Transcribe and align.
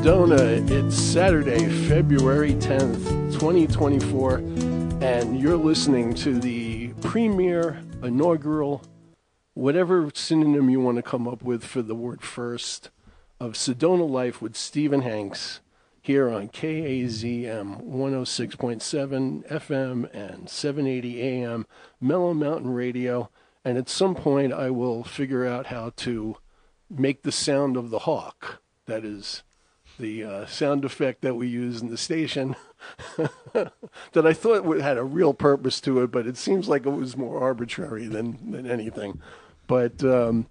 Sedona. 0.00 0.70
It's 0.70 0.96
Saturday, 0.96 1.68
February 1.86 2.54
10th, 2.54 3.34
2024, 3.34 4.36
and 5.02 5.38
you're 5.38 5.58
listening 5.58 6.14
to 6.14 6.40
the 6.40 6.88
premier 7.02 7.82
inaugural, 8.02 8.82
whatever 9.52 10.10
synonym 10.14 10.70
you 10.70 10.80
want 10.80 10.96
to 10.96 11.02
come 11.02 11.28
up 11.28 11.42
with 11.42 11.62
for 11.62 11.82
the 11.82 11.94
word 11.94 12.22
first, 12.22 12.88
of 13.38 13.52
Sedona 13.52 14.08
Life 14.08 14.40
with 14.40 14.56
Stephen 14.56 15.02
Hanks 15.02 15.60
here 16.00 16.30
on 16.30 16.48
KAZM 16.48 17.84
106.7 17.84 19.48
FM 19.50 20.14
and 20.14 20.48
780 20.48 21.20
AM 21.20 21.66
Mellow 22.00 22.32
Mountain 22.32 22.72
Radio. 22.72 23.28
And 23.66 23.76
at 23.76 23.90
some 23.90 24.14
point, 24.14 24.54
I 24.54 24.70
will 24.70 25.04
figure 25.04 25.46
out 25.46 25.66
how 25.66 25.92
to 25.96 26.38
make 26.88 27.20
the 27.22 27.30
sound 27.30 27.76
of 27.76 27.90
the 27.90 28.00
hawk. 28.00 28.62
That 28.86 29.04
is 29.04 29.42
the 30.00 30.24
uh, 30.24 30.46
sound 30.46 30.84
effect 30.84 31.22
that 31.22 31.34
we 31.34 31.48
use 31.48 31.80
in 31.80 31.90
the 31.90 31.96
station. 31.96 32.56
that 33.52 34.26
I 34.26 34.32
thought 34.32 34.64
had 34.80 34.98
a 34.98 35.04
real 35.04 35.34
purpose 35.34 35.80
to 35.82 36.02
it, 36.02 36.10
but 36.10 36.26
it 36.26 36.36
seems 36.36 36.68
like 36.68 36.86
it 36.86 36.90
was 36.90 37.16
more 37.16 37.40
arbitrary 37.40 38.06
than, 38.06 38.50
than 38.50 38.66
anything. 38.66 39.20
But 39.66 40.02
um, 40.02 40.46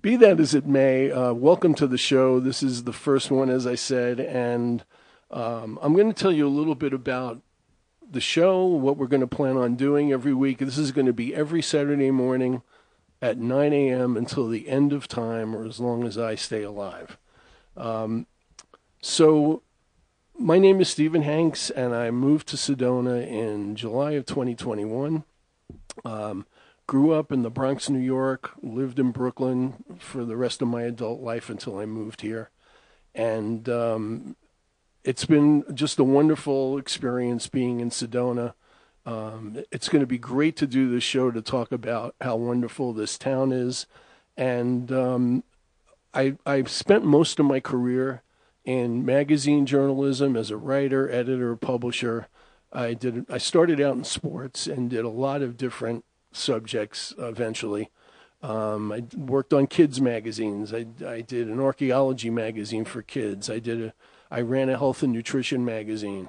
be 0.00 0.16
that 0.16 0.40
as 0.40 0.54
it 0.54 0.66
may, 0.66 1.10
uh, 1.10 1.32
welcome 1.32 1.74
to 1.74 1.86
the 1.86 1.98
show. 1.98 2.40
This 2.40 2.62
is 2.62 2.84
the 2.84 2.92
first 2.92 3.30
one, 3.30 3.50
as 3.50 3.66
I 3.66 3.74
said, 3.74 4.20
and 4.20 4.84
um, 5.30 5.78
I'm 5.82 5.94
going 5.94 6.12
to 6.12 6.22
tell 6.22 6.32
you 6.32 6.46
a 6.46 6.48
little 6.48 6.76
bit 6.76 6.92
about 6.92 7.42
the 8.08 8.20
show, 8.20 8.64
what 8.64 8.96
we're 8.96 9.08
going 9.08 9.20
to 9.20 9.26
plan 9.26 9.56
on 9.56 9.74
doing 9.74 10.12
every 10.12 10.32
week. 10.32 10.58
This 10.58 10.78
is 10.78 10.92
going 10.92 11.06
to 11.06 11.12
be 11.12 11.34
every 11.34 11.60
Saturday 11.60 12.12
morning 12.12 12.62
at 13.20 13.38
9 13.38 13.72
a.m. 13.72 14.16
until 14.16 14.48
the 14.48 14.68
end 14.68 14.92
of 14.92 15.08
time, 15.08 15.56
or 15.56 15.64
as 15.64 15.80
long 15.80 16.04
as 16.04 16.16
I 16.16 16.36
stay 16.36 16.62
alive. 16.62 17.18
Um, 17.76 18.26
so, 19.08 19.62
my 20.36 20.58
name 20.58 20.80
is 20.80 20.88
Stephen 20.88 21.22
Hanks, 21.22 21.70
and 21.70 21.94
I 21.94 22.10
moved 22.10 22.48
to 22.48 22.56
Sedona 22.56 23.24
in 23.24 23.76
July 23.76 24.14
of 24.14 24.26
2021. 24.26 25.22
Um, 26.04 26.44
grew 26.88 27.12
up 27.12 27.30
in 27.30 27.42
the 27.42 27.48
Bronx, 27.48 27.88
New 27.88 28.00
York, 28.00 28.50
lived 28.64 28.98
in 28.98 29.12
Brooklyn 29.12 29.84
for 30.00 30.24
the 30.24 30.36
rest 30.36 30.60
of 30.60 30.66
my 30.66 30.82
adult 30.82 31.20
life 31.20 31.48
until 31.48 31.78
I 31.78 31.86
moved 31.86 32.22
here. 32.22 32.50
And 33.14 33.68
um, 33.68 34.34
it's 35.04 35.24
been 35.24 35.62
just 35.72 36.00
a 36.00 36.04
wonderful 36.04 36.76
experience 36.76 37.46
being 37.46 37.78
in 37.78 37.90
Sedona. 37.90 38.54
Um, 39.06 39.62
it's 39.70 39.88
going 39.88 40.02
to 40.02 40.06
be 40.08 40.18
great 40.18 40.56
to 40.56 40.66
do 40.66 40.90
this 40.90 41.04
show 41.04 41.30
to 41.30 41.42
talk 41.42 41.70
about 41.70 42.16
how 42.20 42.34
wonderful 42.34 42.92
this 42.92 43.18
town 43.18 43.52
is. 43.52 43.86
And 44.36 44.90
um, 44.90 45.44
I, 46.12 46.36
I've 46.44 46.68
spent 46.68 47.04
most 47.04 47.38
of 47.38 47.46
my 47.46 47.60
career 47.60 48.24
in 48.66 49.06
magazine 49.06 49.64
journalism 49.64 50.36
as 50.36 50.50
a 50.50 50.56
writer, 50.56 51.10
editor, 51.10 51.56
publisher. 51.56 52.26
I 52.72 52.92
did. 52.92 53.24
I 53.30 53.38
started 53.38 53.80
out 53.80 53.94
in 53.94 54.04
sports 54.04 54.66
and 54.66 54.90
did 54.90 55.04
a 55.04 55.08
lot 55.08 55.40
of 55.40 55.56
different 55.56 56.04
subjects 56.32 57.14
eventually. 57.16 57.90
Um, 58.42 58.92
I 58.92 59.04
worked 59.16 59.54
on 59.54 59.66
kids 59.68 60.00
magazines. 60.00 60.74
I, 60.74 60.86
I 61.06 61.22
did 61.22 61.48
an 61.48 61.60
archaeology 61.60 62.28
magazine 62.28 62.84
for 62.84 63.00
kids. 63.00 63.48
I 63.48 63.60
did 63.60 63.80
a, 63.80 63.94
I 64.30 64.40
ran 64.42 64.68
a 64.68 64.76
health 64.76 65.02
and 65.02 65.12
nutrition 65.12 65.64
magazine. 65.64 66.28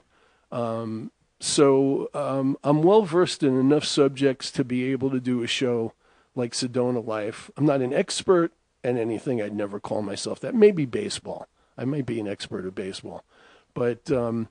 Um, 0.51 1.11
so 1.39 2.09
um, 2.13 2.57
I'm 2.63 2.81
well 2.81 3.01
versed 3.01 3.43
in 3.43 3.59
enough 3.59 3.83
subjects 3.83 4.51
to 4.51 4.63
be 4.63 4.85
able 4.91 5.09
to 5.09 5.19
do 5.19 5.43
a 5.43 5.47
show 5.47 5.93
like 6.33 6.53
Sedona 6.53 7.05
Life. 7.05 7.51
I'm 7.57 7.65
not 7.65 7.81
an 7.81 7.93
expert 7.93 8.53
in 8.83 8.97
anything. 8.97 9.41
I'd 9.41 9.53
never 9.53 9.79
call 9.79 10.01
myself 10.01 10.39
that. 10.39 10.55
Maybe 10.55 10.85
baseball. 10.85 11.47
I 11.77 11.85
might 11.85 12.05
be 12.05 12.19
an 12.19 12.27
expert 12.27 12.65
at 12.65 12.75
baseball, 12.75 13.23
but 13.73 14.11
um, 14.11 14.47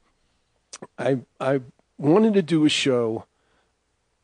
I 0.98 1.18
I 1.40 1.60
wanted 1.98 2.34
to 2.34 2.42
do 2.42 2.64
a 2.64 2.70
show 2.70 3.24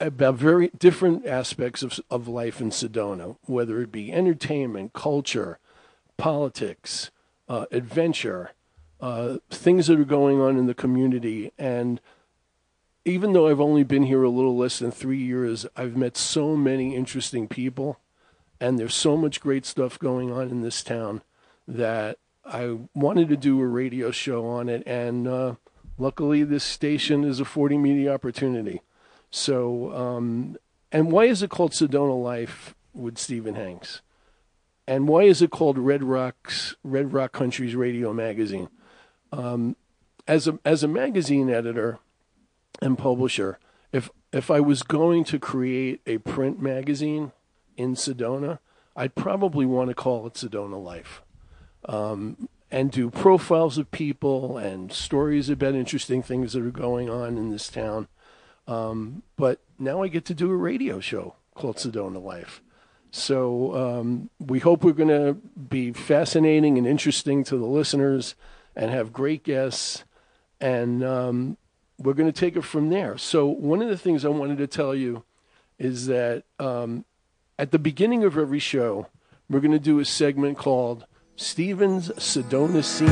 about 0.00 0.34
very 0.34 0.68
different 0.78 1.26
aspects 1.26 1.82
of, 1.82 2.00
of 2.10 2.28
life 2.28 2.60
in 2.60 2.70
Sedona, 2.70 3.36
whether 3.44 3.80
it 3.80 3.92
be 3.92 4.12
entertainment, 4.12 4.92
culture, 4.92 5.58
politics, 6.16 7.10
uh, 7.48 7.66
adventure, 7.70 8.50
uh, 9.00 9.38
things 9.50 9.86
that 9.86 10.00
are 10.00 10.04
going 10.04 10.40
on 10.40 10.58
in 10.58 10.66
the 10.66 10.74
community. 10.74 11.52
And 11.58 12.00
even 13.04 13.32
though 13.32 13.48
I've 13.48 13.60
only 13.60 13.84
been 13.84 14.04
here 14.04 14.22
a 14.22 14.30
little 14.30 14.56
less 14.56 14.78
than 14.78 14.90
three 14.90 15.18
years, 15.22 15.66
I've 15.76 15.96
met 15.96 16.16
so 16.16 16.56
many 16.56 16.96
interesting 16.96 17.46
people, 17.48 17.98
and 18.60 18.78
there's 18.78 18.94
so 18.94 19.16
much 19.16 19.40
great 19.40 19.64
stuff 19.64 19.98
going 19.98 20.32
on 20.32 20.50
in 20.50 20.62
this 20.62 20.82
town 20.82 21.22
that 21.66 22.18
I 22.44 22.78
wanted 22.94 23.28
to 23.28 23.36
do 23.36 23.60
a 23.60 23.66
radio 23.66 24.10
show 24.10 24.46
on 24.46 24.68
it. 24.68 24.82
And 24.86 25.28
uh, 25.28 25.54
luckily, 25.98 26.44
this 26.44 26.64
station 26.64 27.24
is 27.24 27.40
affording 27.40 27.82
me 27.82 27.94
the 27.94 28.10
opportunity. 28.10 28.82
So, 29.30 29.92
um, 29.94 30.56
and 30.90 31.10
why 31.10 31.24
is 31.24 31.42
it 31.42 31.50
called 31.50 31.72
Sedona 31.72 32.20
Life 32.20 32.74
with 32.92 33.18
Stephen 33.18 33.54
Hanks? 33.54 34.02
And 34.86 35.08
why 35.08 35.22
is 35.22 35.40
it 35.40 35.50
called 35.50 35.78
Red 35.78 36.02
Rocks 36.02 36.74
Red 36.82 37.12
Rock 37.12 37.32
Country's 37.32 37.74
Radio 37.74 38.12
Magazine? 38.12 38.68
Um, 39.30 39.76
as 40.26 40.46
a 40.46 40.58
as 40.64 40.82
a 40.82 40.88
magazine 40.88 41.48
editor 41.48 41.98
and 42.80 42.98
publisher, 42.98 43.58
if 43.92 44.10
if 44.32 44.50
I 44.50 44.60
was 44.60 44.82
going 44.82 45.24
to 45.24 45.38
create 45.38 46.00
a 46.06 46.18
print 46.18 46.60
magazine 46.60 47.32
in 47.76 47.94
Sedona, 47.94 48.58
I'd 48.96 49.14
probably 49.14 49.66
want 49.66 49.88
to 49.88 49.94
call 49.94 50.26
it 50.26 50.34
Sedona 50.34 50.82
Life, 50.82 51.22
um, 51.86 52.48
and 52.70 52.90
do 52.90 53.10
profiles 53.10 53.78
of 53.78 53.90
people 53.90 54.56
and 54.56 54.92
stories 54.92 55.48
about 55.48 55.74
interesting 55.74 56.22
things 56.22 56.52
that 56.52 56.62
are 56.62 56.70
going 56.70 57.10
on 57.10 57.36
in 57.36 57.50
this 57.50 57.68
town. 57.68 58.08
Um, 58.66 59.22
but 59.36 59.60
now 59.78 60.02
I 60.02 60.08
get 60.08 60.24
to 60.26 60.34
do 60.34 60.50
a 60.50 60.56
radio 60.56 61.00
show 61.00 61.34
called 61.54 61.76
Sedona 61.76 62.22
Life. 62.22 62.62
So 63.10 63.76
um, 63.76 64.30
we 64.38 64.60
hope 64.60 64.84
we're 64.84 64.92
going 64.92 65.08
to 65.08 65.34
be 65.34 65.92
fascinating 65.92 66.78
and 66.78 66.86
interesting 66.86 67.44
to 67.44 67.58
the 67.58 67.66
listeners 67.66 68.34
and 68.74 68.90
have 68.90 69.12
great 69.12 69.44
guests. 69.44 70.04
And 70.60 71.04
um, 71.04 71.58
we're 71.98 72.14
going 72.14 72.32
to 72.32 72.38
take 72.38 72.56
it 72.56 72.64
from 72.64 72.88
there. 72.88 73.18
So, 73.18 73.46
one 73.46 73.82
of 73.82 73.88
the 73.88 73.98
things 73.98 74.24
I 74.24 74.28
wanted 74.28 74.58
to 74.58 74.66
tell 74.66 74.94
you 74.94 75.24
is 75.78 76.06
that 76.06 76.44
um, 76.58 77.04
at 77.58 77.70
the 77.70 77.78
beginning 77.78 78.24
of 78.24 78.38
every 78.38 78.58
show, 78.58 79.08
we're 79.48 79.60
going 79.60 79.72
to 79.72 79.78
do 79.78 79.98
a 79.98 80.04
segment 80.04 80.58
called 80.58 81.04
Stephen's 81.42 82.08
Sedona 82.10 82.84
Scene. 82.84 83.10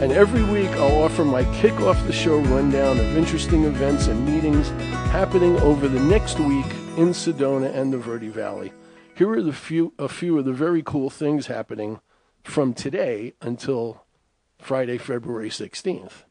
And 0.00 0.12
every 0.12 0.44
week 0.44 0.70
I'll 0.70 1.02
offer 1.02 1.24
my 1.24 1.42
kick 1.56 1.74
off 1.80 2.06
the 2.06 2.12
show 2.12 2.38
rundown 2.38 3.00
of 3.00 3.16
interesting 3.16 3.64
events 3.64 4.06
and 4.06 4.24
meetings 4.24 4.68
happening 5.10 5.58
over 5.58 5.88
the 5.88 6.00
next 6.00 6.38
week 6.38 6.66
in 6.96 7.08
Sedona 7.08 7.74
and 7.74 7.92
the 7.92 7.98
Verde 7.98 8.28
Valley. 8.28 8.72
Here 9.16 9.30
are 9.32 9.42
the 9.42 9.52
few, 9.52 9.92
a 9.98 10.08
few 10.08 10.38
of 10.38 10.44
the 10.44 10.52
very 10.52 10.82
cool 10.84 11.10
things 11.10 11.48
happening 11.48 12.00
from 12.44 12.74
today 12.74 13.34
until 13.40 14.04
Friday, 14.58 14.98
February 14.98 15.50
16th. 15.50 16.22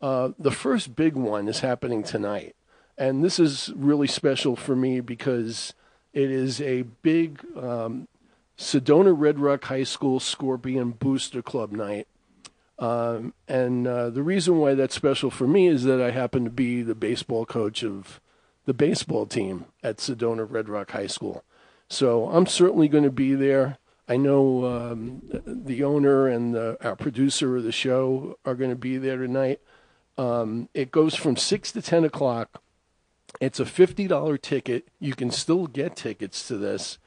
Uh, 0.00 0.30
the 0.38 0.52
first 0.52 0.94
big 0.94 1.16
one 1.16 1.48
is 1.48 1.60
happening 1.60 2.04
tonight. 2.04 2.54
And 2.96 3.24
this 3.24 3.40
is 3.40 3.72
really 3.74 4.06
special 4.06 4.54
for 4.54 4.76
me 4.76 5.00
because 5.00 5.74
it 6.12 6.30
is 6.30 6.60
a 6.60 6.82
big 7.02 7.44
um, 7.56 8.06
Sedona 8.56 9.14
Red 9.16 9.38
Rock 9.38 9.64
High 9.64 9.84
School 9.84 10.20
Scorpion 10.20 10.92
Booster 10.92 11.42
Club 11.42 11.72
night 11.72 12.06
um, 12.78 13.34
and 13.46 13.86
uh, 13.86 14.10
the 14.10 14.22
reason 14.22 14.58
why 14.58 14.74
that's 14.74 14.94
special 14.94 15.30
for 15.30 15.46
me 15.46 15.68
is 15.68 15.84
that 15.84 16.00
I 16.00 16.10
happen 16.10 16.44
to 16.44 16.50
be 16.50 16.82
the 16.82 16.94
baseball 16.94 17.46
coach 17.46 17.84
of 17.84 18.20
the 18.64 18.74
baseball 18.74 19.26
team 19.26 19.66
at 19.82 19.98
Sedona 19.98 20.50
Red 20.50 20.68
Rock 20.68 20.90
High 20.90 21.06
School. 21.06 21.44
So 21.88 22.28
I'm 22.30 22.46
certainly 22.46 22.88
going 22.88 23.04
to 23.04 23.10
be 23.10 23.34
there. 23.34 23.78
I 24.08 24.16
know 24.16 24.64
um, 24.66 25.22
the 25.46 25.84
owner 25.84 26.26
and 26.26 26.54
the, 26.54 26.76
our 26.82 26.96
producer 26.96 27.56
of 27.56 27.62
the 27.62 27.72
show 27.72 28.38
are 28.44 28.54
going 28.54 28.70
to 28.70 28.76
be 28.76 28.98
there 28.98 29.18
tonight. 29.18 29.60
Um, 30.18 30.68
it 30.74 30.90
goes 30.90 31.14
from 31.14 31.36
6 31.36 31.72
to 31.72 31.82
10 31.82 32.04
o'clock. 32.04 32.62
It's 33.40 33.60
a 33.60 33.64
$50 33.64 34.40
ticket. 34.40 34.88
You 34.98 35.14
can 35.14 35.30
still 35.30 35.66
get 35.66 35.96
tickets 35.96 36.46
to 36.48 36.56
this 36.56 36.98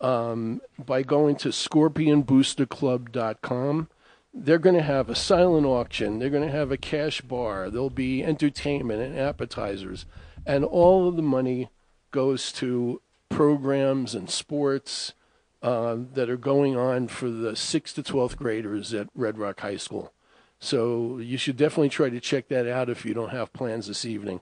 um, 0.00 0.60
by 0.78 1.02
going 1.02 1.34
to 1.36 1.48
scorpionboosterclub.com 1.48 3.88
they're 4.36 4.58
going 4.58 4.76
to 4.76 4.82
have 4.82 5.08
a 5.08 5.14
silent 5.14 5.66
auction. 5.66 6.18
They're 6.18 6.30
going 6.30 6.46
to 6.46 6.54
have 6.54 6.70
a 6.70 6.76
cash 6.76 7.22
bar. 7.22 7.70
There'll 7.70 7.88
be 7.88 8.22
entertainment 8.22 9.00
and 9.00 9.18
appetizers. 9.18 10.04
And 10.44 10.64
all 10.64 11.08
of 11.08 11.16
the 11.16 11.22
money 11.22 11.70
goes 12.10 12.52
to 12.52 13.00
programs 13.30 14.14
and 14.14 14.28
sports 14.28 15.14
uh, 15.62 15.96
that 16.14 16.28
are 16.28 16.36
going 16.36 16.76
on 16.76 17.08
for 17.08 17.30
the 17.30 17.52
6th 17.52 17.94
to 17.94 18.02
12th 18.02 18.36
graders 18.36 18.92
at 18.92 19.08
Red 19.14 19.38
Rock 19.38 19.60
High 19.60 19.78
School. 19.78 20.12
So 20.60 21.18
you 21.18 21.38
should 21.38 21.56
definitely 21.56 21.88
try 21.88 22.10
to 22.10 22.20
check 22.20 22.48
that 22.48 22.68
out 22.68 22.90
if 22.90 23.04
you 23.04 23.14
don't 23.14 23.30
have 23.30 23.52
plans 23.52 23.86
this 23.86 24.04
evening. 24.04 24.40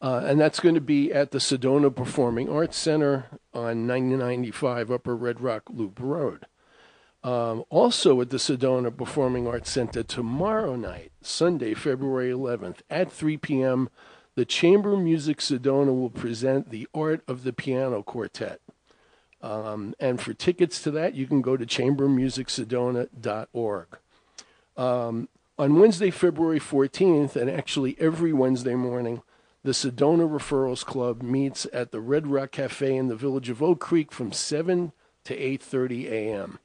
Uh, 0.00 0.22
and 0.24 0.40
that's 0.40 0.60
going 0.60 0.76
to 0.76 0.80
be 0.80 1.12
at 1.12 1.32
the 1.32 1.38
Sedona 1.38 1.92
Performing 1.94 2.48
Arts 2.48 2.76
Center 2.76 3.26
on 3.52 3.86
995 3.86 4.92
Upper 4.92 5.16
Red 5.16 5.40
Rock 5.40 5.64
Loop 5.68 5.98
Road. 6.00 6.46
Um, 7.24 7.64
also 7.68 8.20
at 8.20 8.30
the 8.30 8.36
Sedona 8.36 8.96
Performing 8.96 9.48
Arts 9.48 9.70
Center 9.70 10.04
tomorrow 10.04 10.76
night, 10.76 11.10
Sunday, 11.20 11.74
February 11.74 12.30
11th, 12.30 12.82
at 12.88 13.10
3 13.10 13.36
p.m., 13.38 13.90
the 14.36 14.44
Chamber 14.44 14.96
Music 14.96 15.38
Sedona 15.38 15.86
will 15.86 16.10
present 16.10 16.70
the 16.70 16.86
Art 16.94 17.22
of 17.26 17.42
the 17.42 17.52
Piano 17.52 18.04
Quartet. 18.04 18.60
Um, 19.42 19.96
and 19.98 20.20
for 20.20 20.32
tickets 20.32 20.80
to 20.82 20.92
that, 20.92 21.16
you 21.16 21.26
can 21.26 21.42
go 21.42 21.56
to 21.56 21.66
chambermusicsedona.org. 21.66 23.86
Um, 24.76 25.28
on 25.58 25.80
Wednesday, 25.80 26.10
February 26.10 26.60
14th, 26.60 27.34
and 27.34 27.50
actually 27.50 27.96
every 27.98 28.32
Wednesday 28.32 28.76
morning, 28.76 29.22
the 29.62 29.72
Sedona 29.72 30.28
Referrals 30.28 30.84
Club 30.84 31.22
meets 31.22 31.66
at 31.72 31.90
the 31.90 32.00
Red 32.00 32.26
Rock 32.26 32.52
Cafe 32.52 32.96
in 32.96 33.08
the 33.08 33.16
village 33.16 33.50
of 33.50 33.62
Oak 33.62 33.80
Creek 33.80 34.12
from 34.12 34.32
7 34.32 34.92
to 35.24 35.36
8:30 35.36 36.10
a.m. 36.10 36.58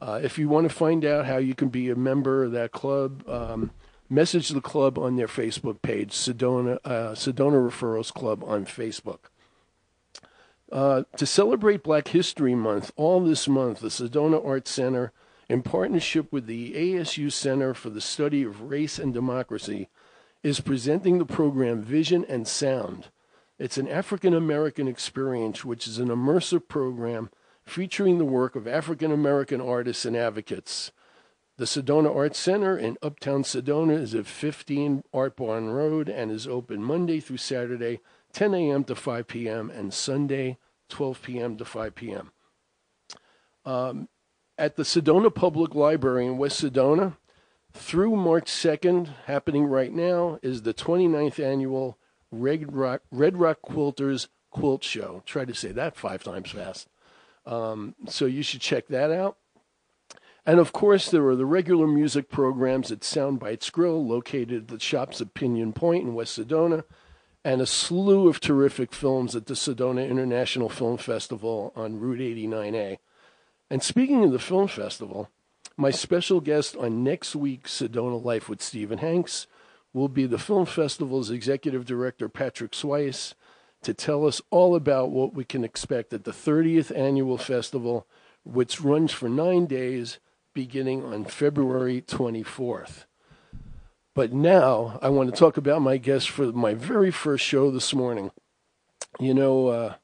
Uh, 0.00 0.20
if 0.22 0.38
you 0.38 0.48
want 0.48 0.68
to 0.68 0.74
find 0.74 1.04
out 1.04 1.26
how 1.26 1.36
you 1.36 1.54
can 1.54 1.68
be 1.68 1.90
a 1.90 1.96
member 1.96 2.44
of 2.44 2.52
that 2.52 2.72
club, 2.72 3.28
um, 3.28 3.70
message 4.08 4.48
the 4.48 4.60
club 4.60 4.98
on 4.98 5.16
their 5.16 5.26
Facebook 5.26 5.82
page, 5.82 6.12
Sedona 6.12 6.78
uh, 6.84 7.12
Sedona 7.12 7.68
Referrals 7.68 8.12
Club 8.12 8.42
on 8.44 8.64
Facebook. 8.64 9.30
Uh, 10.72 11.02
to 11.16 11.26
celebrate 11.26 11.82
Black 11.82 12.08
History 12.08 12.54
Month, 12.54 12.92
all 12.96 13.20
this 13.20 13.48
month, 13.48 13.80
the 13.80 13.88
Sedona 13.88 14.44
Arts 14.44 14.70
Center, 14.70 15.12
in 15.48 15.62
partnership 15.62 16.32
with 16.32 16.46
the 16.46 16.72
ASU 16.74 17.30
Center 17.30 17.74
for 17.74 17.90
the 17.90 18.00
Study 18.00 18.44
of 18.44 18.62
Race 18.62 18.98
and 18.98 19.12
Democracy, 19.12 19.88
is 20.42 20.60
presenting 20.60 21.18
the 21.18 21.26
program 21.26 21.82
Vision 21.82 22.24
and 22.28 22.46
Sound. 22.46 23.08
It's 23.58 23.76
an 23.76 23.88
African 23.88 24.32
American 24.32 24.88
experience, 24.88 25.64
which 25.64 25.86
is 25.86 25.98
an 25.98 26.08
immersive 26.08 26.66
program 26.68 27.30
featuring 27.62 28.18
the 28.18 28.24
work 28.24 28.56
of 28.56 28.66
African 28.66 29.12
American 29.12 29.60
artists 29.60 30.04
and 30.04 30.16
advocates. 30.16 30.92
The 31.58 31.66
Sedona 31.66 32.14
Arts 32.14 32.38
Center 32.38 32.78
in 32.78 32.96
Uptown 33.02 33.42
Sedona 33.42 34.00
is 34.00 34.14
at 34.14 34.26
15 34.26 35.04
Art 35.12 35.36
Barn 35.36 35.68
Road 35.68 36.08
and 36.08 36.30
is 36.30 36.46
open 36.46 36.82
Monday 36.82 37.20
through 37.20 37.36
Saturday 37.36 38.00
10 38.32 38.54
a.m. 38.54 38.84
to 38.84 38.94
5 38.94 39.26
p.m., 39.26 39.70
and 39.70 39.92
Sunday, 39.92 40.56
12 40.88 41.22
p.m. 41.22 41.56
to 41.56 41.64
5 41.64 41.94
p.m. 41.94 42.32
Um, 43.64 44.08
at 44.56 44.76
the 44.76 44.84
Sedona 44.84 45.34
Public 45.34 45.74
Library 45.74 46.26
in 46.26 46.38
West 46.38 46.62
Sedona, 46.62 47.16
through 47.72 48.16
March 48.16 48.50
2nd, 48.50 49.10
happening 49.26 49.64
right 49.64 49.92
now, 49.92 50.38
is 50.42 50.62
the 50.62 50.74
29th 50.74 51.42
annual 51.42 51.98
Red 52.30 52.74
Rock, 52.74 53.02
Red 53.10 53.36
Rock 53.36 53.58
Quilters 53.62 54.28
Quilt 54.50 54.84
Show. 54.84 55.22
Try 55.26 55.44
to 55.44 55.54
say 55.54 55.72
that 55.72 55.96
five 55.96 56.22
times 56.22 56.50
fast. 56.50 56.88
Um, 57.46 57.94
so 58.06 58.26
you 58.26 58.42
should 58.42 58.60
check 58.60 58.88
that 58.88 59.10
out. 59.10 59.36
And 60.46 60.58
of 60.58 60.72
course, 60.72 61.10
there 61.10 61.26
are 61.26 61.36
the 61.36 61.46
regular 61.46 61.86
music 61.86 62.30
programs 62.30 62.90
at 62.90 63.00
Soundbites 63.00 63.70
Grill, 63.70 64.04
located 64.04 64.62
at 64.62 64.68
the 64.68 64.80
shops 64.80 65.20
at 65.20 65.34
Pinion 65.34 65.72
Point 65.72 66.04
in 66.04 66.14
West 66.14 66.38
Sedona, 66.38 66.84
and 67.44 67.60
a 67.60 67.66
slew 67.66 68.28
of 68.28 68.40
terrific 68.40 68.92
films 68.92 69.36
at 69.36 69.46
the 69.46 69.54
Sedona 69.54 70.08
International 70.08 70.68
Film 70.68 70.96
Festival 70.96 71.72
on 71.76 72.00
Route 72.00 72.20
89A. 72.20 72.98
And 73.70 73.82
speaking 73.82 74.24
of 74.24 74.32
the 74.32 74.38
film 74.38 74.68
festival, 74.68 75.28
my 75.80 75.90
special 75.90 76.42
guest 76.42 76.76
on 76.76 77.02
next 77.02 77.34
week's 77.34 77.80
Sedona 77.80 78.22
Life 78.22 78.50
with 78.50 78.60
Stephen 78.60 78.98
Hanks 78.98 79.46
will 79.94 80.08
be 80.08 80.26
the 80.26 80.38
film 80.38 80.66
festival's 80.66 81.30
executive 81.30 81.86
director, 81.86 82.28
Patrick 82.28 82.72
Schweiss, 82.72 83.32
to 83.82 83.94
tell 83.94 84.26
us 84.26 84.42
all 84.50 84.76
about 84.76 85.10
what 85.10 85.32
we 85.32 85.42
can 85.42 85.64
expect 85.64 86.12
at 86.12 86.24
the 86.24 86.32
30th 86.32 86.94
annual 86.94 87.38
festival, 87.38 88.06
which 88.44 88.82
runs 88.82 89.10
for 89.10 89.30
nine 89.30 89.64
days 89.64 90.18
beginning 90.52 91.02
on 91.02 91.24
February 91.24 92.02
24th. 92.02 93.06
But 94.14 94.34
now 94.34 94.98
I 95.00 95.08
want 95.08 95.30
to 95.30 95.36
talk 95.36 95.56
about 95.56 95.80
my 95.80 95.96
guest 95.96 96.28
for 96.28 96.52
my 96.52 96.74
very 96.74 97.10
first 97.10 97.42
show 97.42 97.70
this 97.70 97.94
morning. 97.94 98.32
You 99.18 99.32
know, 99.32 99.68
uh, 99.68 99.94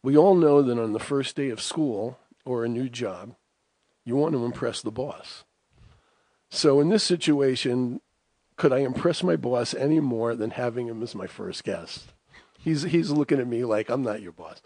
we 0.00 0.16
all 0.16 0.36
know 0.36 0.62
that 0.62 0.78
on 0.78 0.92
the 0.92 1.00
first 1.00 1.34
day 1.34 1.50
of 1.50 1.60
school 1.60 2.20
or 2.44 2.64
a 2.64 2.68
new 2.68 2.88
job, 2.88 3.34
you 4.04 4.16
want 4.16 4.32
to 4.32 4.44
impress 4.44 4.82
the 4.82 4.90
boss. 4.90 5.44
So 6.50 6.80
in 6.80 6.88
this 6.88 7.04
situation, 7.04 8.00
could 8.56 8.72
I 8.72 8.78
impress 8.78 9.22
my 9.22 9.36
boss 9.36 9.74
any 9.74 10.00
more 10.00 10.34
than 10.34 10.50
having 10.50 10.86
him 10.86 11.02
as 11.02 11.14
my 11.14 11.26
first 11.26 11.64
guest? 11.64 12.12
He's 12.58 12.82
he's 12.82 13.10
looking 13.10 13.40
at 13.40 13.46
me 13.46 13.64
like 13.64 13.88
I'm 13.90 14.02
not 14.02 14.22
your 14.22 14.32
boss. 14.32 14.62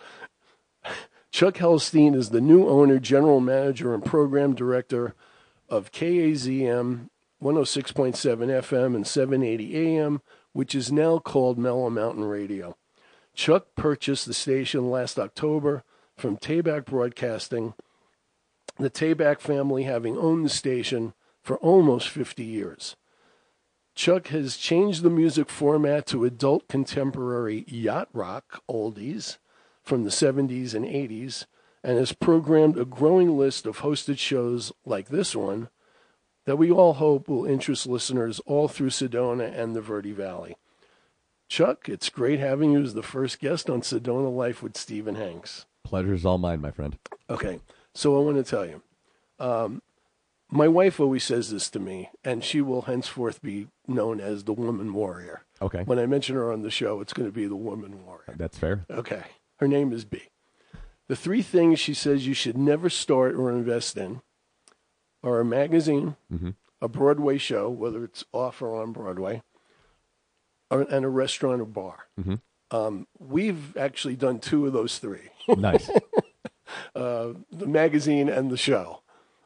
Chuck 1.30 1.54
Helstein 1.54 2.14
is 2.14 2.30
the 2.30 2.40
new 2.40 2.66
owner, 2.66 2.98
general 2.98 3.40
manager, 3.40 3.94
and 3.94 4.04
program 4.04 4.54
director 4.54 5.14
of 5.68 5.92
KAZM 5.92 7.08
106.7 7.42 8.14
FM 8.14 8.96
and 8.96 9.06
780 9.06 9.76
AM, 9.76 10.22
which 10.52 10.74
is 10.74 10.90
now 10.90 11.18
called 11.18 11.58
Mellow 11.58 11.88
Mountain 11.90 12.24
Radio. 12.24 12.76
Chuck 13.34 13.68
purchased 13.76 14.26
the 14.26 14.34
station 14.34 14.90
last 14.90 15.18
October 15.18 15.84
from 16.16 16.36
Tabback 16.36 16.86
Broadcasting, 16.86 17.74
the 18.78 18.90
Tabback 18.90 19.40
family 19.40 19.84
having 19.84 20.16
owned 20.16 20.44
the 20.44 20.50
station 20.50 21.14
for 21.42 21.56
almost 21.58 22.08
50 22.08 22.44
years. 22.44 22.96
Chuck 23.94 24.28
has 24.28 24.56
changed 24.56 25.02
the 25.02 25.10
music 25.10 25.50
format 25.50 26.06
to 26.06 26.24
adult 26.24 26.68
contemporary 26.68 27.64
yacht 27.66 28.08
rock 28.12 28.62
oldies 28.70 29.38
from 29.82 30.04
the 30.04 30.10
70s 30.10 30.74
and 30.74 30.84
80s 30.84 31.46
and 31.82 31.98
has 31.98 32.12
programmed 32.12 32.78
a 32.78 32.84
growing 32.84 33.36
list 33.36 33.66
of 33.66 33.78
hosted 33.78 34.18
shows 34.18 34.72
like 34.84 35.08
this 35.08 35.34
one 35.34 35.68
that 36.44 36.56
we 36.56 36.70
all 36.70 36.94
hope 36.94 37.28
will 37.28 37.44
interest 37.44 37.86
listeners 37.86 38.40
all 38.46 38.68
through 38.68 38.90
Sedona 38.90 39.52
and 39.54 39.74
the 39.74 39.80
Verde 39.80 40.12
Valley. 40.12 40.56
Chuck, 41.48 41.88
it's 41.88 42.08
great 42.08 42.38
having 42.38 42.72
you 42.72 42.82
as 42.82 42.94
the 42.94 43.02
first 43.02 43.40
guest 43.40 43.68
on 43.68 43.80
Sedona 43.80 44.34
Life 44.34 44.62
with 44.62 44.76
Stephen 44.76 45.14
Hanks. 45.14 45.66
Pleasure's 45.84 46.24
all 46.24 46.38
mine, 46.38 46.60
my 46.60 46.70
friend. 46.70 46.98
Okay, 47.30 47.60
so 47.98 48.16
I 48.16 48.20
want 48.20 48.36
to 48.36 48.44
tell 48.44 48.64
you. 48.64 48.80
Um, 49.40 49.82
my 50.50 50.68
wife 50.68 51.00
always 51.00 51.24
says 51.24 51.50
this 51.50 51.68
to 51.70 51.80
me, 51.80 52.10
and 52.22 52.44
she 52.44 52.60
will 52.60 52.82
henceforth 52.82 53.42
be 53.42 53.66
known 53.88 54.20
as 54.20 54.44
the 54.44 54.52
woman 54.52 54.94
warrior. 54.94 55.42
Okay. 55.60 55.82
When 55.82 55.98
I 55.98 56.06
mention 56.06 56.36
her 56.36 56.52
on 56.52 56.62
the 56.62 56.70
show, 56.70 57.00
it's 57.00 57.12
going 57.12 57.28
to 57.28 57.32
be 57.32 57.48
the 57.48 57.56
woman 57.56 58.06
warrior. 58.06 58.36
That's 58.36 58.56
fair. 58.56 58.86
Okay. 58.88 59.24
Her 59.56 59.66
name 59.66 59.92
is 59.92 60.04
B. 60.04 60.22
The 61.08 61.16
three 61.16 61.42
things 61.42 61.80
she 61.80 61.92
says 61.92 62.24
you 62.24 62.34
should 62.34 62.56
never 62.56 62.88
start 62.88 63.34
or 63.34 63.50
invest 63.50 63.96
in 63.96 64.22
are 65.24 65.40
a 65.40 65.44
magazine, 65.44 66.14
mm-hmm. 66.32 66.50
a 66.80 66.88
Broadway 66.88 67.36
show, 67.36 67.68
whether 67.68 68.04
it's 68.04 68.24
off 68.32 68.62
or 68.62 68.80
on 68.80 68.92
Broadway, 68.92 69.42
or, 70.70 70.82
and 70.82 71.04
a 71.04 71.08
restaurant 71.08 71.60
or 71.60 71.66
bar. 71.66 72.06
Mm-hmm. 72.20 72.34
Um, 72.70 73.08
we've 73.18 73.76
actually 73.76 74.14
done 74.14 74.38
two 74.38 74.66
of 74.66 74.72
those 74.72 74.98
three. 74.98 75.30
Nice. 75.48 75.90
uh, 76.94 77.28
the 77.50 77.66
magazine 77.66 78.28
and 78.28 78.50
the 78.50 78.56
show. 78.56 79.02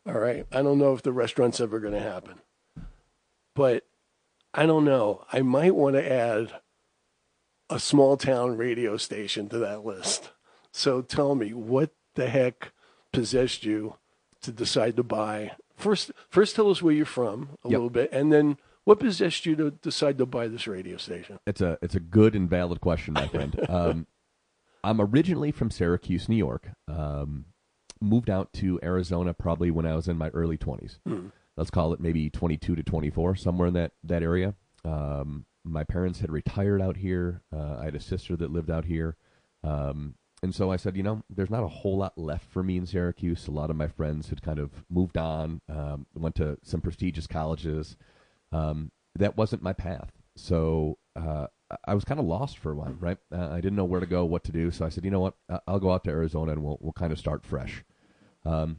All 0.07 0.15
right. 0.19 0.47
I 0.53 0.63
don't 0.63 0.79
know 0.79 0.95
if 0.95 1.03
the 1.03 1.13
restaurant's 1.13 1.61
ever 1.61 1.79
going 1.81 1.95
to 1.95 2.01
happen, 2.01 2.41
but 3.55 3.85
I 4.55 4.67
don't 4.67 4.85
know. 4.85 5.25
I 5.33 5.43
might 5.43 5.75
want 5.75 5.97
to 5.97 6.13
add 6.13 6.53
a 7.71 7.79
small 7.79 8.17
town 8.17 8.57
radio 8.57 8.97
station 8.97 9.49
to 9.49 9.59
that 9.59 9.85
list. 9.85 10.31
So 10.73 11.03
tell 11.03 11.35
me, 11.35 11.53
what 11.55 11.91
the 12.15 12.29
heck 12.29 12.73
possessed 13.13 13.65
you 13.65 13.97
to 14.43 14.53
decide 14.53 14.97
to 14.97 15.03
buy? 15.03 15.53
First, 15.77 16.11
first 16.29 16.57
tell 16.57 16.71
us 16.71 16.83
where 16.83 16.93
you're 16.95 17.07
from 17.07 17.51
a 17.65 17.69
Yep. 17.69 17.73
little 17.73 17.91
bit, 17.91 18.13
and 18.13 18.33
then 18.33 18.59
what 18.85 18.99
possessed 19.01 19.47
you 19.47 19.55
to 19.57 19.71
decide 19.71 20.19
to 20.19 20.27
buy 20.27 20.49
this 20.49 20.67
radio 20.67 20.97
station? 20.97 21.39
It's 21.47 21.61
a 21.61 21.79
it's 21.83 21.95
a 21.95 22.01
good 22.01 22.35
and 22.35 22.49
valid 22.51 22.81
question, 22.81 23.15
my 23.15 23.29
friend. 23.29 23.59
Um, 23.69 24.07
I'm 24.85 25.01
originally 25.01 25.53
from 25.53 25.71
Syracuse, 25.71 26.29
New 26.29 26.37
York. 26.37 26.71
Um, 26.89 27.47
moved 28.01 28.29
out 28.29 28.53
to 28.55 28.81
Arizona 28.83 29.33
probably 29.33 29.71
when 29.71 29.87
I 29.87 29.95
was 29.95 30.09
in 30.09 30.19
my 30.19 30.29
early 30.31 30.59
20s. 30.59 30.99
Let's 31.57 31.71
call 31.71 31.93
it 31.93 32.01
maybe 32.01 32.31
22 32.31 32.75
to 32.77 32.83
24, 32.83 33.37
somewhere 33.37 33.69
in 33.69 33.75
that 33.75 33.93
that 34.05 34.23
area. 34.23 34.55
Um, 34.85 35.45
my 35.65 35.85
parents 35.85 36.21
had 36.21 36.33
retired 36.33 36.83
out 36.83 36.97
here. 36.97 37.43
Uh, 37.55 37.77
I 37.81 37.85
had 37.85 37.95
a 37.95 38.01
sister 38.01 38.37
that 38.37 38.51
lived 38.51 38.71
out 38.71 38.87
here. 38.87 39.17
Um, 39.63 40.15
and 40.43 40.53
so 40.53 40.73
I 40.73 40.77
said, 40.77 40.97
you 40.97 41.05
know, 41.05 41.23
there's 41.31 41.51
not 41.51 41.63
a 41.63 41.69
whole 41.69 41.99
lot 41.99 42.19
left 42.19 42.51
for 42.51 42.65
me 42.65 42.77
in 42.77 42.87
Syracuse. 42.87 43.47
A 43.47 43.53
lot 43.53 43.71
of 43.71 43.77
my 43.77 43.87
friends 43.87 44.31
had 44.31 44.43
kind 44.43 44.59
of 44.59 44.85
moved 44.91 45.17
on, 45.17 45.61
um, 45.69 46.07
went 46.15 46.35
to 46.37 46.59
some 46.65 46.81
prestigious 46.81 47.29
colleges. 47.29 47.97
Um, 48.51 48.91
that 49.15 49.37
wasn't 49.37 49.63
my 49.63 49.73
path. 49.73 50.11
So 50.35 50.99
uh, 51.15 51.47
I- 51.73 51.93
I 51.93 51.95
was 51.95 52.05
kind 52.05 52.21
of 52.21 52.27
lost 52.27 52.59
for 52.59 52.71
a 52.71 52.75
while, 52.75 52.95
right? 53.01 53.19
Uh, 53.33 53.49
I 53.51 53.57
didn't 53.61 53.77
know 53.77 53.85
where 53.85 54.01
to 54.01 54.07
go, 54.07 54.25
what 54.25 54.45
to 54.45 54.53
do. 54.53 54.71
So 54.71 54.85
I 54.85 54.89
said, 54.91 55.05
you 55.05 55.11
know 55.11 55.21
what? 55.21 55.35
I- 55.49 55.61
I'll 55.67 55.81
go 55.81 55.91
out 55.93 56.05
to 56.05 56.11
Arizona 56.11 56.53
and 56.53 56.63
we'll 56.63 56.79
we'll 56.81 56.93
kind 56.93 57.13
of 57.13 57.19
start 57.19 57.45
fresh. 57.45 57.85
Um, 58.45 58.79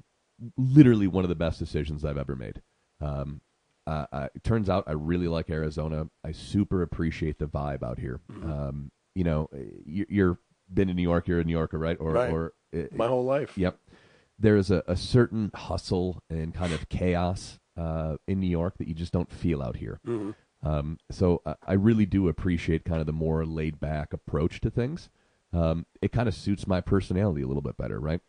literally 0.57 1.07
one 1.07 1.23
of 1.23 1.29
the 1.29 1.35
best 1.35 1.59
decisions 1.59 2.03
I've 2.05 2.17
ever 2.17 2.35
made. 2.35 2.61
Um, 3.01 3.41
uh, 3.85 4.05
uh, 4.11 4.27
it 4.33 4.43
turns 4.43 4.69
out 4.69 4.85
I 4.87 4.93
really 4.93 5.27
like 5.27 5.49
Arizona. 5.49 6.07
I 6.23 6.31
super 6.31 6.81
appreciate 6.81 7.37
the 7.39 7.47
vibe 7.47 7.83
out 7.83 7.99
here. 7.99 8.21
Um, 8.43 8.91
you 9.15 9.23
know, 9.23 9.49
you, 9.85 10.05
you're 10.09 10.39
been 10.73 10.89
in 10.89 10.95
New 10.95 11.01
York. 11.03 11.27
You're 11.27 11.39
a 11.39 11.43
New 11.43 11.51
Yorker, 11.53 11.77
right? 11.77 11.97
Or, 11.99 12.11
Right. 12.13 12.31
or 12.31 12.53
uh, 12.75 12.83
My 12.93 13.07
whole 13.07 13.25
life. 13.25 13.57
Yep. 13.57 13.77
there's 14.39 14.71
a, 14.71 14.83
a 14.87 14.95
certain 14.95 15.51
hustle 15.53 16.21
and 16.29 16.53
kind 16.53 16.73
of 16.73 16.89
chaos 16.89 17.59
uh, 17.77 18.17
in 18.27 18.39
New 18.39 18.47
York 18.49 18.77
that 18.79 18.87
you 18.87 18.93
just 18.93 19.11
don't 19.13 19.31
feel 19.31 19.61
out 19.61 19.75
here. 19.75 19.99
Mm-hmm. 20.07 20.31
Um, 20.63 20.97
so 21.11 21.41
I, 21.45 21.55
I 21.67 21.73
really 21.73 22.05
do 22.05 22.27
appreciate 22.27 22.85
kind 22.85 23.01
of 23.01 23.05
the 23.05 23.13
more 23.13 23.45
laid 23.45 23.79
back 23.79 24.13
approach 24.13 24.61
to 24.61 24.69
things. 24.69 25.09
Um, 25.51 25.85
it 26.01 26.11
kind 26.11 26.27
of 26.27 26.33
suits 26.33 26.65
my 26.65 26.81
personality 26.81 27.43
a 27.43 27.47
little 27.47 27.61
bit 27.61 27.77
better, 27.77 27.99
right? 27.99 28.21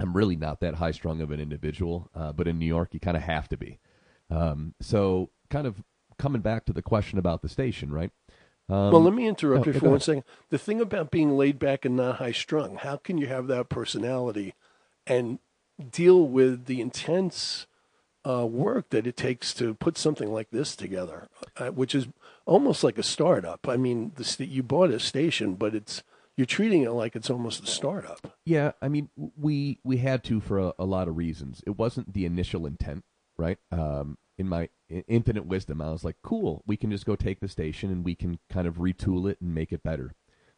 I'm 0.00 0.14
really 0.14 0.36
not 0.36 0.60
that 0.60 0.74
high 0.74 0.90
strung 0.90 1.20
of 1.20 1.30
an 1.30 1.40
individual, 1.40 2.10
uh, 2.14 2.32
but 2.32 2.48
in 2.48 2.58
New 2.58 2.66
York, 2.66 2.92
you 2.92 3.00
kind 3.00 3.16
of 3.16 3.22
have 3.22 3.48
to 3.50 3.56
be. 3.56 3.78
Um, 4.30 4.74
so, 4.80 5.30
kind 5.50 5.66
of 5.66 5.82
coming 6.18 6.42
back 6.42 6.64
to 6.66 6.72
the 6.72 6.82
question 6.82 7.18
about 7.18 7.42
the 7.42 7.48
station, 7.48 7.92
right? 7.92 8.10
Um, 8.68 8.90
well, 8.90 9.02
let 9.02 9.14
me 9.14 9.26
interrupt 9.26 9.66
oh, 9.66 9.70
you 9.70 9.78
for 9.78 9.86
one 9.86 9.94
ahead. 9.94 10.02
second. 10.02 10.24
The 10.50 10.58
thing 10.58 10.80
about 10.80 11.10
being 11.10 11.36
laid 11.36 11.58
back 11.58 11.84
and 11.84 11.96
not 11.96 12.16
high 12.16 12.32
strung, 12.32 12.76
how 12.76 12.96
can 12.96 13.18
you 13.18 13.26
have 13.26 13.46
that 13.48 13.68
personality 13.68 14.54
and 15.06 15.38
deal 15.90 16.26
with 16.26 16.66
the 16.66 16.80
intense 16.80 17.66
uh, 18.24 18.46
work 18.46 18.90
that 18.90 19.06
it 19.06 19.16
takes 19.16 19.52
to 19.54 19.74
put 19.74 19.98
something 19.98 20.32
like 20.32 20.50
this 20.50 20.76
together, 20.76 21.28
uh, 21.56 21.68
which 21.68 21.94
is 21.94 22.08
almost 22.46 22.84
like 22.84 22.98
a 22.98 23.02
startup? 23.02 23.68
I 23.68 23.76
mean, 23.76 24.12
the 24.16 24.24
st- 24.24 24.50
you 24.50 24.62
bought 24.62 24.90
a 24.90 25.00
station, 25.00 25.54
but 25.54 25.74
it's 25.74 26.02
you're 26.36 26.46
treating 26.46 26.82
it 26.82 26.92
like 26.92 27.14
it's 27.14 27.30
almost 27.30 27.62
a 27.62 27.66
startup. 27.66 28.36
Yeah, 28.44 28.72
I 28.80 28.88
mean, 28.88 29.10
we 29.36 29.78
we 29.84 29.98
had 29.98 30.24
to 30.24 30.40
for 30.40 30.58
a, 30.58 30.72
a 30.78 30.84
lot 30.84 31.08
of 31.08 31.16
reasons. 31.16 31.62
It 31.66 31.78
wasn't 31.78 32.12
the 32.12 32.24
initial 32.24 32.66
intent, 32.66 33.04
right? 33.36 33.58
Um, 33.70 34.18
in 34.38 34.48
my 34.48 34.70
infinite 35.08 35.46
wisdom, 35.46 35.80
I 35.80 35.90
was 35.90 36.04
like, 36.04 36.16
"Cool, 36.22 36.62
we 36.66 36.76
can 36.76 36.90
just 36.90 37.06
go 37.06 37.16
take 37.16 37.40
the 37.40 37.48
station 37.48 37.90
and 37.90 38.04
we 38.04 38.14
can 38.14 38.38
kind 38.50 38.66
of 38.66 38.76
retool 38.76 39.30
it 39.30 39.40
and 39.40 39.54
make 39.54 39.72
it 39.72 39.82
better." 39.82 40.14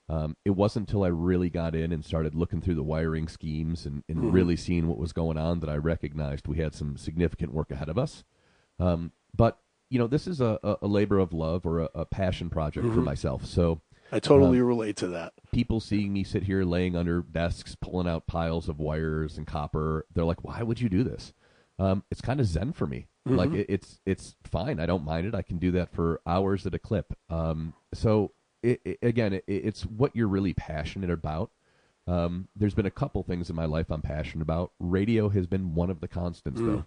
Um, 0.08 0.36
it 0.44 0.50
wasn't 0.50 0.88
until 0.88 1.04
I 1.04 1.08
really 1.08 1.48
got 1.48 1.74
in 1.74 1.92
and 1.92 2.04
started 2.04 2.34
looking 2.34 2.60
through 2.60 2.74
the 2.74 2.82
wiring 2.82 3.26
schemes 3.26 3.86
and, 3.86 4.04
and 4.08 4.34
really 4.34 4.56
seeing 4.56 4.86
what 4.86 4.98
was 4.98 5.12
going 5.12 5.38
on 5.38 5.60
that 5.60 5.70
I 5.70 5.76
recognized 5.76 6.46
we 6.46 6.58
had 6.58 6.74
some 6.74 6.96
significant 6.96 7.54
work 7.54 7.70
ahead 7.70 7.88
of 7.88 7.98
us. 7.98 8.22
Um, 8.78 9.12
but 9.34 9.58
you 9.88 9.98
know, 9.98 10.06
this 10.06 10.26
is 10.26 10.40
a, 10.40 10.58
a, 10.82 10.86
labor 10.86 11.18
of 11.18 11.32
love 11.32 11.64
or 11.64 11.80
a, 11.80 11.88
a 11.94 12.04
passion 12.04 12.50
project 12.50 12.86
for 12.92 13.00
myself. 13.00 13.46
So 13.46 13.80
I 14.10 14.18
totally 14.18 14.60
relate 14.60 14.96
to 14.96 15.08
that. 15.08 15.34
people 15.52 15.80
seeing 15.80 16.12
me 16.12 16.24
sit 16.24 16.42
here 16.42 16.64
laying 16.64 16.96
under 16.96 17.22
desks, 17.22 17.76
pulling 17.76 18.08
out 18.08 18.26
piles 18.26 18.68
of 18.68 18.80
wires 18.80 19.38
and 19.38 19.46
copper, 19.46 20.06
they're 20.12 20.24
like, 20.24 20.42
"Why 20.42 20.62
would 20.62 20.80
you 20.80 20.88
do 20.88 21.04
this?" 21.04 21.32
Um, 21.78 22.02
it's 22.10 22.20
kind 22.20 22.40
of 22.40 22.46
zen 22.46 22.72
for 22.72 22.86
me. 22.86 23.06
Like 23.26 23.52
it, 23.52 23.66
it's 23.68 24.00
it's 24.04 24.36
fine. 24.44 24.78
I 24.78 24.86
don't 24.86 25.04
mind 25.04 25.26
it. 25.26 25.34
I 25.34 25.42
can 25.42 25.58
do 25.58 25.70
that 25.72 25.90
for 25.92 26.20
hours 26.26 26.66
at 26.66 26.74
a 26.74 26.78
clip. 26.78 27.14
Um, 27.30 27.72
so 27.94 28.32
it, 28.64 28.80
it, 28.84 28.98
again, 29.02 29.34
it, 29.34 29.44
it's 29.46 29.82
what 29.82 30.14
you're 30.16 30.28
really 30.28 30.54
passionate 30.54 31.10
about. 31.10 31.50
Um, 32.06 32.48
there's 32.54 32.74
been 32.74 32.86
a 32.86 32.90
couple 32.90 33.22
things 33.22 33.48
in 33.48 33.56
my 33.56 33.64
life 33.64 33.90
I'm 33.90 34.02
passionate 34.02 34.42
about. 34.42 34.72
Radio 34.78 35.28
has 35.30 35.46
been 35.46 35.74
one 35.74 35.90
of 35.90 36.00
the 36.00 36.08
constants, 36.08 36.60
though. 36.60 36.84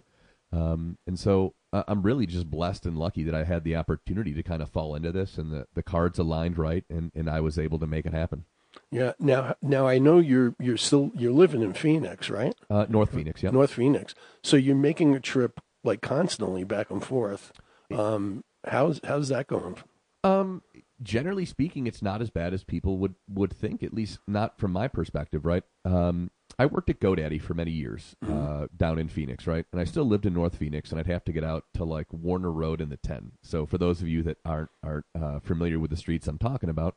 Um, 0.52 0.96
and 1.06 1.18
so 1.18 1.54
uh, 1.72 1.82
I'm 1.88 2.02
really 2.02 2.26
just 2.26 2.50
blessed 2.50 2.86
and 2.86 2.96
lucky 2.96 3.22
that 3.24 3.34
I 3.34 3.44
had 3.44 3.64
the 3.64 3.76
opportunity 3.76 4.32
to 4.34 4.42
kind 4.42 4.62
of 4.62 4.70
fall 4.70 4.94
into 4.94 5.12
this, 5.12 5.36
and 5.36 5.52
the, 5.52 5.66
the 5.74 5.82
cards 5.82 6.18
aligned 6.18 6.56
right, 6.56 6.84
and, 6.88 7.12
and 7.14 7.28
I 7.28 7.40
was 7.40 7.58
able 7.58 7.78
to 7.80 7.86
make 7.86 8.06
it 8.06 8.14
happen. 8.14 8.44
Yeah. 8.90 9.12
Now, 9.18 9.56
now 9.60 9.86
I 9.86 9.98
know 9.98 10.18
you're 10.18 10.54
you're 10.60 10.76
still 10.76 11.10
you're 11.14 11.32
living 11.32 11.62
in 11.62 11.72
Phoenix, 11.72 12.30
right? 12.30 12.54
Uh, 12.70 12.86
North 12.88 13.12
Phoenix, 13.12 13.42
yeah. 13.42 13.50
North 13.50 13.72
Phoenix. 13.72 14.14
So 14.42 14.56
you're 14.56 14.76
making 14.76 15.14
a 15.14 15.20
trip 15.20 15.60
like 15.84 16.00
constantly 16.00 16.64
back 16.64 16.90
and 16.90 17.04
forth. 17.04 17.52
Um, 17.90 18.44
how's 18.66 19.00
how's 19.04 19.28
that 19.28 19.46
going? 19.46 19.76
Um, 20.24 20.62
generally 21.02 21.44
speaking, 21.44 21.86
it's 21.86 22.02
not 22.02 22.20
as 22.22 22.30
bad 22.30 22.54
as 22.54 22.64
people 22.64 22.98
would 22.98 23.14
would 23.28 23.52
think. 23.52 23.82
At 23.82 23.94
least 23.94 24.18
not 24.26 24.58
from 24.58 24.72
my 24.72 24.88
perspective, 24.88 25.44
right? 25.44 25.62
Um, 25.84 26.30
I 26.58 26.66
worked 26.66 26.90
at 26.90 26.98
GoDaddy 26.98 27.40
for 27.40 27.54
many 27.54 27.70
years 27.70 28.16
uh, 28.28 28.66
down 28.76 28.98
in 28.98 29.08
Phoenix, 29.08 29.46
right? 29.46 29.64
And 29.70 29.80
I 29.80 29.84
still 29.84 30.04
lived 30.04 30.26
in 30.26 30.34
North 30.34 30.56
Phoenix, 30.56 30.90
and 30.90 30.98
I'd 30.98 31.06
have 31.06 31.24
to 31.24 31.32
get 31.32 31.44
out 31.44 31.64
to 31.74 31.84
like 31.84 32.12
Warner 32.12 32.50
Road 32.50 32.80
in 32.80 32.88
the 32.88 32.96
ten. 32.96 33.32
So 33.42 33.66
for 33.66 33.78
those 33.78 34.02
of 34.02 34.08
you 34.08 34.22
that 34.24 34.38
aren't 34.44 34.70
aren't 34.82 35.06
uh, 35.20 35.40
familiar 35.40 35.78
with 35.78 35.90
the 35.90 35.96
streets 35.96 36.26
I'm 36.26 36.38
talking 36.38 36.70
about, 36.70 36.96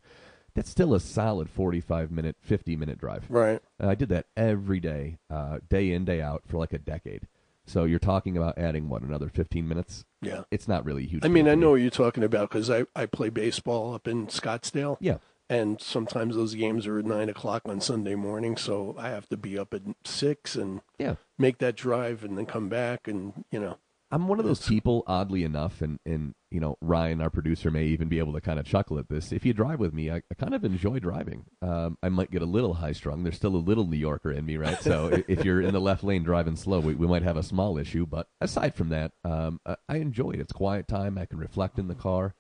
that's 0.56 0.70
still 0.70 0.94
a 0.94 1.00
solid 1.00 1.50
forty 1.50 1.80
five 1.80 2.12
minute, 2.12 2.38
fifty 2.42 2.76
minute 2.76 2.98
drive. 2.98 3.26
Right. 3.30 3.62
And 3.80 3.90
I 3.90 3.96
did 3.96 4.10
that 4.10 4.28
every 4.36 4.80
day, 4.80 5.18
uh, 5.30 5.60
day 5.70 5.92
in, 5.92 6.06
day 6.06 6.22
out 6.22 6.44
for 6.48 6.58
like 6.58 6.74
a 6.74 6.80
decade. 6.80 7.28
So 7.72 7.86
you're 7.86 8.00
talking 8.00 8.36
about 8.36 8.58
adding 8.58 8.90
what 8.90 9.02
another 9.02 9.30
fifteen 9.30 9.68
minutes? 9.68 10.04
Yeah. 10.22 10.42
It's 10.52 10.68
not 10.68 10.84
really 10.84 11.04
a 11.04 11.08
huge. 11.08 11.24
I 11.26 11.30
mean, 11.30 11.48
I 11.48 11.56
know 11.56 11.72
what 11.72 11.76
you're 11.82 11.90
talking 11.90 12.24
about 12.24 12.50
because 12.50 12.70
I, 12.70 12.84
I 12.96 13.06
play 13.06 13.30
baseball 13.30 13.94
up 13.94 14.08
in 14.10 14.28
Scottsdale. 14.28 14.98
Yeah. 15.00 15.18
And 15.50 15.82
sometimes 15.82 16.36
those 16.36 16.54
games 16.54 16.86
are 16.88 17.00
at 17.00 17.06
nine 17.06 17.30
o'clock 17.30 17.62
on 17.66 17.80
Sunday 17.82 18.16
morning, 18.16 18.58
so 18.58 18.96
I 18.98 19.10
have 19.10 19.28
to 19.30 19.38
be 19.38 19.58
up 19.58 19.74
at 19.74 19.82
six 20.04 20.56
and 20.56 20.82
Yeah. 21.00 21.16
make 21.38 21.60
that 21.60 21.76
drive 21.78 22.24
and 22.26 22.38
then 22.38 22.46
come 22.46 22.68
back 22.68 23.08
and 23.08 23.46
you 23.52 23.60
know. 23.60 23.78
I'm 24.12 24.28
one 24.28 24.40
of 24.40 24.46
those 24.46 24.68
people, 24.68 25.04
oddly 25.08 25.44
enough, 25.44 25.82
and, 25.82 26.00
and 26.06 26.36
you 26.50 26.60
know 26.60 26.78
Ryan, 26.82 27.22
our 27.22 27.30
producer, 27.30 27.72
may 27.72 27.86
even 27.86 28.10
be 28.10 28.20
able 28.20 28.34
to 28.34 28.42
kind 28.42 28.60
of 28.60 28.66
chuckle 28.66 29.00
at 29.00 29.08
this. 29.08 29.32
If 29.32 29.46
you 29.46 29.54
drive 29.54 29.80
with 29.80 29.94
me, 29.94 30.12
I, 30.12 30.18
I 30.18 30.34
kind 30.38 30.54
of 30.54 30.66
enjoy 30.66 31.00
driving. 31.00 31.46
Um, 31.62 31.98
I 32.04 32.10
might 32.10 32.30
get 32.30 32.42
a 32.42 32.46
little 32.46 32.74
high 32.74 32.92
strung. 32.92 33.24
There's 33.24 33.38
still 33.38 33.56
a 33.56 33.58
little 33.58 33.88
New 33.88 33.98
Yorker 33.98 34.32
in 34.32 34.46
me, 34.46 34.58
right? 34.58 34.82
So 34.82 35.24
if 35.28 35.46
you're 35.46 35.62
in 35.62 35.74
the 35.74 35.80
left 35.80 36.04
lane 36.04 36.24
driving 36.24 36.58
slow, 36.58 36.80
we, 36.80 36.94
we 36.94 37.08
might 37.08 37.24
have 37.24 37.38
a 37.38 37.44
small 37.44 37.78
issue. 37.78 38.06
But 38.06 38.28
aside 38.42 38.76
from 38.76 38.90
that, 38.90 39.14
um, 39.24 39.62
I, 39.66 39.76
I 39.88 39.98
enjoy 39.98 40.32
it. 40.32 40.42
It's 40.42 40.54
quiet 40.54 40.88
time. 40.88 41.18
I 41.18 41.26
can 41.26 41.38
reflect 41.38 41.80
in 41.80 41.88
the 41.88 41.96
car. 41.96 42.36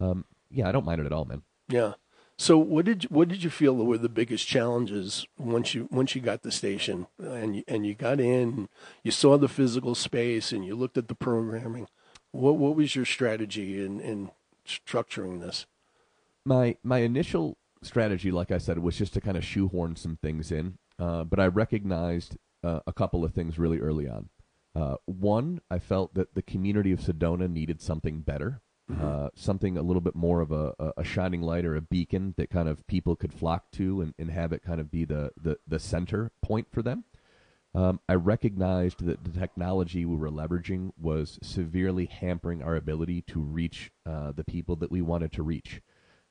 Um, 0.00 0.24
yeah, 0.50 0.68
I 0.68 0.72
don't 0.72 0.84
mind 0.84 1.00
it 1.00 1.06
at 1.06 1.12
all, 1.12 1.24
man. 1.24 1.42
Yeah. 1.68 1.92
So 2.42 2.58
what 2.58 2.84
did 2.84 3.04
you, 3.04 3.08
what 3.10 3.28
did 3.28 3.44
you 3.44 3.50
feel 3.50 3.74
were 3.76 3.98
the 3.98 4.08
biggest 4.08 4.48
challenges 4.48 5.26
once 5.38 5.74
you 5.74 5.88
once 5.92 6.14
you 6.14 6.20
got 6.20 6.42
the 6.42 6.50
station 6.50 7.06
and 7.18 7.56
you, 7.56 7.62
and 7.68 7.86
you 7.86 7.94
got 7.94 8.18
in, 8.18 8.68
you 9.04 9.12
saw 9.12 9.38
the 9.38 9.48
physical 9.48 9.94
space 9.94 10.50
and 10.50 10.64
you 10.64 10.74
looked 10.74 10.98
at 10.98 11.06
the 11.06 11.14
programming. 11.14 11.86
What 12.32 12.56
what 12.56 12.74
was 12.74 12.96
your 12.96 13.04
strategy 13.04 13.84
in 13.84 14.00
in 14.00 14.32
structuring 14.66 15.40
this? 15.40 15.66
my 16.44 16.76
my 16.82 16.98
initial 16.98 17.56
strategy, 17.82 18.30
like 18.30 18.50
I 18.50 18.58
said, 18.58 18.78
was 18.78 18.96
just 18.96 19.14
to 19.14 19.20
kind 19.20 19.36
of 19.36 19.44
shoehorn 19.44 19.96
some 19.96 20.16
things 20.16 20.50
in. 20.50 20.78
Uh, 20.98 21.24
but 21.24 21.40
I 21.40 21.46
recognized 21.46 22.36
uh, 22.62 22.80
a 22.86 22.92
couple 22.92 23.24
of 23.24 23.32
things 23.32 23.58
really 23.58 23.78
early 23.78 24.08
on. 24.08 24.28
Uh, 24.74 24.96
one, 25.04 25.60
I 25.70 25.78
felt 25.78 26.14
that 26.14 26.34
the 26.34 26.42
community 26.42 26.92
of 26.92 27.00
Sedona 27.00 27.50
needed 27.50 27.80
something 27.80 28.20
better, 28.20 28.62
uh, 29.00 29.30
something 29.34 29.76
a 29.76 29.82
little 29.82 30.00
bit 30.00 30.14
more 30.14 30.40
of 30.40 30.52
a, 30.52 30.74
a, 30.96 31.04
shining 31.04 31.42
light 31.42 31.64
or 31.64 31.76
a 31.76 31.80
beacon 31.80 32.34
that 32.36 32.50
kind 32.50 32.68
of 32.68 32.86
people 32.86 33.16
could 33.16 33.32
flock 33.32 33.70
to 33.72 34.00
and, 34.00 34.14
and 34.18 34.30
have 34.30 34.52
it 34.52 34.62
kind 34.62 34.80
of 34.80 34.90
be 34.90 35.04
the, 35.04 35.30
the, 35.40 35.58
the 35.66 35.78
center 35.78 36.30
point 36.42 36.66
for 36.70 36.82
them. 36.82 37.04
Um, 37.74 38.00
I 38.08 38.14
recognized 38.14 39.04
that 39.06 39.24
the 39.24 39.30
technology 39.30 40.04
we 40.04 40.16
were 40.16 40.30
leveraging 40.30 40.90
was 41.00 41.38
severely 41.42 42.04
hampering 42.06 42.62
our 42.62 42.76
ability 42.76 43.22
to 43.28 43.40
reach 43.40 43.90
uh, 44.04 44.32
the 44.32 44.44
people 44.44 44.76
that 44.76 44.90
we 44.90 45.00
wanted 45.00 45.32
to 45.32 45.42
reach. 45.42 45.80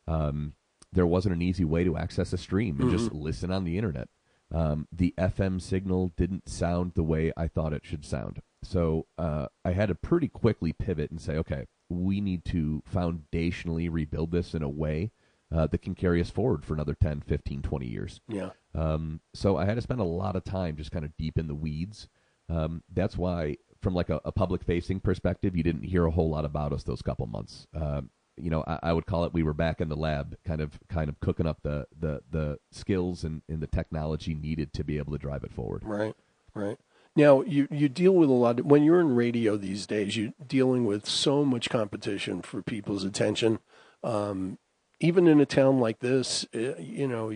Um, 0.07 0.53
there 0.93 1.07
wasn't 1.07 1.35
an 1.35 1.41
easy 1.41 1.65
way 1.65 1.83
to 1.83 1.97
access 1.97 2.33
a 2.33 2.37
stream 2.37 2.79
and 2.79 2.91
just 2.91 3.11
listen 3.11 3.49
on 3.49 3.63
the 3.63 3.77
internet. 3.77 4.09
Um, 4.53 4.87
the 4.91 5.13
FM 5.17 5.61
signal 5.61 6.11
didn't 6.17 6.49
sound 6.49 6.91
the 6.93 7.03
way 7.03 7.31
I 7.37 7.47
thought 7.47 7.73
it 7.73 7.85
should 7.85 8.05
sound. 8.05 8.41
So 8.63 9.07
uh, 9.17 9.47
I 9.63 9.71
had 9.71 9.87
to 9.87 9.95
pretty 9.95 10.27
quickly 10.27 10.73
pivot 10.73 11.09
and 11.09 11.21
say, 11.21 11.37
okay, 11.37 11.65
we 11.91 12.21
need 12.21 12.45
to 12.45 12.83
foundationally 12.93 13.89
rebuild 13.91 14.31
this 14.31 14.53
in 14.53 14.63
a 14.63 14.69
way 14.69 15.11
uh, 15.53 15.67
that 15.67 15.81
can 15.81 15.95
carry 15.95 16.21
us 16.21 16.29
forward 16.29 16.63
for 16.63 16.73
another 16.73 16.95
10, 16.95 17.21
15, 17.21 17.61
20 17.61 17.85
years. 17.85 18.21
Yeah. 18.27 18.51
Um, 18.73 19.19
so 19.33 19.57
I 19.57 19.65
had 19.65 19.75
to 19.75 19.81
spend 19.81 19.99
a 19.99 20.05
lot 20.05 20.35
of 20.35 20.43
time 20.43 20.77
just 20.77 20.91
kind 20.91 21.03
of 21.03 21.15
deep 21.17 21.37
in 21.37 21.47
the 21.47 21.55
weeds. 21.55 22.07
Um, 22.49 22.83
that's 22.93 23.17
why, 23.17 23.57
from 23.81 23.93
like 23.93 24.09
a, 24.09 24.21
a 24.23 24.31
public 24.31 24.63
facing 24.63 24.99
perspective, 24.99 25.55
you 25.55 25.63
didn't 25.63 25.83
hear 25.83 26.05
a 26.05 26.11
whole 26.11 26.29
lot 26.29 26.45
about 26.45 26.71
us 26.73 26.83
those 26.83 27.01
couple 27.01 27.25
months. 27.27 27.67
Um, 27.73 28.09
you 28.37 28.49
know, 28.49 28.63
I, 28.65 28.79
I 28.83 28.93
would 28.93 29.05
call 29.05 29.25
it 29.25 29.33
we 29.33 29.43
were 29.43 29.53
back 29.53 29.81
in 29.81 29.89
the 29.89 29.95
lab, 29.95 30.37
kind 30.45 30.61
of 30.61 30.79
kind 30.87 31.09
of 31.09 31.19
cooking 31.19 31.45
up 31.45 31.59
the 31.63 31.85
the, 31.99 32.21
the 32.31 32.57
skills 32.71 33.23
and, 33.23 33.41
and 33.49 33.61
the 33.61 33.67
technology 33.67 34.33
needed 34.33 34.73
to 34.73 34.83
be 34.83 34.97
able 34.97 35.11
to 35.11 35.19
drive 35.19 35.43
it 35.43 35.53
forward. 35.53 35.83
Right, 35.83 36.15
right. 36.53 36.77
Now 37.15 37.41
you 37.41 37.67
you 37.69 37.89
deal 37.89 38.13
with 38.13 38.29
a 38.29 38.33
lot 38.33 38.59
of, 38.59 38.65
when 38.65 38.83
you're 38.83 39.01
in 39.01 39.15
radio 39.15 39.57
these 39.57 39.85
days. 39.85 40.15
You're 40.15 40.33
dealing 40.45 40.85
with 40.85 41.07
so 41.07 41.43
much 41.43 41.69
competition 41.69 42.41
for 42.41 42.61
people's 42.61 43.03
attention. 43.03 43.59
Um, 44.03 44.57
even 44.99 45.27
in 45.27 45.41
a 45.41 45.45
town 45.45 45.79
like 45.79 45.99
this, 45.99 46.45
uh, 46.55 46.75
you 46.77 47.07
know, 47.07 47.33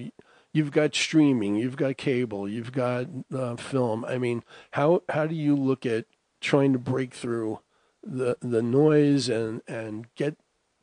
you've 0.53 0.71
got 0.71 0.95
streaming, 0.95 1.55
you've 1.55 1.75
got 1.75 1.97
cable, 1.97 2.47
you've 2.47 2.71
got 2.71 3.07
uh, 3.35 3.55
film. 3.57 4.05
I 4.05 4.17
mean, 4.17 4.43
how 4.71 5.01
how 5.09 5.27
do 5.27 5.35
you 5.35 5.55
look 5.55 5.85
at 5.85 6.05
trying 6.39 6.73
to 6.73 6.79
break 6.79 7.13
through 7.13 7.59
the 8.01 8.37
the 8.39 8.61
noise 8.61 9.27
and 9.27 9.61
and 9.67 10.07
get 10.15 10.37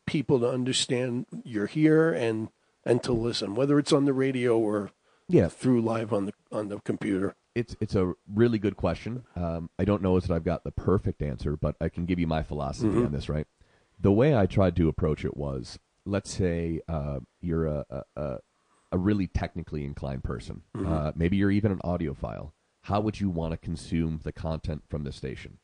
people 0.07 0.41
to 0.41 0.49
understand 0.49 1.27
you're 1.45 1.67
here 1.67 2.13
and 2.13 2.49
and 2.85 3.03
to 3.05 3.13
listen, 3.13 3.55
whether 3.55 3.79
it's 3.79 3.93
on 3.93 4.05
the 4.05 4.13
radio 4.13 4.59
or 4.59 4.91
Yeah, 5.29 5.49
through 5.49 5.81
live 5.81 6.13
on 6.13 6.27
the 6.27 6.35
on 6.51 6.69
the 6.69 6.81
computer. 6.81 7.35
It's 7.55 7.77
it's 7.81 7.95
a 7.95 8.13
really 8.33 8.59
good 8.59 8.77
question. 8.77 9.25
Um, 9.37 9.71
I 9.79 9.85
don't 9.85 10.03
know 10.03 10.19
that 10.19 10.31
I've 10.31 10.45
got 10.45 10.65
the 10.65 10.71
perfect 10.73 11.23
answer, 11.23 11.57
but 11.57 11.77
I 11.81 11.89
can 11.89 12.07
give 12.07 12.19
you 12.19 12.27
my 12.27 12.43
philosophy 12.43 12.89
on 12.89 13.13
this. 13.13 13.29
Right, 13.29 13.47
the 14.01 14.13
way 14.13 14.37
I 14.37 14.47
tried 14.47 14.77
to 14.77 14.89
approach 14.89 15.25
it 15.25 15.37
was, 15.37 15.79
let's 16.07 16.31
say 16.31 16.81
uh, 16.89 17.21
you're 17.41 17.67
a, 17.67 17.85
a 18.17 18.39
a 18.93 18.99
really 18.99 19.27
technically 19.27 19.85
inclined 19.85 20.23
person. 20.23 20.63
Uh, 20.87 21.13
maybe 21.17 21.37
you're 21.37 21.51
even 21.51 21.73
an 21.73 21.79
audiophile. 21.85 22.53
how 22.83 23.01
would 23.01 23.21
you 23.21 23.31
want 23.31 23.53
to 23.53 23.57
consume 23.57 24.21
the 24.23 24.33
content 24.33 24.83
from 24.89 25.05
the 25.05 25.13
station? 25.13 25.59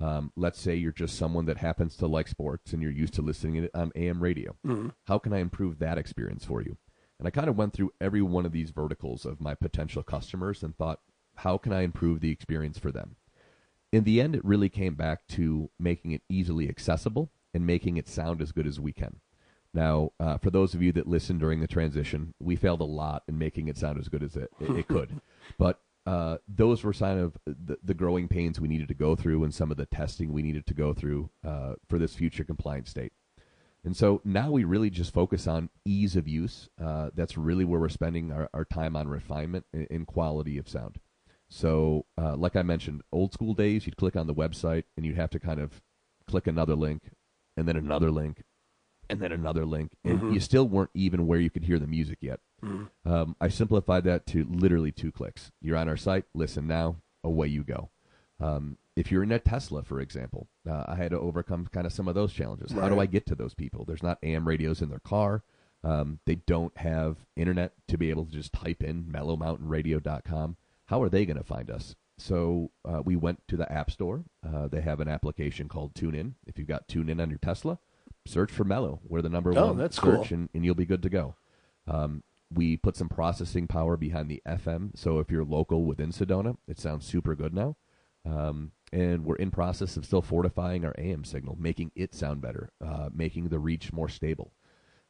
Um, 0.00 0.30
let's 0.36 0.60
say 0.60 0.76
you're 0.76 0.92
just 0.92 1.16
someone 1.16 1.46
that 1.46 1.56
happens 1.56 1.96
to 1.96 2.06
like 2.06 2.28
sports 2.28 2.72
and 2.72 2.80
you're 2.80 2.92
used 2.92 3.14
to 3.14 3.22
listening 3.22 3.56
it 3.56 3.70
on 3.74 3.90
AM 3.96 4.22
radio. 4.22 4.54
Mm-hmm. 4.64 4.90
How 5.06 5.18
can 5.18 5.32
I 5.32 5.38
improve 5.38 5.80
that 5.80 5.98
experience 5.98 6.44
for 6.44 6.62
you? 6.62 6.76
And 7.18 7.26
I 7.26 7.32
kind 7.32 7.48
of 7.48 7.56
went 7.56 7.72
through 7.72 7.92
every 8.00 8.22
one 8.22 8.46
of 8.46 8.52
these 8.52 8.70
verticals 8.70 9.24
of 9.26 9.40
my 9.40 9.54
potential 9.54 10.04
customers 10.04 10.62
and 10.62 10.76
thought, 10.76 11.00
how 11.38 11.58
can 11.58 11.72
I 11.72 11.82
improve 11.82 12.20
the 12.20 12.30
experience 12.30 12.78
for 12.78 12.90
them? 12.90 13.16
In 13.92 14.04
the 14.04 14.20
end, 14.20 14.34
it 14.34 14.44
really 14.44 14.68
came 14.68 14.94
back 14.94 15.26
to 15.28 15.70
making 15.78 16.12
it 16.12 16.22
easily 16.28 16.68
accessible 16.68 17.30
and 17.54 17.66
making 17.66 17.96
it 17.96 18.08
sound 18.08 18.42
as 18.42 18.52
good 18.52 18.66
as 18.66 18.78
we 18.78 18.92
can. 18.92 19.20
Now, 19.72 20.12
uh, 20.18 20.38
for 20.38 20.50
those 20.50 20.74
of 20.74 20.82
you 20.82 20.92
that 20.92 21.06
listened 21.06 21.40
during 21.40 21.60
the 21.60 21.66
transition, 21.66 22.34
we 22.38 22.56
failed 22.56 22.80
a 22.80 22.84
lot 22.84 23.22
in 23.28 23.38
making 23.38 23.68
it 23.68 23.78
sound 23.78 23.98
as 23.98 24.08
good 24.08 24.22
as 24.22 24.36
it, 24.36 24.50
it, 24.60 24.70
it 24.70 24.88
could. 24.88 25.20
but 25.58 25.80
uh, 26.06 26.38
those 26.48 26.82
were 26.82 26.92
sign 26.92 27.18
of 27.18 27.36
the, 27.44 27.76
the, 27.84 27.92
growing 27.92 28.28
pains 28.28 28.58
we 28.58 28.66
needed 28.66 28.88
to 28.88 28.94
go 28.94 29.14
through 29.14 29.44
and 29.44 29.52
some 29.52 29.70
of 29.70 29.76
the 29.76 29.84
testing 29.84 30.32
we 30.32 30.40
needed 30.40 30.66
to 30.66 30.72
go 30.72 30.94
through 30.94 31.28
uh, 31.46 31.74
for 31.86 31.98
this 31.98 32.14
future 32.14 32.44
compliance 32.44 32.88
state. 32.88 33.12
And 33.84 33.94
so 33.94 34.22
now 34.24 34.50
we 34.50 34.64
really 34.64 34.88
just 34.88 35.12
focus 35.12 35.46
on 35.46 35.68
ease 35.84 36.16
of 36.16 36.26
use. 36.26 36.70
Uh, 36.82 37.10
that's 37.14 37.36
really 37.36 37.64
where 37.64 37.80
we're 37.80 37.90
spending 37.90 38.32
our, 38.32 38.48
our 38.54 38.64
time 38.64 38.96
on 38.96 39.06
refinement 39.06 39.66
and, 39.72 40.06
quality 40.06 40.56
of 40.56 40.66
sound. 40.66 40.98
So, 41.50 42.04
uh, 42.20 42.36
like 42.36 42.56
I 42.56 42.62
mentioned, 42.62 43.02
old 43.10 43.32
school 43.32 43.54
days, 43.54 43.86
you'd 43.86 43.96
click 43.96 44.16
on 44.16 44.26
the 44.26 44.34
website 44.34 44.84
and 44.96 45.06
you'd 45.06 45.16
have 45.16 45.30
to 45.30 45.40
kind 45.40 45.60
of 45.60 45.80
click 46.26 46.46
another 46.46 46.74
link 46.74 47.10
and 47.56 47.66
then 47.66 47.76
another 47.76 48.10
link 48.10 48.44
and 49.10 49.20
then 49.20 49.32
another 49.32 49.64
link, 49.64 49.92
and 50.04 50.18
mm-hmm. 50.18 50.32
you 50.32 50.40
still 50.40 50.68
weren't 50.68 50.90
even 50.94 51.26
where 51.26 51.40
you 51.40 51.50
could 51.50 51.64
hear 51.64 51.78
the 51.78 51.86
music 51.86 52.18
yet. 52.20 52.40
Mm-hmm. 52.62 53.10
Um, 53.10 53.36
I 53.40 53.48
simplified 53.48 54.04
that 54.04 54.26
to 54.28 54.46
literally 54.50 54.92
two 54.92 55.10
clicks. 55.10 55.50
You're 55.62 55.76
on 55.76 55.88
our 55.88 55.96
site, 55.96 56.24
listen 56.34 56.66
now, 56.66 56.96
away 57.24 57.46
you 57.48 57.64
go. 57.64 57.90
Um, 58.40 58.76
if 58.96 59.10
you're 59.10 59.22
in 59.22 59.32
a 59.32 59.38
Tesla, 59.38 59.82
for 59.82 60.00
example, 60.00 60.48
uh, 60.68 60.84
I 60.86 60.96
had 60.96 61.12
to 61.12 61.18
overcome 61.18 61.68
kind 61.72 61.86
of 61.86 61.92
some 61.92 62.08
of 62.08 62.14
those 62.14 62.32
challenges. 62.32 62.72
Right. 62.72 62.82
How 62.82 62.88
do 62.88 63.00
I 63.00 63.06
get 63.06 63.26
to 63.26 63.34
those 63.34 63.54
people? 63.54 63.84
There's 63.84 64.02
not 64.02 64.18
AM 64.22 64.46
radios 64.46 64.82
in 64.82 64.90
their 64.90 65.00
car. 65.00 65.42
Um, 65.84 66.18
they 66.26 66.34
don't 66.34 66.76
have 66.76 67.16
internet 67.36 67.72
to 67.86 67.96
be 67.96 68.10
able 68.10 68.26
to 68.26 68.32
just 68.32 68.52
type 68.52 68.82
in 68.82 69.04
mellowmountainradio.com. 69.04 70.56
How 70.88 71.02
are 71.02 71.08
they 71.08 71.26
going 71.26 71.36
to 71.36 71.44
find 71.44 71.70
us? 71.70 71.94
So 72.16 72.70
uh, 72.84 73.02
we 73.04 73.14
went 73.14 73.46
to 73.48 73.56
the 73.56 73.70
App 73.70 73.90
Store. 73.90 74.24
Uh, 74.44 74.68
they 74.68 74.80
have 74.80 75.00
an 75.00 75.08
application 75.08 75.68
called 75.68 75.94
TuneIn. 75.94 76.32
If 76.46 76.58
you've 76.58 76.66
got 76.66 76.88
TuneIn 76.88 77.22
on 77.22 77.30
your 77.30 77.38
Tesla, 77.38 77.78
search 78.26 78.50
for 78.50 78.64
Mellow. 78.64 79.00
We're 79.04 79.22
the 79.22 79.28
number 79.28 79.52
oh, 79.56 79.66
one 79.66 79.76
that's 79.76 79.96
search, 79.96 80.28
cool. 80.28 80.38
and, 80.38 80.48
and 80.54 80.64
you'll 80.64 80.74
be 80.74 80.86
good 80.86 81.02
to 81.02 81.08
go. 81.08 81.36
Um, 81.86 82.22
we 82.52 82.76
put 82.76 82.96
some 82.96 83.08
processing 83.08 83.66
power 83.66 83.96
behind 83.96 84.30
the 84.30 84.42
FM, 84.46 84.98
so 84.98 85.18
if 85.18 85.30
you're 85.30 85.44
local 85.44 85.84
within 85.84 86.10
Sedona, 86.10 86.56
it 86.66 86.80
sounds 86.80 87.04
super 87.06 87.34
good 87.34 87.52
now. 87.52 87.76
Um, 88.24 88.72
and 88.90 89.24
we're 89.24 89.36
in 89.36 89.50
process 89.50 89.96
of 89.96 90.06
still 90.06 90.22
fortifying 90.22 90.84
our 90.84 90.94
AM 90.98 91.24
signal, 91.24 91.56
making 91.60 91.92
it 91.94 92.14
sound 92.14 92.40
better, 92.40 92.70
uh, 92.84 93.10
making 93.14 93.48
the 93.48 93.58
reach 93.58 93.92
more 93.92 94.08
stable. 94.08 94.52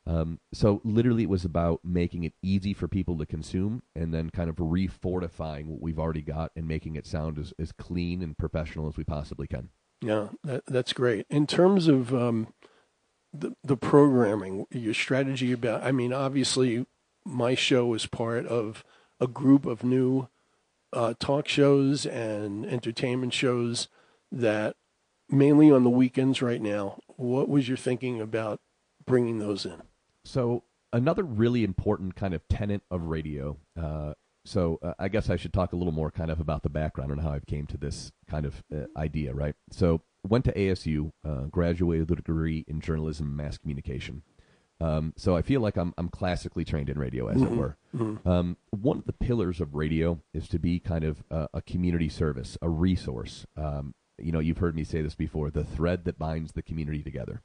Um, 0.08 0.40
so 0.54 0.80
literally, 0.84 1.24
it 1.24 1.28
was 1.28 1.44
about 1.44 1.80
making 1.84 2.24
it 2.24 2.32
easy 2.42 2.72
for 2.72 2.88
people 2.88 3.18
to 3.18 3.26
consume, 3.26 3.82
and 3.94 4.12
then 4.14 4.30
kind 4.30 4.48
of 4.48 4.56
refortifying 4.56 5.66
what 5.66 5.82
we've 5.82 5.98
already 5.98 6.22
got 6.22 6.50
and 6.56 6.66
making 6.66 6.96
it 6.96 7.06
sound 7.06 7.38
as, 7.38 7.52
as 7.58 7.72
clean 7.72 8.22
and 8.22 8.36
professional 8.36 8.88
as 8.88 8.96
we 8.96 9.04
possibly 9.04 9.46
can. 9.46 9.68
Yeah, 10.00 10.28
that, 10.44 10.64
that's 10.66 10.94
great. 10.94 11.26
In 11.28 11.46
terms 11.46 11.88
of 11.88 12.14
um, 12.14 12.54
the 13.32 13.54
the 13.62 13.76
programming, 13.76 14.66
your 14.70 14.94
strategy 14.94 15.52
about. 15.52 15.82
I 15.82 15.92
mean, 15.92 16.12
obviously, 16.12 16.86
my 17.24 17.54
show 17.54 17.92
is 17.94 18.06
part 18.06 18.46
of 18.46 18.84
a 19.20 19.26
group 19.26 19.66
of 19.66 19.84
new 19.84 20.28
uh, 20.92 21.14
talk 21.18 21.48
shows 21.48 22.06
and 22.06 22.64
entertainment 22.64 23.34
shows 23.34 23.88
that 24.32 24.76
mainly 25.28 25.70
on 25.70 25.84
the 25.84 25.90
weekends 25.90 26.40
right 26.40 26.62
now. 26.62 26.98
What 27.16 27.48
was 27.48 27.68
your 27.68 27.76
thinking 27.76 28.20
about 28.20 28.60
bringing 29.04 29.38
those 29.38 29.66
in? 29.66 29.82
So 30.28 30.64
another 30.92 31.22
really 31.22 31.64
important 31.64 32.14
kind 32.14 32.34
of 32.34 32.46
tenet 32.48 32.82
of 32.90 33.04
radio. 33.04 33.56
Uh, 33.80 34.12
so 34.44 34.78
uh, 34.82 34.94
I 34.98 35.08
guess 35.08 35.30
I 35.30 35.36
should 35.36 35.52
talk 35.52 35.72
a 35.72 35.76
little 35.76 35.92
more 35.92 36.10
kind 36.10 36.30
of 36.30 36.40
about 36.40 36.62
the 36.62 36.68
background 36.70 37.10
and 37.10 37.20
how 37.20 37.30
I 37.30 37.40
came 37.40 37.66
to 37.66 37.78
this 37.78 38.12
kind 38.28 38.46
of 38.46 38.62
uh, 38.74 38.84
idea, 38.96 39.34
right? 39.34 39.54
So 39.70 40.02
went 40.26 40.44
to 40.44 40.52
ASU, 40.52 41.12
uh, 41.26 41.46
graduated 41.50 42.10
with 42.10 42.18
a 42.18 42.22
degree 42.22 42.64
in 42.68 42.80
journalism 42.80 43.26
and 43.26 43.36
mass 43.36 43.58
communication. 43.58 44.22
Um, 44.80 45.12
so 45.16 45.34
I 45.34 45.42
feel 45.42 45.60
like 45.60 45.76
I'm 45.76 45.92
I'm 45.98 46.08
classically 46.08 46.64
trained 46.64 46.88
in 46.88 46.98
radio, 46.98 47.26
as 47.28 47.38
mm-hmm. 47.38 47.52
it 47.52 47.56
were. 47.56 47.76
Mm-hmm. 47.96 48.28
Um, 48.28 48.56
one 48.70 48.98
of 48.98 49.06
the 49.06 49.12
pillars 49.12 49.60
of 49.60 49.74
radio 49.74 50.20
is 50.32 50.46
to 50.48 50.58
be 50.58 50.78
kind 50.78 51.02
of 51.02 51.24
a, 51.30 51.48
a 51.54 51.62
community 51.62 52.08
service, 52.08 52.56
a 52.62 52.68
resource. 52.68 53.44
Um, 53.56 53.94
you 54.18 54.30
know, 54.30 54.38
you've 54.38 54.58
heard 54.58 54.76
me 54.76 54.84
say 54.84 55.02
this 55.02 55.16
before: 55.16 55.50
the 55.50 55.64
thread 55.64 56.04
that 56.04 56.18
binds 56.18 56.52
the 56.52 56.62
community 56.62 57.02
together. 57.02 57.42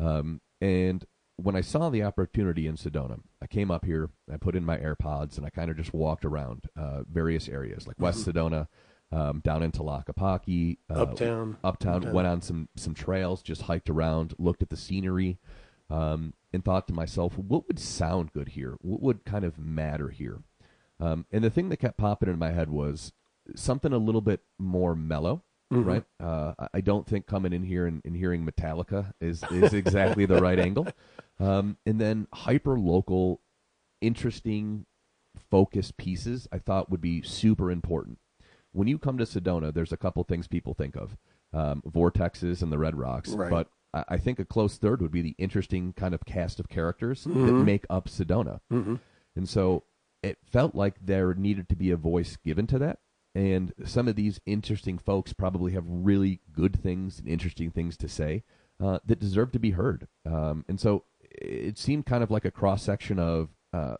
Um, 0.00 0.40
and 0.60 1.04
when 1.36 1.56
I 1.56 1.60
saw 1.60 1.90
the 1.90 2.02
opportunity 2.02 2.66
in 2.66 2.76
Sedona, 2.76 3.20
I 3.40 3.46
came 3.46 3.70
up 3.70 3.84
here, 3.84 4.10
I 4.32 4.36
put 4.36 4.54
in 4.54 4.64
my 4.64 4.78
AirPods, 4.78 5.36
and 5.36 5.46
I 5.46 5.50
kind 5.50 5.70
of 5.70 5.76
just 5.76 5.94
walked 5.94 6.24
around 6.24 6.66
uh, 6.76 7.02
various 7.10 7.48
areas 7.48 7.86
like 7.86 7.98
West 7.98 8.26
mm-hmm. 8.26 8.38
Sedona, 8.38 8.68
um, 9.10 9.40
down 9.40 9.62
into 9.62 9.80
Tlaquepaque, 9.80 10.78
uh, 10.90 10.94
uptown, 10.94 11.58
uptown, 11.62 11.96
uptown. 11.96 12.12
Went 12.12 12.28
on 12.28 12.40
some 12.40 12.68
some 12.76 12.94
trails, 12.94 13.42
just 13.42 13.62
hiked 13.62 13.90
around, 13.90 14.34
looked 14.38 14.62
at 14.62 14.70
the 14.70 14.76
scenery, 14.76 15.38
um, 15.90 16.32
and 16.52 16.64
thought 16.64 16.86
to 16.88 16.94
myself, 16.94 17.36
what 17.36 17.66
would 17.68 17.78
sound 17.78 18.32
good 18.32 18.50
here? 18.50 18.76
What 18.80 19.02
would 19.02 19.24
kind 19.24 19.44
of 19.44 19.58
matter 19.58 20.08
here? 20.08 20.42
Um, 20.98 21.26
and 21.30 21.44
the 21.44 21.50
thing 21.50 21.68
that 21.68 21.78
kept 21.78 21.98
popping 21.98 22.28
in 22.28 22.38
my 22.38 22.52
head 22.52 22.70
was 22.70 23.12
something 23.54 23.92
a 23.92 23.98
little 23.98 24.20
bit 24.20 24.40
more 24.58 24.94
mellow. 24.94 25.42
Mm-hmm. 25.72 25.88
Right, 25.88 26.04
uh, 26.20 26.52
I 26.74 26.80
don't 26.80 27.06
think 27.06 27.26
coming 27.26 27.52
in 27.52 27.62
here 27.62 27.86
and, 27.86 28.02
and 28.04 28.16
hearing 28.16 28.46
Metallica 28.46 29.12
is 29.20 29.42
is 29.50 29.72
exactly 29.74 30.26
the 30.26 30.40
right 30.40 30.58
angle. 30.58 30.86
Um, 31.40 31.76
and 31.84 32.00
then 32.00 32.28
hyper 32.32 32.78
local, 32.78 33.40
interesting, 34.00 34.86
focused 35.50 35.96
pieces 35.96 36.46
I 36.52 36.58
thought 36.58 36.88
would 36.88 37.00
be 37.00 37.22
super 37.22 37.72
important 37.72 38.18
when 38.72 38.88
you 38.88 38.98
come 38.98 39.18
to 39.18 39.24
Sedona, 39.24 39.72
there's 39.72 39.92
a 39.92 39.96
couple 39.96 40.24
things 40.24 40.48
people 40.48 40.74
think 40.74 40.96
of 40.96 41.16
um, 41.52 41.82
vortexes 41.86 42.62
and 42.62 42.72
the 42.72 42.78
Red 42.78 42.96
Rocks, 42.96 43.30
right. 43.30 43.50
but 43.50 43.68
I, 43.92 44.14
I, 44.14 44.16
think 44.16 44.38
a 44.38 44.44
close 44.44 44.78
third 44.78 45.02
would 45.02 45.12
be 45.12 45.20
the 45.20 45.34
interesting 45.38 45.92
kind 45.92 46.14
of 46.14 46.24
cast 46.24 46.58
of 46.58 46.68
characters 46.68 47.24
mm-hmm. 47.24 47.46
that 47.46 47.52
make 47.52 47.84
up 47.90 48.08
Sedona. 48.08 48.60
Mm-hmm. 48.72 48.96
And 49.36 49.48
so 49.48 49.84
it 50.22 50.38
felt 50.42 50.74
like 50.74 50.94
there 51.02 51.34
needed 51.34 51.68
to 51.68 51.76
be 51.76 51.90
a 51.90 51.96
voice 51.96 52.36
given 52.42 52.66
to 52.68 52.78
that. 52.78 53.00
And 53.34 53.72
some 53.84 54.08
of 54.08 54.16
these 54.16 54.40
interesting 54.44 54.98
folks 54.98 55.32
probably 55.32 55.72
have 55.72 55.84
really 55.86 56.40
good 56.52 56.82
things 56.82 57.18
and 57.18 57.28
interesting 57.28 57.70
things 57.70 57.96
to 57.98 58.08
say 58.08 58.44
uh, 58.82 58.98
that 59.06 59.20
deserve 59.20 59.52
to 59.52 59.58
be 59.58 59.70
heard. 59.70 60.06
Um, 60.26 60.64
and 60.68 60.78
so 60.78 61.04
it 61.22 61.78
seemed 61.78 62.04
kind 62.06 62.22
of 62.22 62.30
like 62.30 62.44
a 62.44 62.50
cross 62.50 62.82
section 62.82 63.18
of 63.18 63.48
uh, 63.72 63.96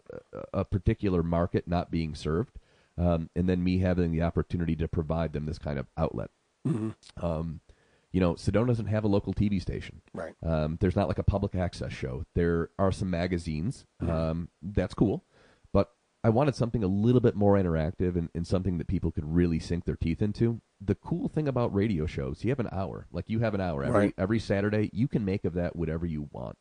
a 0.53 0.64
particular 0.64 1.23
market 1.23 1.66
not 1.66 1.90
being 1.90 2.14
served 2.14 2.59
um, 2.99 3.31
and 3.35 3.49
then 3.49 3.64
me 3.64 3.79
having 3.79 4.12
the 4.12 4.23
opportunity 4.23 4.77
to 4.77 4.88
provide 4.88 5.33
them 5.33 5.47
this 5.47 5.59
kind 5.59 5.79
of 5.79 5.87
outlet. 5.97 6.31
Mm-hmm. 6.66 7.25
Um, 7.25 7.61
you 8.12 8.21
know, 8.21 8.35
Sedona 8.35 8.66
doesn't 8.66 8.87
have 8.87 9.05
a 9.05 9.09
local 9.09 9.33
TV 9.33 9.61
station. 9.61 10.03
Right. 10.12 10.35
Um, 10.45 10.77
there's 10.81 10.97
not 10.97 11.09
like 11.09 11.18
a 11.18 11.25
public 11.25 11.55
access 11.55 11.92
show. 11.92 12.25
There 12.35 12.68
are 12.79 12.92
some 12.92 13.09
magazines. 13.09 13.87
Mm-hmm. 14.03 14.12
Um, 14.12 14.49
that's 14.61 14.95
cool, 14.95 15.25
I 16.25 16.29
wanted 16.29 16.55
something 16.55 16.85
a 16.85 16.89
little 16.89 17.21
bit 17.21 17.35
more 17.35 17.55
interactive 17.55 18.17
and, 18.17 18.29
and, 18.35 18.47
something 18.47 18.79
that 18.79 18.87
people 18.87 19.11
could 19.11 19.25
really 19.25 19.59
sink 19.59 19.85
their 19.85 19.97
teeth 19.97 20.23
into. 20.23 20.61
The 20.81 20.95
cool 20.95 21.29
thing 21.29 21.49
about 21.49 21.75
radio 21.75 22.07
shows, 22.07 22.45
you 22.45 22.51
have 22.51 22.61
an 22.61 22.69
hour. 22.71 23.07
Like 23.11 23.29
you 23.29 23.41
have 23.41 23.55
an 23.55 23.61
hour 23.61 23.83
every 23.83 24.01
right. 24.01 24.15
every 24.17 24.39
Saturday. 24.39 24.91
You 24.93 25.09
can 25.09 25.25
make 25.25 25.45
of 25.45 25.55
that 25.55 25.75
whatever 25.75 26.07
you 26.07 26.29
want, 26.31 26.57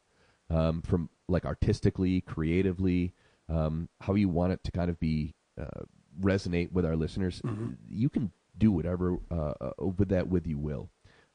um, 0.50 0.82
from 0.82 1.10
like 1.28 1.45
artistically, 1.45 2.21
creatively, 2.21 3.13
um, 3.50 3.89
how 4.02 4.15
you 4.15 4.30
want 4.30 4.54
it 4.54 4.63
to 4.63 4.71
kind 4.71 4.89
of 4.89 5.00
be. 5.00 5.36
Uh, 5.60 5.84
resonate 6.19 6.71
with 6.71 6.86
our 6.86 6.95
listeners, 6.95 7.41
mm-hmm. 7.41 7.71
you 7.88 8.10
can 8.10 8.32
do 8.58 8.71
whatever 8.71 9.17
uh, 9.32 9.54
uh, 9.62 9.86
with 9.97 10.10
that 10.10 10.28
with 10.28 10.45
you 10.45 10.58
will. 10.58 10.89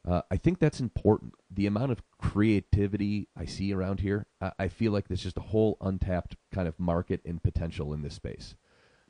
Uh, 0.07 0.23
I 0.31 0.37
think 0.37 0.61
that's 0.61 0.81
important. 0.81 1.35
The 1.51 1.67
amount 1.67 1.91
of 1.91 2.03
creativity 2.19 3.29
I 3.37 3.45
see 3.45 3.73
around 3.73 4.01
here, 4.01 4.27
I, 4.41 4.53
I, 4.59 4.69
feel 4.69 4.93
like 4.93 5.09
there's 5.09 5.23
just 5.23 5.37
a 5.37 5.43
whole 5.43 5.77
untapped 5.81 6.37
kind 6.55 6.69
of 6.69 6.79
market 6.79 7.21
and 7.25 7.43
potential 7.43 7.93
in 7.93 8.03
this 8.03 8.15
space. 8.15 8.55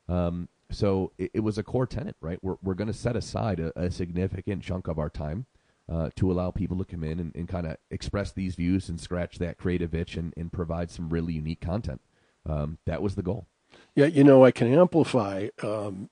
Um, 0.08 0.48
so 0.70 1.12
it, 1.18 1.32
it, 1.34 1.40
was 1.40 1.58
a 1.58 1.62
core 1.62 1.86
tenant, 1.86 2.16
right? 2.22 2.38
We're, 2.42 2.56
we're 2.62 2.74
going 2.74 2.88
to 2.88 2.94
set 2.94 3.14
aside 3.14 3.60
a, 3.60 3.78
a, 3.78 3.90
significant 3.90 4.62
chunk 4.62 4.88
of 4.88 4.98
our 4.98 5.10
time 5.10 5.44
uh, 5.92 6.10
to 6.16 6.32
allow 6.32 6.50
people 6.50 6.78
to 6.78 6.84
come 6.84 7.04
in 7.04 7.20
and, 7.20 7.34
and 7.34 7.46
kind 7.46 7.66
of 7.66 7.76
express 7.90 8.32
these 8.32 8.54
views 8.54 8.88
and 8.88 8.98
scratch 8.98 9.38
that 9.38 9.58
creative 9.58 9.94
itch 9.94 10.16
and, 10.16 10.32
and 10.36 10.52
provide 10.52 10.90
some 10.90 11.10
really 11.10 11.34
unique 11.34 11.60
content. 11.60 12.00
Um, 12.48 12.78
that 12.86 13.02
was 13.02 13.16
the 13.16 13.22
goal. 13.22 13.48
Yeah, 13.94 14.06
you 14.06 14.24
know, 14.24 14.44
I 14.44 14.50
can 14.50 14.72
amplify 14.72 15.48
um, 15.62 16.08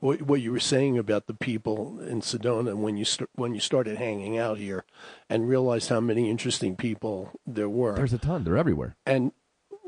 what, 0.00 0.22
what 0.22 0.40
you 0.40 0.50
were 0.50 0.60
saying 0.60 0.98
about 0.98 1.26
the 1.26 1.34
people 1.34 2.00
in 2.00 2.20
Sedona 2.20 2.74
when 2.74 2.96
you 2.96 3.04
st- 3.04 3.30
when 3.34 3.54
you 3.54 3.60
started 3.60 3.98
hanging 3.98 4.38
out 4.38 4.58
here, 4.58 4.84
and 5.28 5.48
realized 5.48 5.90
how 5.90 6.00
many 6.00 6.28
interesting 6.28 6.74
people 6.74 7.30
there 7.46 7.68
were. 7.68 7.94
There's 7.94 8.12
a 8.12 8.18
ton. 8.18 8.44
They're 8.44 8.56
everywhere. 8.56 8.96
And 9.06 9.32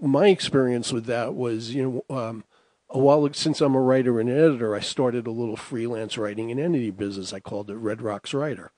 my 0.01 0.29
experience 0.29 0.93
with 0.93 1.07
that 1.07 1.35
was, 1.35 1.75
you 1.75 2.05
know, 2.09 2.17
um, 2.17 2.45
a 2.91 2.99
while 2.99 3.29
since 3.33 3.61
I'm 3.61 3.75
a 3.75 3.81
writer 3.81 4.21
and 4.21 4.29
editor, 4.29 4.75
I 4.75 4.81
started 4.81 5.27
a 5.27 5.31
little 5.31 5.57
freelance 5.57 6.19
writing 6.19 6.51
and 6.51 6.61
entity 6.61 6.91
business. 6.91 7.33
I 7.33 7.41
called 7.41 7.71
it 7.71 7.77
Red 7.77 8.03
Rocks 8.03 8.35
Writer, 8.35 8.73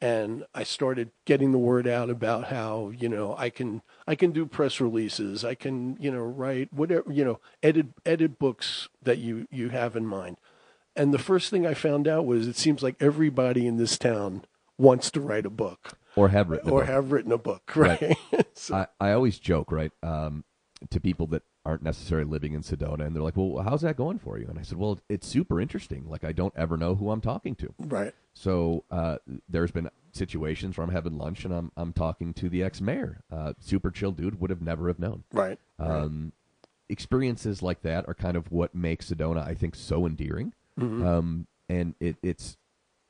and 0.00 0.44
I 0.54 0.62
started 0.62 1.10
getting 1.24 1.50
the 1.50 1.58
word 1.58 1.88
out 1.88 2.10
about 2.10 2.44
how 2.44 2.92
you 2.96 3.08
know 3.08 3.34
I 3.36 3.50
can 3.50 3.82
I 4.06 4.14
can 4.14 4.30
do 4.30 4.46
press 4.46 4.80
releases, 4.80 5.44
I 5.44 5.56
can 5.56 5.96
you 5.98 6.12
know 6.12 6.22
write 6.22 6.72
whatever 6.72 7.12
you 7.12 7.24
know 7.24 7.40
edit 7.60 7.88
edit 8.04 8.38
books 8.38 8.88
that 9.02 9.18
you 9.18 9.48
you 9.50 9.70
have 9.70 9.96
in 9.96 10.06
mind. 10.06 10.36
And 10.96 11.12
the 11.12 11.18
first 11.18 11.50
thing 11.50 11.66
I 11.66 11.74
found 11.74 12.08
out 12.08 12.26
was 12.26 12.48
it 12.48 12.56
seems 12.56 12.82
like 12.82 12.96
everybody 13.00 13.66
in 13.66 13.76
this 13.76 13.98
town 13.98 14.42
wants 14.78 15.10
to 15.12 15.20
write 15.20 15.46
a 15.46 15.50
book 15.50 15.98
or 16.16 16.28
have 16.30 16.50
written 16.50 16.70
or 16.70 16.80
book. 16.80 16.88
have 16.88 17.12
written 17.12 17.32
a 17.32 17.38
book, 17.38 17.70
right? 17.76 18.00
right. 18.32 18.46
so, 18.54 18.74
I, 18.74 18.86
I 19.00 19.12
always 19.12 19.38
joke, 19.38 19.70
right, 19.70 19.92
um, 20.02 20.44
to 20.90 21.00
people 21.00 21.26
that 21.28 21.42
aren't 21.64 21.82
necessarily 21.82 22.28
living 22.28 22.52
in 22.52 22.62
Sedona, 22.62 23.00
and 23.06 23.14
they're 23.14 23.22
like, 23.22 23.36
"Well, 23.36 23.62
how's 23.62 23.82
that 23.82 23.96
going 23.96 24.18
for 24.18 24.38
you?" 24.38 24.46
And 24.46 24.58
I 24.58 24.62
said, 24.62 24.78
"Well, 24.78 25.00
it's 25.08 25.26
super 25.26 25.60
interesting. 25.60 26.08
Like, 26.08 26.24
I 26.24 26.32
don't 26.32 26.54
ever 26.56 26.76
know 26.76 26.94
who 26.94 27.10
I'm 27.10 27.20
talking 27.20 27.54
to. 27.56 27.74
right. 27.78 28.14
So 28.32 28.84
uh, 28.90 29.16
there's 29.48 29.70
been 29.70 29.90
situations 30.12 30.76
where 30.76 30.84
I'm 30.84 30.92
having 30.92 31.16
lunch 31.16 31.44
and 31.44 31.54
I'm 31.54 31.72
I'm 31.76 31.92
talking 31.92 32.34
to 32.34 32.48
the 32.48 32.62
ex 32.62 32.80
mayor. 32.80 33.22
Uh, 33.30 33.54
super 33.60 33.90
chill 33.90 34.12
dude, 34.12 34.40
would 34.40 34.50
have 34.50 34.62
never 34.62 34.88
have 34.88 34.98
known. 34.98 35.24
Right. 35.32 35.58
right. 35.78 35.90
Um, 35.90 36.32
experiences 36.88 37.62
like 37.62 37.82
that 37.82 38.06
are 38.08 38.14
kind 38.14 38.36
of 38.36 38.52
what 38.52 38.74
makes 38.74 39.10
Sedona, 39.10 39.46
I 39.46 39.54
think, 39.54 39.74
so 39.74 40.06
endearing. 40.06 40.52
Mm-hmm. 40.78 41.06
Um, 41.06 41.46
and 41.68 41.94
it, 42.00 42.16
it's 42.22 42.56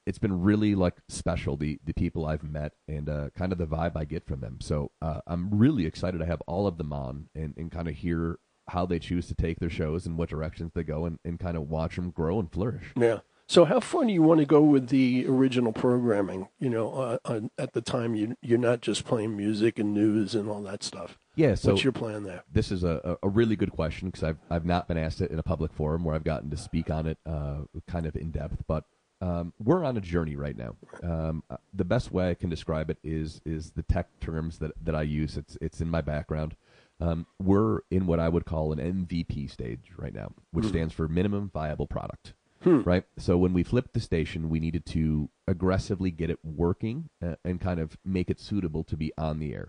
it's 0.07 0.19
been 0.19 0.43
really 0.43 0.75
like 0.75 0.95
special 1.09 1.57
the 1.57 1.79
the 1.85 1.93
people 1.93 2.27
I've 2.27 2.45
met 2.45 2.73
and 2.89 3.09
uh, 3.09 3.31
kind 3.37 3.53
of 3.53 3.59
the 3.59 3.67
vibe 3.67 3.97
I 3.97 4.05
get 4.05 4.25
from 4.25 4.41
them. 4.41 4.59
So 4.61 4.93
uh, 5.03 5.21
I'm 5.27 5.51
really 5.51 5.85
excited 5.85 6.19
to 6.19 6.27
have 6.27 6.43
all 6.47 6.67
of 6.67 6.79
them 6.79 6.93
on 6.93 7.29
and, 7.35 7.55
and 7.57 7.71
kind 7.71 7.89
of 7.89 7.97
hear 7.97 8.39
how 8.69 8.87
they 8.87 8.99
choose 8.99 9.27
to 9.29 9.35
take 9.35 9.61
their 9.61 9.71
shows 9.71 10.07
and 10.07 10.17
what 10.17 10.29
directions 10.29 10.73
they 10.75 10.83
go 10.83 11.05
and, 11.05 11.19
and 11.25 11.39
kind 11.39 11.57
of 11.57 11.69
watch 11.69 11.97
them 11.97 12.11
grow 12.11 12.39
and 12.41 12.51
flourish. 12.51 12.93
Yeah. 12.97 13.21
So 13.49 13.65
how 13.65 13.79
far 13.79 14.05
do 14.05 14.13
you 14.13 14.23
want 14.23 14.41
to 14.41 14.47
go 14.47 14.61
with 14.61 14.89
the 14.89 15.25
original 15.29 15.73
programming? 15.73 16.49
You 16.59 16.71
know, 16.71 16.93
uh, 16.95 17.19
uh, 17.25 17.41
at 17.59 17.75
the 17.75 17.81
time 17.81 18.15
you 18.15 18.37
you're 18.43 18.59
not 18.59 18.81
just 18.81 19.05
playing 19.05 19.37
music 19.37 19.79
and 19.79 19.95
news 19.95 20.35
and 20.35 20.49
all 20.49 20.63
that 20.63 20.83
stuff. 20.83 21.19
Yeah. 21.37 21.55
So 21.55 21.73
What's 21.73 21.85
your 21.85 21.93
plan 21.93 22.25
there? 22.25 22.43
this 22.53 22.73
is 22.73 22.83
a, 22.83 23.17
a 23.23 23.29
really 23.29 23.57
good 23.57 23.71
question 23.71 24.09
because 24.09 24.25
I've 24.25 24.39
I've 24.51 24.65
not 24.65 24.89
been 24.89 24.99
asked 24.99 25.21
it 25.21 25.31
in 25.31 25.39
a 25.39 25.43
public 25.43 25.73
forum 25.73 26.03
where 26.05 26.15
I've 26.15 26.25
gotten 26.25 26.51
to 26.51 26.57
speak 26.57 26.91
on 26.91 27.07
it 27.07 27.19
uh, 27.27 27.59
kind 27.87 28.07
of 28.07 28.17
in 28.17 28.31
depth, 28.31 28.65
but 28.67 28.85
um, 29.21 29.53
we're 29.59 29.85
on 29.85 29.97
a 29.97 30.01
journey 30.01 30.37
right 30.37 30.57
now. 30.57 30.77
Um, 31.03 31.43
uh, 31.49 31.57
the 31.73 31.85
best 31.85 32.13
way 32.13 32.31
I 32.31 32.35
can 32.35 32.51
describe 32.51 32.91
it 32.91 32.99
is 33.05 33.41
is 33.45 33.71
the 33.71 33.83
tech 33.83 34.09
terms 34.21 34.59
that, 34.59 34.73
that 34.83 34.95
I 34.95 35.03
use. 35.03 35.37
It's 35.37 35.57
it's 35.61 35.81
in 35.81 35.89
my 35.89 36.01
background. 36.01 36.57
Um, 37.01 37.27
we're 37.43 37.81
in 37.91 38.07
what 38.07 38.19
I 38.19 38.29
would 38.31 38.47
call 38.47 38.73
an 38.73 38.79
MVP 38.79 39.51
stage 39.51 39.93
right 39.99 40.15
now, 40.15 40.33
which 40.51 40.65
stands 40.67 40.95
for 40.95 41.07
minimum 41.09 41.51
viable 41.53 41.87
product. 41.87 42.33
Right. 42.65 43.05
So 43.19 43.37
when 43.37 43.53
we 43.53 43.63
flipped 43.63 43.93
the 43.93 44.01
station, 44.01 44.49
we 44.49 44.59
needed 44.61 44.87
to 44.87 45.29
aggressively 45.47 46.11
get 46.11 46.31
it 46.31 46.39
working 46.43 47.11
uh, 47.25 47.37
and 47.45 47.61
kind 47.61 47.79
of 47.81 47.97
make 48.05 48.29
it 48.31 48.41
suitable 48.41 48.83
to 48.85 48.97
be 48.97 49.13
on 49.19 49.39
the 49.39 49.53
air. 49.55 49.69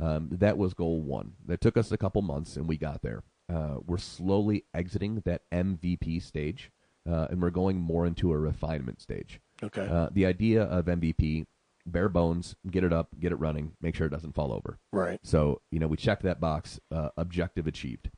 Um, 0.00 0.28
that 0.32 0.58
was 0.58 0.74
goal 0.74 1.00
one. 1.02 1.32
That 1.46 1.60
took 1.60 1.76
us 1.76 1.92
a 1.92 1.98
couple 1.98 2.22
months, 2.22 2.56
and 2.56 2.68
we 2.68 2.76
got 2.76 3.02
there. 3.02 3.22
Uh, 3.52 3.76
we're 3.86 3.98
slowly 3.98 4.64
exiting 4.74 5.22
that 5.24 5.42
MVP 5.52 6.22
stage, 6.22 6.70
uh, 7.08 7.28
and 7.30 7.40
we're 7.42 7.50
going 7.50 7.78
more 7.80 8.06
into 8.06 8.32
a 8.32 8.38
refinement 8.38 9.00
stage. 9.00 9.40
Okay. 9.62 9.86
Uh, 9.86 10.08
the 10.12 10.26
idea 10.26 10.62
of 10.64 10.86
MVP, 10.86 11.46
bare 11.86 12.08
bones, 12.08 12.56
get 12.70 12.82
it 12.84 12.92
up, 12.92 13.08
get 13.20 13.32
it 13.32 13.36
running, 13.36 13.72
make 13.80 13.94
sure 13.94 14.06
it 14.06 14.10
doesn't 14.10 14.34
fall 14.34 14.52
over. 14.52 14.78
right. 14.92 15.20
So 15.22 15.60
you 15.70 15.78
know 15.78 15.86
we 15.86 15.96
checked 15.96 16.22
that 16.22 16.40
box, 16.40 16.80
uh, 16.90 17.10
objective 17.16 17.66
achieved. 17.66 18.10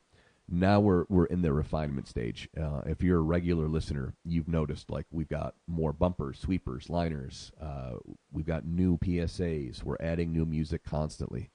Now 0.49 0.79
we're 0.79 1.03
we're 1.09 1.25
in 1.25 1.41
the 1.41 1.51
refinement 1.51 2.07
stage. 2.07 2.47
Uh, 2.57 2.81
if 2.85 3.03
you're 3.03 3.19
a 3.19 3.21
regular 3.21 3.67
listener, 3.67 4.13
you've 4.23 4.47
noticed 4.47 4.89
like 4.89 5.05
we've 5.11 5.27
got 5.27 5.55
more 5.67 5.91
bumpers, 5.91 6.39
sweepers, 6.39 6.89
liners. 6.89 7.51
Uh, 7.61 7.95
we've 8.31 8.45
got 8.45 8.65
new 8.65 8.97
PSAs. 8.97 9.83
We're 9.83 9.97
adding 9.99 10.31
new 10.31 10.45
music 10.45 10.85
constantly. 10.85 11.49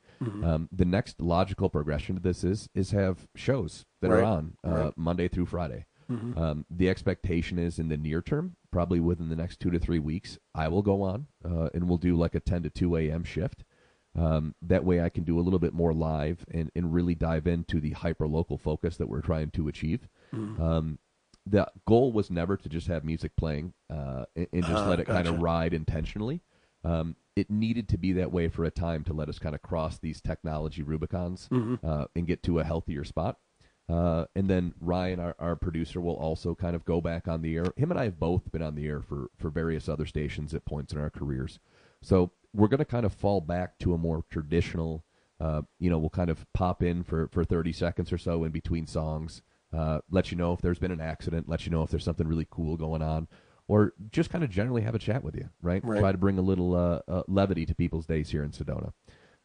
Um, 0.44 0.68
the 0.70 0.84
next 0.84 1.20
logical 1.20 1.68
progression 1.68 2.16
to 2.16 2.22
this 2.22 2.44
is 2.44 2.68
is 2.74 2.90
have 2.92 3.26
shows 3.34 3.84
that 4.00 4.10
are 4.10 4.22
on 4.24 4.56
uh, 4.64 4.70
Right. 4.70 4.92
Monday 4.98 5.28
through 5.28 5.46
Friday. 5.46 5.86
Um, 6.38 6.66
the 6.70 6.90
expectation 6.90 7.58
is 7.58 7.78
in 7.78 7.88
the 7.88 7.96
near 7.96 8.20
term, 8.20 8.56
probably 8.70 9.00
within 9.00 9.30
the 9.30 9.36
next 9.36 9.60
two 9.60 9.70
to 9.70 9.78
three 9.78 9.98
weeks, 9.98 10.38
I 10.54 10.68
will 10.68 10.82
go 10.82 11.02
on 11.02 11.26
uh, 11.44 11.70
and 11.72 11.88
we'll 11.88 11.96
do 11.98 12.16
like 12.16 12.34
a 12.34 12.40
10 12.40 12.64
to 12.64 12.70
2 12.70 12.96
a.m. 12.96 13.24
shift. 13.24 13.64
Um, 14.14 14.54
that 14.60 14.84
way 14.84 15.00
I 15.00 15.08
can 15.08 15.24
do 15.24 15.38
a 15.38 15.42
little 15.42 15.58
bit 15.58 15.72
more 15.72 15.94
live 15.94 16.44
and, 16.52 16.70
and 16.76 16.92
really 16.92 17.14
dive 17.14 17.46
into 17.46 17.80
the 17.80 17.92
hyper 17.92 18.28
local 18.28 18.58
focus 18.58 18.98
that 18.98 19.08
we're 19.08 19.22
trying 19.22 19.50
to 19.52 19.68
achieve. 19.68 20.06
Um, 20.60 20.98
the 21.46 21.66
goal 21.86 22.12
was 22.12 22.30
never 22.30 22.56
to 22.58 22.68
just 22.68 22.88
have 22.88 23.04
music 23.04 23.32
playing 23.36 23.72
uh, 23.88 24.24
and, 24.36 24.48
and 24.52 24.62
just 24.64 24.86
let 24.86 25.00
it 25.00 25.06
kind 25.06 25.26
of 25.26 25.40
ride 25.40 25.72
intentionally. 25.72 26.42
Um, 26.84 27.16
it 27.36 27.50
needed 27.50 27.88
to 27.90 27.98
be 27.98 28.12
that 28.12 28.32
way 28.32 28.48
for 28.48 28.64
a 28.64 28.70
time 28.70 29.04
to 29.04 29.12
let 29.12 29.28
us 29.28 29.38
kind 29.38 29.54
of 29.54 29.62
cross 29.62 29.98
these 29.98 30.20
technology 30.20 30.82
Rubicons 30.82 31.48
uh, 31.84 32.06
and 32.14 32.26
get 32.26 32.42
to 32.44 32.58
a 32.58 32.64
healthier 32.64 33.04
spot. 33.04 33.38
Uh, 33.88 34.26
and 34.34 34.48
then 34.48 34.74
Ryan, 34.80 35.20
our, 35.20 35.34
our 35.38 35.56
producer, 35.56 36.00
will 36.00 36.16
also 36.16 36.54
kind 36.54 36.76
of 36.76 36.84
go 36.84 37.00
back 37.00 37.28
on 37.28 37.42
the 37.42 37.56
air. 37.56 37.66
Him 37.76 37.90
and 37.90 37.98
I 37.98 38.04
have 38.04 38.18
both 38.18 38.50
been 38.52 38.62
on 38.62 38.74
the 38.74 38.86
air 38.86 39.00
for, 39.02 39.28
for 39.36 39.50
various 39.50 39.88
other 39.88 40.06
stations 40.06 40.54
at 40.54 40.64
points 40.64 40.92
in 40.92 41.00
our 41.00 41.10
careers. 41.10 41.58
So 42.00 42.32
we're 42.54 42.68
going 42.68 42.78
to 42.78 42.84
kind 42.84 43.06
of 43.06 43.12
fall 43.12 43.40
back 43.40 43.78
to 43.80 43.94
a 43.94 43.98
more 43.98 44.24
traditional, 44.30 45.04
uh, 45.40 45.62
you 45.78 45.90
know, 45.90 45.98
we'll 45.98 46.10
kind 46.10 46.30
of 46.30 46.46
pop 46.52 46.82
in 46.82 47.02
for, 47.02 47.28
for 47.28 47.44
30 47.44 47.72
seconds 47.72 48.12
or 48.12 48.18
so 48.18 48.44
in 48.44 48.52
between 48.52 48.86
songs, 48.86 49.42
uh, 49.76 50.00
let 50.10 50.30
you 50.30 50.36
know 50.36 50.52
if 50.52 50.60
there's 50.60 50.78
been 50.78 50.90
an 50.90 51.00
accident, 51.00 51.48
let 51.48 51.64
you 51.66 51.72
know 51.72 51.82
if 51.82 51.90
there's 51.90 52.04
something 52.04 52.28
really 52.28 52.46
cool 52.50 52.76
going 52.76 53.02
on, 53.02 53.26
or 53.72 53.94
just 54.10 54.28
kind 54.28 54.44
of 54.44 54.50
generally 54.50 54.82
have 54.82 54.94
a 54.94 54.98
chat 54.98 55.24
with 55.24 55.34
you, 55.34 55.48
right? 55.62 55.82
Right. 55.82 55.98
Try 56.00 56.12
to 56.12 56.18
bring 56.18 56.36
a 56.38 56.42
little 56.42 56.74
uh, 56.74 57.00
uh, 57.08 57.22
levity 57.26 57.64
to 57.64 57.74
people's 57.74 58.04
days 58.04 58.28
here 58.28 58.44
in 58.44 58.50
Sedona. 58.50 58.92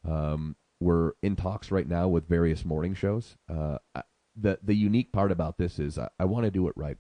Um, 0.06 0.58
we're 0.82 1.14
in 1.24 1.38
talks 1.38 1.72
right 1.72 1.88
now 1.88 2.10
with 2.10 2.28
various 2.28 2.66
morning 2.66 2.94
shows. 2.94 3.38
Uh, 3.50 3.78
I- 3.96 4.04
the 4.40 4.60
the 4.62 4.76
unique 4.76 5.12
part 5.14 5.32
about 5.32 5.58
this 5.58 5.80
is 5.80 5.98
I, 5.98 6.10
I 6.20 6.26
want 6.26 6.44
to 6.46 6.52
do 6.52 6.68
it 6.68 6.74
right. 6.76 6.98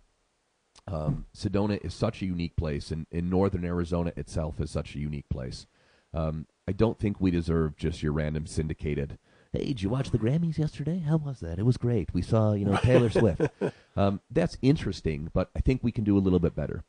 Um, 0.87 1.25
Sedona 1.35 1.83
is 1.85 1.93
such 1.93 2.21
a 2.21 2.25
unique 2.25 2.55
place, 2.55 2.91
and, 2.91 3.05
and 3.11 3.29
northern 3.29 3.65
Arizona 3.65 4.13
itself 4.15 4.61
is 4.61 4.71
such 4.71 4.95
a 4.95 4.99
unique 4.99 5.27
place. 5.29 5.67
Um, 6.13 6.47
I 6.67 6.71
don't 6.71 6.97
think 6.97 7.19
we 7.19 7.29
deserve 7.29 7.75
just 7.75 8.01
your 8.01 8.13
random 8.13 8.47
syndicated. 8.47 9.19
Hey, 9.53 9.65
did 9.65 9.81
you 9.83 9.89
watch 9.89 10.09
the 10.11 10.17
Grammys 10.17 10.57
yesterday? 10.57 10.99
How 10.99 11.17
was 11.17 11.39
that? 11.41 11.59
It 11.59 11.65
was 11.65 11.77
great. 11.77 12.13
We 12.13 12.21
saw, 12.21 12.53
you 12.53 12.65
know, 12.65 12.77
Taylor 12.77 13.09
Swift. 13.19 13.41
Um, 13.95 14.21
that's 14.31 14.57
interesting, 14.61 15.29
but 15.33 15.49
I 15.55 15.59
think 15.59 15.83
we 15.83 15.91
can 15.91 16.03
do 16.05 16.17
a 16.17 16.19
little 16.25 16.39
bit 16.39 16.55
better. 16.55 16.83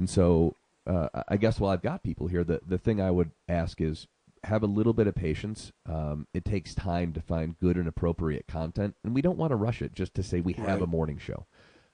And 0.00 0.08
so, 0.08 0.56
uh, 0.86 1.08
I 1.28 1.36
guess 1.36 1.60
while 1.60 1.70
I've 1.70 1.82
got 1.82 2.02
people 2.02 2.26
here, 2.26 2.42
the 2.42 2.60
the 2.66 2.78
thing 2.78 3.02
I 3.02 3.10
would 3.10 3.32
ask 3.50 3.82
is 3.82 4.06
have 4.44 4.62
a 4.62 4.66
little 4.66 4.94
bit 4.94 5.06
of 5.06 5.14
patience. 5.14 5.72
Um, 5.86 6.26
it 6.32 6.42
takes 6.46 6.74
time 6.74 7.12
to 7.12 7.20
find 7.20 7.58
good 7.58 7.76
and 7.76 7.86
appropriate 7.86 8.46
content, 8.48 8.94
and 9.04 9.14
we 9.14 9.20
don't 9.20 9.36
want 9.36 9.50
to 9.50 9.56
rush 9.56 9.82
it 9.82 9.92
just 9.94 10.14
to 10.14 10.22
say 10.22 10.40
we 10.40 10.54
have 10.54 10.66
Right. 10.80 10.82
a 10.82 10.86
morning 10.86 11.18
show. 11.18 11.44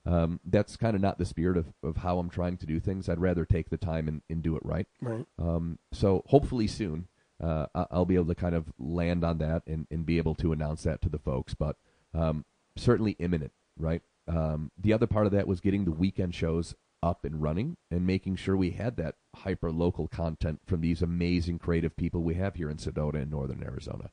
Um, 0.06 0.38
that's 0.44 0.76
kind 0.76 0.94
of 0.94 1.02
not 1.02 1.18
the 1.18 1.24
spirit 1.24 1.56
of, 1.56 1.66
of 1.82 1.96
how 1.96 2.20
I'm 2.20 2.30
trying 2.30 2.58
to 2.58 2.66
do 2.66 2.78
things. 2.78 3.08
I'd 3.08 3.18
rather 3.18 3.44
take 3.44 3.70
the 3.70 3.76
time 3.76 4.06
and, 4.06 4.22
and 4.30 4.40
do 4.40 4.54
it 4.54 4.64
right. 4.64 4.86
Right. 5.02 5.26
Um, 5.36 5.80
so 5.92 6.22
hopefully 6.26 6.68
soon, 6.68 7.08
uh, 7.42 7.66
I'll 7.74 8.04
be 8.04 8.14
able 8.14 8.26
to 8.26 8.36
kind 8.36 8.54
of 8.54 8.66
land 8.78 9.24
on 9.24 9.38
that 9.38 9.64
and, 9.66 9.88
and 9.90 10.06
be 10.06 10.18
able 10.18 10.36
to 10.36 10.52
announce 10.52 10.84
that 10.84 11.02
to 11.02 11.08
the 11.08 11.18
folks. 11.18 11.54
But 11.54 11.74
um, 12.14 12.44
certainly 12.76 13.16
imminent, 13.18 13.50
right? 13.76 14.02
Um, 14.28 14.70
the 14.78 14.92
other 14.92 15.08
part 15.08 15.26
of 15.26 15.32
that 15.32 15.48
was 15.48 15.58
getting 15.58 15.84
the 15.84 15.90
weekend 15.90 16.36
shows 16.36 16.76
up 17.06 17.24
and 17.24 17.40
running 17.40 17.76
and 17.90 18.04
making 18.06 18.34
sure 18.36 18.56
we 18.56 18.72
had 18.72 18.96
that 18.96 19.14
hyper 19.36 19.70
local 19.70 20.08
content 20.08 20.60
from 20.66 20.80
these 20.80 21.02
amazing 21.02 21.58
creative 21.58 21.96
people 21.96 22.22
we 22.22 22.34
have 22.34 22.56
here 22.56 22.68
in 22.68 22.76
Sedona 22.78 23.22
and 23.22 23.30
Northern 23.30 23.62
Arizona. 23.62 24.10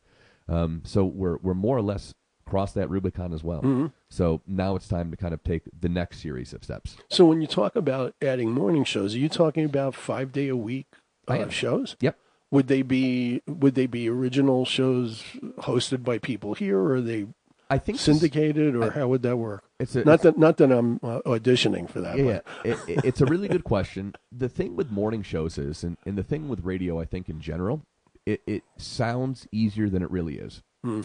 Um, 0.48 0.82
so 0.86 1.04
we're 1.04 1.38
we're 1.38 1.54
more 1.56 1.78
or 1.78 1.82
less 1.82 2.14
crossed 2.46 2.76
that 2.76 2.90
Rubicon 2.90 3.34
as 3.34 3.44
well. 3.44 3.92
So 4.10 4.42
now 4.46 4.76
it's 4.76 4.88
time 4.88 5.10
to 5.12 5.18
kind 5.18 5.34
of 5.34 5.44
take 5.44 5.64
the 5.80 5.90
next 5.90 6.22
series 6.22 6.54
of 6.54 6.64
steps. 6.64 6.98
So 7.10 7.26
when 7.26 7.42
you 7.42 7.48
talk 7.48 7.76
about 7.76 8.14
adding 8.22 8.52
morning 8.52 8.84
shows, 8.84 9.16
are 9.16 9.20
you 9.20 9.30
talking 9.30 9.66
about 9.66 9.96
five 9.96 10.32
day 10.32 10.50
a 10.50 10.56
week 10.56 10.88
uh, 11.28 11.50
shows? 11.50 11.96
Yep. 12.02 12.18
Would 12.52 12.68
they 12.68 12.84
be 12.84 13.42
Would 13.48 13.74
they 13.74 13.88
be 13.88 14.08
original 14.08 14.66
shows 14.66 15.24
hosted 15.60 16.04
by 16.04 16.20
people 16.20 16.54
here, 16.54 16.78
or 16.78 16.96
are 16.96 17.02
they 17.02 17.26
I 17.74 17.78
think 17.80 18.00
syndicated, 18.00 18.76
or 18.76 18.92
how 18.92 19.08
would 19.08 19.22
that 19.24 19.38
work? 19.38 19.64
It's 19.80 19.96
a, 19.96 20.04
Not 20.04 20.22
that 20.22 20.38
not 20.38 20.58
that 20.58 20.72
I'm 20.72 21.00
uh, 21.04 21.22
auditioning 21.26 21.90
for 21.90 22.02
that. 22.02 22.18
Yeah, 22.18 22.24
yeah. 22.26 22.40
It, 22.64 22.78
it- 22.88 23.06
it's 23.06 23.22
a 23.22 23.26
really 23.26 23.48
good 23.48 23.64
question. 23.64 24.14
The 24.32 24.50
thing 24.50 24.76
with 24.76 24.92
morning 24.92 25.24
shows 25.24 25.58
is, 25.58 25.84
and, 25.84 25.98
and 26.06 26.18
the 26.18 26.24
thing 26.24 26.48
with 26.50 26.64
radio, 26.64 27.00
I 27.00 27.06
think 27.06 27.30
in 27.30 27.40
general, 27.42 27.82
it, 28.26 28.42
it 28.48 28.64
sounds 28.78 29.48
easier 29.52 29.90
than 29.90 30.02
it 30.04 30.12
really 30.12 30.38
is. 30.38 30.62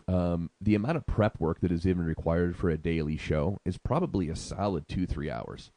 Um, 0.08 0.50
the 0.60 0.74
amount 0.74 0.96
of 0.96 1.06
prep 1.06 1.38
work 1.38 1.60
that 1.60 1.70
is 1.70 1.86
even 1.86 2.04
required 2.04 2.56
for 2.56 2.68
a 2.68 2.76
daily 2.76 3.16
show 3.16 3.58
is 3.64 3.78
probably 3.78 4.28
a 4.28 4.34
solid 4.36 4.88
two 4.88 5.06
three 5.06 5.30
hours. 5.30 5.70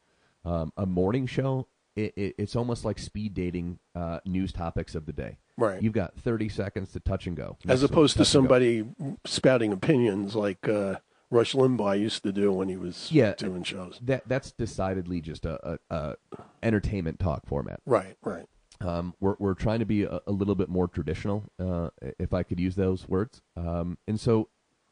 Um, 0.43 0.73
a 0.75 0.87
morning 0.87 1.27
show, 1.27 1.67
it, 1.95 2.13
it, 2.17 2.35
it's 2.39 2.55
almost 2.55 2.83
like 2.83 2.97
speed 2.97 3.35
dating 3.35 3.77
uh, 3.93 4.19
news 4.25 4.51
topics 4.51 4.95
of 4.95 5.05
the 5.05 5.13
day. 5.13 5.37
Right. 5.61 5.81
You've 5.81 5.93
got 5.93 6.15
thirty 6.15 6.49
seconds 6.49 6.91
to 6.93 6.99
touch 6.99 7.27
and 7.27 7.35
go. 7.37 7.57
As 7.67 7.83
opposed 7.83 8.13
to 8.13 8.19
touch 8.19 8.33
and 8.35 8.43
go. 8.43 8.47
somebody 8.49 8.85
spouting 9.25 9.71
opinions 9.71 10.35
like 10.35 10.67
uh, 10.67 10.95
Rush 11.29 11.53
Limbaugh 11.53 11.99
used 11.99 12.23
to 12.23 12.31
do 12.31 12.51
when 12.51 12.67
he 12.67 12.75
was 12.77 13.09
Yeah. 13.11 13.33
doing 13.35 13.63
shows. 13.63 13.99
That 14.01 14.27
that's 14.27 14.51
decidedly 14.51 15.21
just 15.21 15.45
a, 15.45 15.73
a, 15.73 15.79
a 15.95 16.15
entertainment 16.63 17.19
talk 17.19 17.45
format. 17.45 17.79
Right, 17.85 18.17
right. 18.23 18.45
Um, 18.81 19.13
we're 19.19 19.35
we're 19.37 19.53
trying 19.53 19.79
to 19.79 19.85
be 19.85 20.03
a, 20.03 20.19
a 20.25 20.31
little 20.31 20.55
bit 20.55 20.67
more 20.67 20.87
traditional, 20.87 21.43
uh, 21.59 21.89
if 22.17 22.33
I 22.33 22.41
could 22.43 22.59
use 22.59 22.75
those 22.75 23.07
words. 23.07 23.41
Um, 23.55 23.99
and 24.07 24.19
so, 24.19 24.49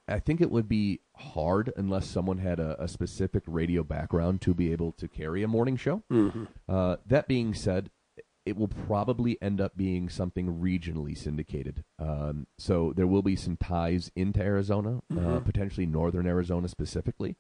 I 0.08 0.20
think 0.20 0.42
it 0.42 0.52
would 0.52 0.70
be 0.70 1.00
hard 1.16 1.74
unless 1.76 2.06
someone 2.06 2.38
had 2.38 2.60
a, 2.60 2.82
a 2.82 2.88
specific 2.88 3.44
radio 3.48 3.84
background 3.84 4.42
to 4.42 4.54
be 4.54 4.72
able 4.72 4.92
to 4.94 5.08
carry 5.08 5.42
a 5.42 5.48
morning 5.48 5.76
show. 5.76 6.04
Uh, 6.68 6.98
that 7.08 7.28
being 7.28 7.54
said, 7.56 7.90
it 8.50 8.58
will 8.58 8.68
probably 8.68 9.38
end 9.42 9.62
up 9.62 9.78
being 9.78 10.10
something 10.10 10.60
regionally 10.60 11.18
syndicated. 11.18 11.84
Um, 11.98 12.48
so 12.58 12.94
there 12.96 13.08
will 13.08 13.22
be 13.22 13.36
some 13.36 13.56
ties 13.58 14.12
into 14.16 14.42
Arizona, 14.42 15.02
uh, 15.18 15.40
potentially 15.40 15.86
northern 15.86 16.28
Arizona 16.28 16.68
specifically, 16.68 17.36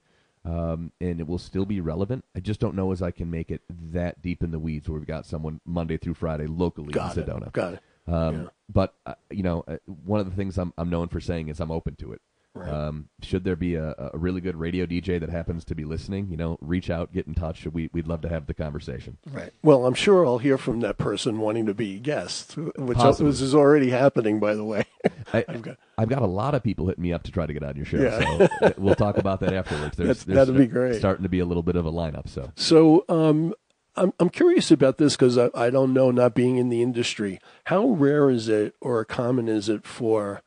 um, 0.45 0.91
and 1.01 1.19
it 1.19 1.27
will 1.27 1.37
still 1.37 1.65
be 1.65 1.81
relevant. 1.81 2.23
I 2.35 2.39
just 2.39 2.59
don't 2.59 2.75
know 2.75 2.91
as 2.91 3.01
I 3.01 3.11
can 3.11 3.29
make 3.29 3.51
it 3.51 3.61
that 3.69 4.21
deep 4.21 4.43
in 4.43 4.51
the 4.51 4.59
weeds 4.59 4.87
where 4.87 4.99
we've 4.99 5.07
got 5.07 5.25
someone 5.25 5.59
Monday 5.65 5.97
through 5.97 6.13
Friday 6.13 6.47
locally 6.47 6.93
Got 6.93 7.17
in 7.17 7.23
it. 7.23 7.27
Sedona. 7.27 7.51
Got 7.51 7.73
it. 7.73 7.79
Um, 8.07 8.35
Yeah. 8.35 8.47
But 8.71 8.93
uh, 9.05 9.15
you 9.31 9.43
know, 9.43 9.63
uh, 9.67 9.77
one 10.05 10.19
of 10.19 10.29
the 10.29 10.35
things 10.35 10.57
I'm 10.57 10.73
I'm 10.77 10.89
known 10.89 11.07
for 11.07 11.19
saying 11.19 11.49
is 11.49 11.59
I'm 11.59 11.71
open 11.71 11.95
to 11.97 12.13
it. 12.13 12.21
Right. 12.55 12.69
Um, 12.69 13.09
should 13.21 13.43
there 13.43 13.55
be 13.55 13.75
a, 13.75 13.93
a 14.13 14.17
really 14.17 14.41
good 14.41 14.55
radio 14.55 14.85
DJ 14.85 15.19
that 15.19 15.29
happens 15.29 15.63
to 15.65 15.75
be 15.75 15.85
listening, 15.85 16.29
you 16.31 16.35
know, 16.35 16.57
reach 16.61 16.89
out, 16.89 17.13
get 17.13 17.27
in 17.27 17.35
touch. 17.35 17.65
We 17.67 17.89
we'd 17.93 18.07
love 18.07 18.21
to 18.21 18.29
have 18.29 18.47
the 18.47 18.53
conversation. 18.55 19.17
Right. 19.31 19.53
Well, 19.61 19.85
I'm 19.85 19.93
sure 19.93 20.25
I'll 20.25 20.39
hear 20.39 20.57
from 20.57 20.79
that 20.79 20.97
person 20.97 21.39
wanting 21.39 21.67
to 21.67 21.73
be 21.75 21.97
a 21.97 21.99
guest, 21.99 22.57
which 22.57 22.97
Possibly. 22.97 23.31
is 23.31 23.53
already 23.53 23.91
happening, 23.91 24.39
by 24.39 24.55
the 24.55 24.63
way. 24.63 24.85
I, 25.31 25.45
I've 25.47 25.61
got- 25.61 25.77
I've 25.97 26.09
got 26.09 26.21
a 26.21 26.27
lot 26.27 26.55
of 26.55 26.63
people 26.63 26.87
hitting 26.87 27.03
me 27.03 27.13
up 27.13 27.23
to 27.23 27.31
try 27.31 27.45
to 27.45 27.53
get 27.53 27.63
on 27.63 27.75
your 27.75 27.85
show. 27.85 27.97
Yeah. 27.97 28.19
So 28.47 28.47
uh, 28.65 28.71
we'll 28.77 28.95
talk 28.95 29.17
about 29.17 29.41
that 29.41 29.53
afterwards. 29.53 29.95
There's, 29.97 30.23
there's 30.23 30.47
that'd 30.47 30.57
be 30.57 30.65
great. 30.65 30.95
Starting 30.95 31.23
to 31.23 31.29
be 31.29 31.39
a 31.39 31.45
little 31.45 31.63
bit 31.63 31.75
of 31.75 31.85
a 31.85 31.91
lineup. 31.91 32.27
So 32.29 32.51
So 32.55 33.05
um, 33.09 33.53
I'm 33.95 34.11
I'm 34.19 34.29
curious 34.29 34.71
about 34.71 34.97
this 34.97 35.15
because 35.15 35.37
I, 35.37 35.49
I 35.53 35.69
don't 35.69 35.93
know, 35.93 36.09
not 36.09 36.33
being 36.35 36.57
in 36.57 36.69
the 36.69 36.81
industry, 36.81 37.39
how 37.65 37.85
rare 37.89 38.29
is 38.29 38.47
it 38.49 38.75
or 38.81 39.03
common 39.05 39.47
is 39.47 39.69
it 39.69 39.85
for 39.85 40.41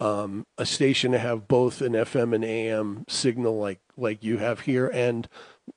um, 0.00 0.46
a 0.56 0.66
station 0.66 1.12
to 1.12 1.18
have 1.18 1.48
both 1.48 1.80
an 1.80 1.92
FM 1.92 2.34
and 2.34 2.44
AM 2.44 3.04
signal 3.08 3.58
like 3.58 3.80
like 3.96 4.22
you 4.22 4.38
have 4.38 4.60
here? 4.60 4.88
And 4.88 5.28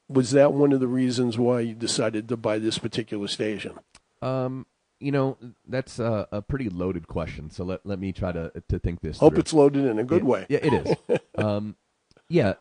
was 0.08 0.32
that 0.32 0.54
one 0.54 0.72
of 0.72 0.80
the 0.80 0.88
reasons 0.88 1.38
why 1.38 1.62
you 1.62 1.74
decided 1.74 2.30
to 2.30 2.38
buy 2.38 2.60
this 2.60 2.78
particular 2.78 3.28
station? 3.28 3.80
um, 4.22 4.66
you 5.00 5.12
know, 5.12 5.38
that's 5.68 6.00
a, 6.00 6.28
a 6.32 6.42
pretty 6.42 6.70
loaded 6.70 7.08
question. 7.08 7.50
So 7.50 7.64
let 7.64 7.86
let 7.86 8.00
me 8.00 8.12
try 8.12 8.32
to 8.32 8.52
to 8.70 8.80
think 8.80 9.02
this. 9.02 9.18
Hope 9.18 9.34
through. 9.34 9.40
it's 9.40 9.54
loaded 9.54 9.86
in 9.86 10.00
a 10.00 10.04
good 10.04 10.22
yeah, 10.22 10.28
way. 10.28 10.46
Yeah, 10.48 10.60
it 10.62 10.74
is. 11.10 11.20
um, 11.44 11.76
yeah, 12.30 12.54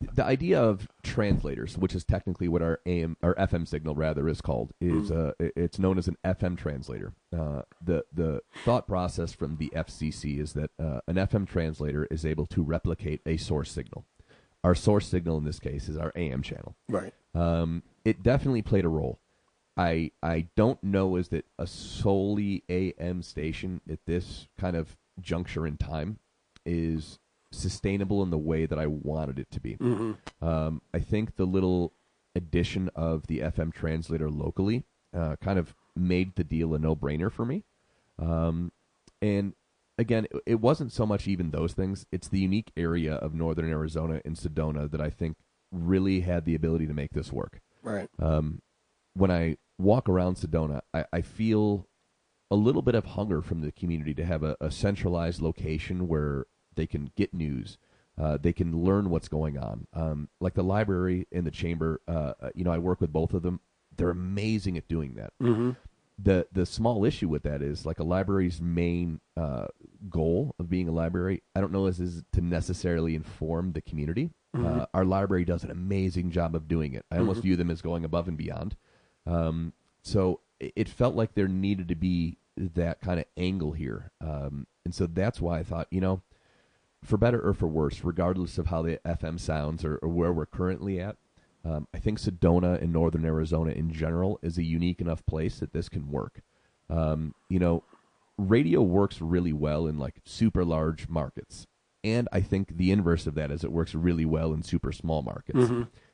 the 0.00 0.24
idea 0.24 0.60
of 0.60 0.88
translators, 1.02 1.76
which 1.76 1.94
is 1.94 2.04
technically 2.04 2.48
what 2.48 2.62
our 2.62 2.80
AM 2.86 3.16
or 3.22 3.34
FM 3.34 3.68
signal 3.68 3.94
rather 3.94 4.28
is 4.28 4.40
called, 4.40 4.72
is 4.80 5.10
uh, 5.10 5.32
it's 5.38 5.78
known 5.78 5.98
as 5.98 6.08
an 6.08 6.16
FM 6.24 6.56
translator. 6.56 7.12
Uh, 7.36 7.62
the 7.84 8.04
the 8.12 8.40
thought 8.64 8.86
process 8.86 9.32
from 9.32 9.56
the 9.56 9.70
FCC 9.74 10.40
is 10.40 10.54
that 10.54 10.70
uh, 10.78 11.00
an 11.06 11.16
FM 11.16 11.46
translator 11.46 12.06
is 12.10 12.24
able 12.24 12.46
to 12.46 12.62
replicate 12.62 13.20
a 13.26 13.36
source 13.36 13.70
signal. 13.70 14.06
Our 14.64 14.74
source 14.74 15.06
signal 15.06 15.38
in 15.38 15.44
this 15.44 15.58
case 15.58 15.88
is 15.88 15.96
our 15.96 16.12
AM 16.16 16.42
channel. 16.42 16.76
Right. 16.88 17.12
Um, 17.34 17.82
it 18.04 18.22
definitely 18.22 18.62
played 18.62 18.84
a 18.84 18.88
role. 18.88 19.18
I 19.76 20.12
I 20.22 20.48
don't 20.56 20.82
know 20.82 21.16
is 21.16 21.28
that 21.28 21.44
a 21.58 21.66
solely 21.66 22.64
AM 22.70 23.22
station 23.22 23.82
at 23.90 24.00
this 24.06 24.48
kind 24.58 24.76
of 24.76 24.96
juncture 25.20 25.66
in 25.66 25.76
time 25.76 26.18
is 26.64 27.18
sustainable 27.52 28.22
in 28.22 28.30
the 28.30 28.38
way 28.38 28.66
that 28.66 28.78
I 28.78 28.86
wanted 28.86 29.38
it 29.38 29.50
to 29.52 29.60
be. 29.60 29.76
Um, 30.40 30.82
I 30.94 31.00
think 31.00 31.36
the 31.36 31.44
little 31.44 31.92
addition 32.34 32.90
of 32.94 33.26
the 33.26 33.40
FM 33.40 33.72
translator 33.72 34.30
locally 34.30 34.84
uh, 35.16 35.36
kind 35.40 35.58
of 35.58 35.74
made 35.96 36.36
the 36.36 36.44
deal 36.44 36.74
a 36.74 36.78
no 36.78 36.94
brainer 36.94 37.30
for 37.30 37.44
me. 37.44 37.64
Um, 38.18 38.72
and 39.20 39.54
again, 39.98 40.26
it, 40.30 40.42
it 40.46 40.60
wasn't 40.60 40.92
so 40.92 41.06
much 41.06 41.26
even 41.26 41.50
those 41.50 41.72
things. 41.72 42.06
It's 42.12 42.28
the 42.28 42.38
unique 42.38 42.72
area 42.76 43.14
of 43.14 43.34
northern 43.34 43.70
Arizona 43.70 44.20
and 44.24 44.36
Sedona 44.36 44.90
that 44.90 45.00
I 45.00 45.10
think 45.10 45.36
really 45.72 46.20
had 46.20 46.44
the 46.44 46.54
ability 46.54 46.86
to 46.86 46.94
make 46.94 47.12
this 47.12 47.32
work. 47.32 47.60
Right. 47.82 48.08
Um, 48.18 48.62
when 49.14 49.30
I 49.30 49.56
walk 49.78 50.08
around 50.08 50.36
Sedona, 50.36 50.80
I, 50.94 51.04
I 51.12 51.20
feel 51.22 51.86
a 52.50 52.56
little 52.56 52.82
bit 52.82 52.94
of 52.94 53.04
hunger 53.04 53.42
from 53.42 53.60
the 53.60 53.72
community 53.72 54.14
to 54.14 54.24
have 54.24 54.42
a, 54.42 54.56
a 54.60 54.70
centralized 54.70 55.40
location 55.40 56.08
where 56.08 56.46
they 56.74 56.86
can 56.86 57.10
get 57.16 57.34
news. 57.34 57.78
Uh, 58.20 58.36
they 58.36 58.52
can 58.52 58.84
learn 58.84 59.08
what's 59.08 59.28
going 59.28 59.56
on. 59.56 59.86
Um, 59.94 60.28
like 60.40 60.54
the 60.54 60.62
library 60.62 61.26
and 61.32 61.46
the 61.46 61.50
chamber, 61.50 62.00
uh, 62.06 62.34
uh, 62.40 62.50
you 62.54 62.64
know, 62.64 62.72
I 62.72 62.78
work 62.78 63.00
with 63.00 63.12
both 63.12 63.32
of 63.32 63.42
them. 63.42 63.60
They're 63.96 64.10
amazing 64.10 64.76
at 64.76 64.88
doing 64.88 65.14
that. 65.14 65.32
Mm-hmm. 65.42 65.70
The 66.22 66.46
the 66.52 66.66
small 66.66 67.06
issue 67.06 67.28
with 67.28 67.44
that 67.44 67.62
is 67.62 67.86
like 67.86 67.98
a 67.98 68.04
library's 68.04 68.60
main 68.60 69.20
uh, 69.38 69.68
goal 70.10 70.54
of 70.58 70.68
being 70.68 70.86
a 70.86 70.92
library. 70.92 71.42
I 71.56 71.62
don't 71.62 71.72
know 71.72 71.86
this 71.86 71.98
is 71.98 72.22
to 72.32 72.42
necessarily 72.42 73.14
inform 73.14 73.72
the 73.72 73.80
community. 73.80 74.30
Uh, 74.66 74.86
our 74.92 75.04
library 75.04 75.44
does 75.44 75.64
an 75.64 75.70
amazing 75.70 76.30
job 76.30 76.54
of 76.54 76.68
doing 76.68 76.92
it. 76.92 77.06
I 77.10 77.18
almost 77.18 77.42
view 77.42 77.56
them 77.56 77.70
as 77.70 77.80
going 77.80 78.04
above 78.04 78.28
and 78.28 78.36
beyond. 78.36 78.76
Um, 79.26 79.72
so 80.02 80.40
it, 80.58 80.72
it 80.76 80.88
felt 80.88 81.14
like 81.14 81.34
there 81.34 81.48
needed 81.48 81.88
to 81.88 81.94
be 81.94 82.36
that 82.56 83.00
kind 83.00 83.20
of 83.20 83.26
angle 83.36 83.72
here, 83.72 84.10
um, 84.20 84.66
and 84.84 84.94
so 84.94 85.06
that's 85.06 85.40
why 85.40 85.60
I 85.60 85.62
thought, 85.62 85.86
you 85.90 86.00
know, 86.00 86.20
for 87.04 87.16
better 87.16 87.40
or 87.40 87.54
for 87.54 87.66
worse, 87.66 88.02
regardless 88.04 88.58
of 88.58 88.66
how 88.66 88.82
the 88.82 88.98
FM 89.04 89.40
sounds 89.40 89.84
or, 89.84 89.96
or 89.96 90.08
where 90.08 90.32
we're 90.32 90.46
currently 90.46 91.00
at, 91.00 91.16
um, 91.64 91.88
I 91.94 91.98
think 91.98 92.18
Sedona 92.18 92.80
and 92.80 92.92
Northern 92.92 93.24
Arizona 93.24 93.72
in 93.72 93.92
general 93.92 94.38
is 94.42 94.58
a 94.58 94.62
unique 94.62 95.00
enough 95.00 95.24
place 95.26 95.58
that 95.60 95.72
this 95.72 95.88
can 95.88 96.10
work. 96.10 96.42
Um, 96.88 97.34
you 97.48 97.58
know, 97.58 97.84
radio 98.38 98.82
works 98.82 99.20
really 99.20 99.52
well 99.52 99.86
in 99.86 99.98
like 99.98 100.16
super 100.24 100.64
large 100.64 101.08
markets. 101.08 101.66
And 102.02 102.28
I 102.32 102.40
think 102.40 102.78
the 102.78 102.90
inverse 102.90 103.26
of 103.26 103.34
that 103.34 103.50
is 103.50 103.62
it 103.62 103.72
works 103.72 103.94
really 103.94 104.24
well 104.24 104.54
in 104.54 104.62
super 104.62 104.90
small 104.90 105.20
markets. 105.22 105.58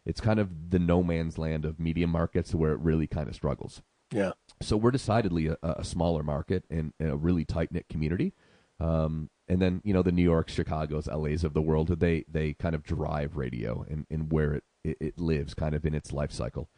It's 0.04 0.20
kind 0.20 0.40
of 0.40 0.70
the 0.70 0.80
no 0.80 1.02
man's 1.02 1.38
land 1.38 1.64
of 1.64 1.78
media 1.78 2.08
markets 2.08 2.54
where 2.54 2.72
it 2.72 2.80
really 2.80 3.06
kind 3.06 3.28
of 3.28 3.36
struggles. 3.36 3.82
Yeah. 4.12 4.32
So 4.60 4.76
we're 4.76 4.90
decidedly 4.90 5.46
a, 5.46 5.56
a 5.62 5.84
smaller 5.84 6.24
market 6.24 6.64
and, 6.70 6.92
and 6.98 7.10
a 7.10 7.16
really 7.16 7.44
tight 7.44 7.70
knit 7.70 7.88
community. 7.88 8.34
Um, 8.80 9.30
and 9.48 9.60
then 9.60 9.80
you 9.84 9.92
know 9.94 10.02
the 10.02 10.12
New 10.12 10.22
York, 10.22 10.48
Chicago's, 10.48 11.06
LA's 11.06 11.44
of 11.44 11.54
the 11.54 11.62
world, 11.62 11.88
they 12.00 12.24
they 12.28 12.52
kind 12.54 12.74
of 12.74 12.82
drive 12.82 13.36
radio 13.36 13.84
and, 13.88 14.06
and 14.10 14.32
where 14.32 14.54
it, 14.54 14.64
it, 14.84 14.96
it 15.00 15.18
lives, 15.18 15.54
kind 15.54 15.74
of 15.74 15.84
in 15.84 15.94
its 15.94 16.12
life 16.12 16.32
cycle. 16.32 16.68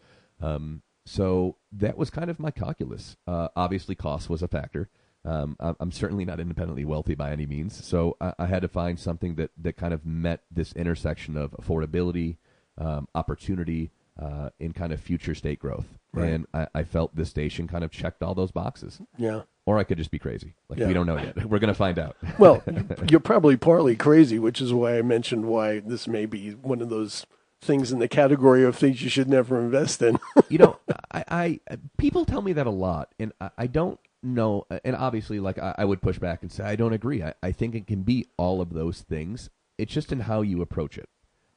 Um, 0.41 0.83
so 1.07 1.57
that 1.73 1.97
was 1.97 2.11
kind 2.11 2.31
of 2.31 2.39
my 2.39 2.51
calculus. 2.51 3.17
Uh, 3.27 3.49
obviously, 3.57 3.95
cost 3.95 4.29
was 4.29 4.43
a 4.43 4.49
factor. 4.49 4.91
Um, 5.25 5.57
I'm, 5.59 5.91
certainly 5.91 6.25
not 6.25 6.39
independently 6.39 6.85
wealthy 6.85 7.15
by 7.15 7.33
any 7.33 7.45
means, 7.45 7.85
so 7.85 8.17
I, 8.21 8.35
I 8.39 8.47
had 8.47 8.63
to 8.63 8.69
find 8.69 8.99
something 8.99 9.35
that 9.35 9.51
that 9.59 9.77
kind 9.77 9.93
of 9.93 10.07
met 10.07 10.45
this 10.51 10.73
intersection 10.75 11.37
of 11.37 11.51
affordability, 11.53 12.37
um, 12.79 13.09
opportunity, 13.15 13.91
uh, 14.19 14.51
and 14.61 14.75
kind 14.75 14.93
of 14.93 15.01
future 15.01 15.35
state 15.35 15.59
growth. 15.59 15.87
Right. 16.13 16.31
And 16.31 16.47
I, 16.55 16.67
I 16.75 16.85
felt 16.85 17.15
this 17.15 17.31
station 17.31 17.69
kind 17.69 17.85
of 17.85 17.91
checked 17.91 18.23
all 18.23 18.35
those 18.35 18.53
boxes. 18.53 19.01
Yeah. 19.17 19.43
Or 19.69 19.77
I 19.79 19.85
could 19.85 19.99
just 19.99 20.11
be 20.11 20.19
crazy. 20.19 20.55
Like 20.71 20.79
Yeah. 20.79 20.87
we 20.87 20.95
don't 20.95 21.05
know 21.07 21.19
yet. 21.19 21.45
We're 21.51 21.59
gonna 21.59 21.75
find 21.75 21.99
out. 21.99 22.17
Well, 22.39 22.63
you're 23.11 23.21
probably 23.21 23.59
partly 23.59 23.97
crazy, 23.97 24.39
which 24.39 24.63
is 24.63 24.73
why 24.73 24.97
I 24.97 25.03
mentioned 25.03 25.45
why 25.45 25.81
this 25.81 26.09
may 26.09 26.25
be 26.25 26.53
one 26.53 26.81
of 26.81 26.89
those 26.89 27.27
things 27.61 27.93
in 27.93 27.99
the 27.99 28.09
category 28.09 28.65
of 28.65 28.77
things 28.77 29.03
you 29.03 29.11
should 29.11 29.29
never 29.29 29.61
invest 29.61 30.01
in. 30.01 30.19
you 30.49 30.57
know, 30.57 30.79
I, 31.13 31.25
I 31.29 31.61
people 31.99 32.25
tell 32.25 32.41
me 32.41 32.55
that 32.55 32.67
a 32.67 32.71
lot, 32.71 33.13
and 33.19 33.33
I, 33.43 33.51
I 33.59 33.67
don't 33.67 34.01
know. 34.23 34.65
And 34.87 34.97
obviously, 34.97 35.39
like 35.39 35.59
I, 35.59 35.75
I 35.77 35.85
would 35.85 36.01
push 36.01 36.19
back 36.19 36.41
and 36.43 36.51
say 36.51 36.65
I 36.65 36.75
don't 36.77 36.95
agree. 36.95 37.23
I, 37.23 37.35
I 37.43 37.53
think 37.53 37.75
it 37.75 37.87
can 37.87 38.05
be 38.05 38.27
all 38.39 38.63
of 38.63 38.73
those 38.73 39.03
things. 39.03 39.51
It's 39.77 39.93
just 39.93 40.13
in 40.13 40.21
how 40.21 40.41
you 40.41 40.63
approach 40.63 40.97
it. 40.97 41.11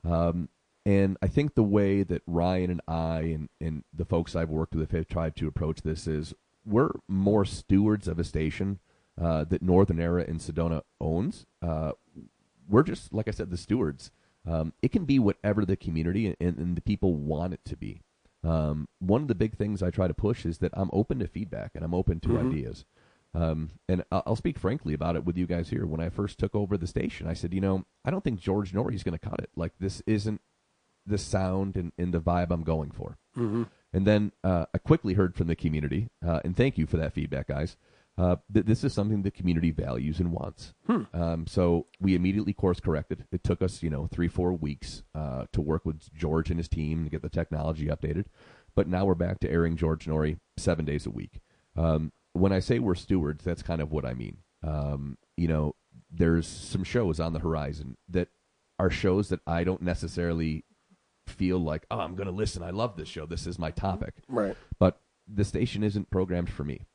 Um, 0.03 0.49
and 0.85 1.15
I 1.21 1.27
think 1.27 1.55
the 1.55 1.63
way 1.63 2.03
that 2.03 2.23
Ryan 2.27 2.71
and 2.71 2.81
I 2.87 3.19
and, 3.21 3.49
and 3.61 3.83
the 3.95 4.03
folks 4.05 4.35
I've 4.35 4.49
worked 4.49 4.75
with 4.75 4.91
have 4.91 5.07
tried 5.07 5.35
to 5.37 5.47
approach 5.47 5.83
this 5.83 6.07
is 6.07 6.33
we're 6.65 6.91
more 7.07 7.45
stewards 7.45 8.07
of 8.07 8.19
a 8.19 8.23
station 8.23 8.79
uh, 9.19 9.43
that 9.45 9.61
Northern 9.61 9.99
Era 9.99 10.25
and 10.27 10.39
Sedona 10.39 10.81
owns. 10.99 11.45
Uh, 11.61 11.91
we're 12.67 12.83
just, 12.83 13.13
like 13.13 13.27
I 13.27 13.31
said, 13.31 13.49
the 13.49 13.57
stewards. 13.57 14.11
Um, 14.47 14.73
it 14.81 14.91
can 14.91 15.05
be 15.05 15.19
whatever 15.19 15.65
the 15.65 15.75
community 15.75 16.35
and, 16.39 16.57
and 16.57 16.75
the 16.75 16.81
people 16.81 17.13
want 17.13 17.53
it 17.53 17.61
to 17.65 17.77
be. 17.77 18.01
Um, 18.43 18.87
one 18.99 19.21
of 19.21 19.27
the 19.27 19.35
big 19.35 19.55
things 19.55 19.83
I 19.83 19.91
try 19.91 20.07
to 20.07 20.13
push 20.13 20.45
is 20.45 20.57
that 20.59 20.71
I'm 20.73 20.89
open 20.91 21.19
to 21.19 21.27
feedback 21.27 21.71
and 21.75 21.83
I'm 21.83 21.93
open 21.93 22.19
to 22.21 22.39
ideas. 22.39 22.85
Um, 23.33 23.69
and 23.87 24.03
I'll, 24.11 24.23
I'll 24.27 24.35
speak 24.35 24.57
frankly 24.57 24.93
about 24.93 25.15
it 25.15 25.25
with 25.25 25.37
you 25.37 25.45
guys 25.45 25.69
here. 25.69 25.85
When 25.85 26.01
I 26.01 26.09
first 26.09 26.37
took 26.39 26.55
over 26.55 26.77
the 26.77 26.87
station, 26.87 27.27
I 27.27 27.33
said, 27.33 27.53
you 27.53 27.61
know, 27.61 27.85
I 28.03 28.11
don't 28.11 28.23
think 28.23 28.39
George 28.39 28.73
Noory's 28.73 29.03
going 29.03 29.17
to 29.17 29.29
cut 29.29 29.39
it. 29.39 29.51
Like 29.55 29.73
this 29.79 30.01
isn't 30.07 30.41
the 31.05 31.17
sound 31.17 31.75
and, 31.75 31.91
and 31.97 32.13
the 32.13 32.19
vibe 32.19 32.51
I'm 32.51 32.63
going 32.63 32.91
for. 32.91 33.17
Mm-hmm. 33.37 33.63
And 33.93 34.07
then 34.07 34.31
uh, 34.43 34.65
I 34.73 34.77
quickly 34.77 35.13
heard 35.15 35.35
from 35.35 35.47
the 35.47 35.55
community, 35.55 36.09
uh, 36.25 36.39
and 36.43 36.55
thank 36.55 36.77
you 36.77 36.85
for 36.85 36.97
that 36.97 37.13
feedback, 37.13 37.47
guys. 37.47 37.75
Uh, 38.17 38.35
th- 38.53 38.65
this 38.65 38.83
is 38.83 38.93
something 38.93 39.21
the 39.21 39.31
community 39.31 39.71
values 39.71 40.19
and 40.19 40.31
wants. 40.31 40.73
Um, 41.13 41.47
so 41.47 41.87
we 41.99 42.13
immediately 42.13 42.53
course 42.53 42.79
corrected. 42.79 43.25
It 43.31 43.43
took 43.43 43.61
us, 43.61 43.81
you 43.81 43.89
know, 43.89 44.07
three, 44.07 44.27
four 44.27 44.53
weeks 44.53 45.03
uh, 45.15 45.45
to 45.53 45.61
work 45.61 45.85
with 45.85 46.13
George 46.13 46.49
and 46.49 46.59
his 46.59 46.67
team 46.67 47.03
to 47.03 47.09
get 47.09 47.21
the 47.21 47.29
technology 47.29 47.87
updated. 47.87 48.25
But 48.75 48.87
now 48.87 49.05
we're 49.05 49.15
back 49.15 49.39
to 49.39 49.49
airing 49.49 49.75
George 49.77 50.05
Noory 50.05 50.39
seven 50.57 50.85
days 50.85 51.05
a 51.05 51.09
week. 51.09 51.39
Um, 51.75 52.11
when 52.33 52.51
I 52.51 52.59
say 52.59 52.79
we're 52.79 52.95
stewards, 52.95 53.43
that's 53.43 53.63
kind 53.63 53.81
of 53.81 53.91
what 53.91 54.05
I 54.05 54.13
mean. 54.13 54.37
Um, 54.63 55.17
you 55.35 55.47
know, 55.47 55.75
there's 56.09 56.47
some 56.47 56.83
shows 56.83 57.19
on 57.19 57.33
the 57.33 57.39
horizon 57.39 57.97
that 58.09 58.29
are 58.77 58.89
shows 58.89 59.29
that 59.29 59.39
I 59.47 59.63
don't 59.63 59.81
necessarily 59.81 60.65
feel 61.31 61.59
like, 61.59 61.85
oh, 61.89 61.99
I'm 61.99 62.15
going 62.15 62.27
to 62.27 62.33
listen. 62.33 62.61
I 62.63 62.69
love 62.69 62.95
this 62.97 63.07
show. 63.07 63.25
This 63.25 63.47
is 63.47 63.57
my 63.57 63.71
topic. 63.71 64.13
Right. 64.27 64.55
But 64.77 65.01
the 65.27 65.43
station 65.43 65.83
isn't 65.83 66.11
programmed 66.11 66.49
for 66.49 66.63
me. 66.63 66.85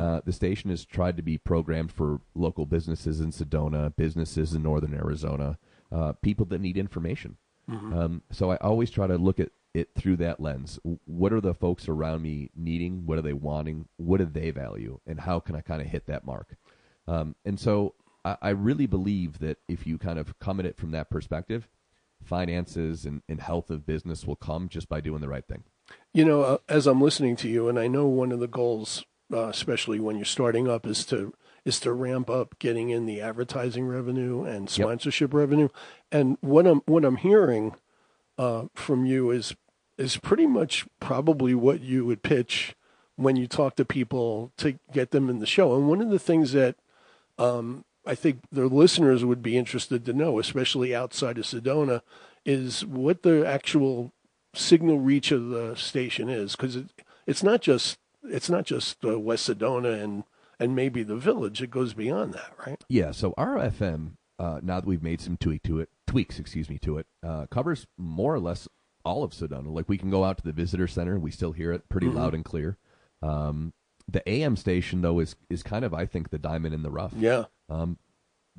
Uh, 0.00 0.20
the 0.24 0.32
station 0.32 0.70
has 0.70 0.84
tried 0.84 1.16
to 1.16 1.22
be 1.22 1.38
programmed 1.38 1.92
for 1.92 2.20
local 2.34 2.66
businesses 2.66 3.20
in 3.20 3.32
Sedona, 3.32 3.94
businesses 3.96 4.54
in 4.54 4.62
northern 4.62 4.94
Arizona, 4.94 5.58
uh, 5.90 6.12
people 6.22 6.46
that 6.46 6.60
need 6.60 6.78
information. 6.78 7.36
Um, 7.68 8.22
so 8.30 8.52
I 8.52 8.56
always 8.58 8.90
try 8.90 9.08
to 9.08 9.16
look 9.18 9.40
at 9.40 9.50
it 9.74 9.90
through 9.94 10.16
that 10.18 10.40
lens. 10.40 10.78
What 11.04 11.32
are 11.32 11.40
the 11.40 11.52
folks 11.52 11.88
around 11.88 12.22
me 12.22 12.50
needing? 12.54 13.06
What 13.06 13.18
are 13.18 13.22
they 13.22 13.32
wanting? 13.32 13.88
What 13.96 14.18
do 14.18 14.24
they 14.24 14.50
value? 14.50 15.00
And 15.06 15.20
how 15.20 15.40
can 15.40 15.56
I 15.56 15.62
kind 15.62 15.82
of 15.82 15.88
hit 15.88 16.06
that 16.06 16.24
mark? 16.24 16.54
Um, 17.08 17.34
and 17.44 17.58
so 17.58 17.94
I, 18.24 18.36
I 18.40 18.48
really 18.50 18.86
believe 18.86 19.40
that 19.40 19.58
if 19.68 19.86
you 19.86 19.98
kind 19.98 20.18
of 20.18 20.38
come 20.38 20.60
at 20.60 20.66
it 20.66 20.76
from 20.76 20.92
that 20.92 21.10
perspective, 21.10 21.68
finances 22.26 23.04
and, 23.04 23.22
and 23.28 23.40
health 23.40 23.70
of 23.70 23.86
business 23.86 24.26
will 24.26 24.36
come 24.36 24.68
just 24.68 24.88
by 24.88 25.00
doing 25.00 25.20
the 25.20 25.28
right 25.28 25.46
thing. 25.46 25.64
You 26.12 26.24
know, 26.24 26.42
uh, 26.42 26.58
as 26.68 26.86
I'm 26.86 27.00
listening 27.00 27.36
to 27.36 27.48
you, 27.48 27.68
and 27.68 27.78
I 27.78 27.86
know 27.86 28.06
one 28.06 28.32
of 28.32 28.40
the 28.40 28.48
goals, 28.48 29.04
uh, 29.32 29.48
especially 29.48 30.00
when 30.00 30.16
you're 30.16 30.24
starting 30.24 30.68
up, 30.68 30.86
is 30.86 31.04
to 31.06 31.34
is 31.64 31.80
to 31.80 31.92
ramp 31.92 32.30
up 32.30 32.58
getting 32.60 32.90
in 32.90 33.06
the 33.06 33.20
advertising 33.20 33.86
revenue 33.86 34.44
and 34.44 34.70
sponsorship 34.70 35.34
revenue. 35.34 35.68
And 36.12 36.38
what 36.40 36.66
I'm 36.66 36.82
what 36.86 37.04
I'm 37.04 37.16
hearing 37.16 37.74
uh, 38.38 38.66
from 38.74 39.06
you 39.06 39.30
is 39.30 39.54
is 39.98 40.16
pretty 40.16 40.46
much 40.46 40.86
probably 41.00 41.54
what 41.54 41.80
you 41.80 42.04
would 42.04 42.22
pitch 42.22 42.76
when 43.16 43.34
you 43.36 43.46
talk 43.46 43.76
to 43.76 43.84
people 43.84 44.52
to 44.58 44.78
get 44.92 45.10
them 45.10 45.30
in 45.30 45.38
the 45.38 45.46
show. 45.46 45.74
And 45.74 45.88
one 45.88 46.02
of 46.02 46.10
the 46.10 46.18
things 46.18 46.52
that 46.52 46.76
um, 47.38 47.84
I 48.06 48.14
think 48.14 48.40
the 48.52 48.66
listeners 48.66 49.24
would 49.24 49.42
be 49.42 49.56
interested 49.56 50.04
to 50.04 50.12
know, 50.12 50.38
especially 50.38 50.94
outside 50.94 51.38
of 51.38 51.44
Sedona, 51.44 52.02
is 52.44 52.84
what 52.84 53.22
the 53.22 53.46
actual 53.46 54.12
signal 54.54 55.00
reach 55.00 55.32
of 55.32 55.48
the 55.48 55.74
station 55.74 56.28
is, 56.28 56.56
because 56.56 56.76
it, 56.76 56.86
it's 57.26 57.42
not 57.42 57.60
just 57.60 57.98
it's 58.22 58.50
not 58.50 58.64
just 58.64 59.04
uh, 59.04 59.18
West 59.18 59.48
Sedona 59.48 60.02
and 60.02 60.24
and 60.58 60.74
maybe 60.74 61.02
the 61.02 61.16
village. 61.16 61.60
It 61.62 61.70
goes 61.70 61.94
beyond 61.94 62.32
that, 62.34 62.52
right? 62.66 62.82
Yeah, 62.88 63.10
so 63.10 63.34
our 63.36 63.56
FM, 63.56 64.12
uh, 64.38 64.60
now 64.62 64.80
that 64.80 64.86
we've 64.86 65.02
made 65.02 65.20
some 65.20 65.36
tweak 65.36 65.62
to 65.64 65.80
it, 65.80 65.90
tweaks, 66.06 66.38
excuse 66.38 66.70
me, 66.70 66.78
to 66.78 66.98
it, 66.98 67.06
uh, 67.22 67.46
covers 67.46 67.86
more 67.98 68.34
or 68.34 68.40
less 68.40 68.68
all 69.04 69.22
of 69.22 69.32
Sedona. 69.32 69.72
Like 69.72 69.88
we 69.88 69.98
can 69.98 70.10
go 70.10 70.24
out 70.24 70.38
to 70.38 70.44
the 70.44 70.52
visitor 70.52 70.88
center, 70.88 71.18
we 71.18 71.30
still 71.30 71.52
hear 71.52 71.72
it 71.72 71.88
pretty 71.88 72.08
loud 72.08 72.34
and 72.34 72.44
clear. 72.44 72.78
Um, 73.22 73.72
the 74.08 74.26
AM 74.28 74.56
station 74.56 75.02
though 75.02 75.18
is 75.18 75.36
is 75.50 75.62
kind 75.62 75.84
of 75.84 75.92
I 75.94 76.06
think 76.06 76.30
the 76.30 76.38
diamond 76.38 76.74
in 76.74 76.82
the 76.82 76.90
rough. 76.90 77.12
Yeah, 77.16 77.44
Um, 77.68 77.98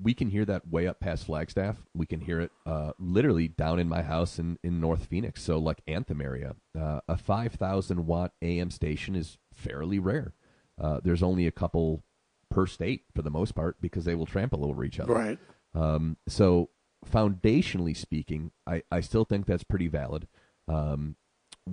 we 0.01 0.13
can 0.13 0.29
hear 0.29 0.45
that 0.45 0.67
way 0.67 0.87
up 0.87 0.99
past 0.99 1.25
Flagstaff. 1.25 1.77
We 1.95 2.05
can 2.05 2.21
hear 2.21 2.39
it 2.39 2.51
uh, 2.67 2.91
literally 2.99 3.47
down 3.47 3.79
in 3.79 3.89
my 3.89 4.03
house 4.03 4.37
in, 4.37 4.59
in 4.63 4.79
North 4.79 5.05
Phoenix. 5.05 5.41
So, 5.41 5.57
like 5.57 5.81
Anthem 5.87 6.21
area, 6.21 6.55
uh, 6.79 6.99
a 7.07 7.17
5,000 7.17 8.05
watt 8.05 8.33
AM 8.43 8.69
station 8.69 9.15
is 9.15 9.39
fairly 9.51 9.97
rare. 9.97 10.33
Uh, 10.79 10.99
there's 11.03 11.23
only 11.23 11.47
a 11.47 11.51
couple 11.51 12.03
per 12.51 12.67
state 12.67 13.05
for 13.15 13.23
the 13.23 13.31
most 13.31 13.55
part 13.55 13.77
because 13.81 14.05
they 14.05 14.13
will 14.13 14.27
trample 14.27 14.63
over 14.65 14.83
each 14.83 14.99
other. 14.99 15.13
right. 15.15 15.39
Um, 15.73 16.17
so, 16.27 16.69
foundationally 17.11 17.95
speaking, 17.97 18.51
I, 18.67 18.83
I 18.91 19.01
still 19.01 19.25
think 19.25 19.45
that's 19.47 19.63
pretty 19.63 19.87
valid. 19.87 20.27
Um, 20.67 21.15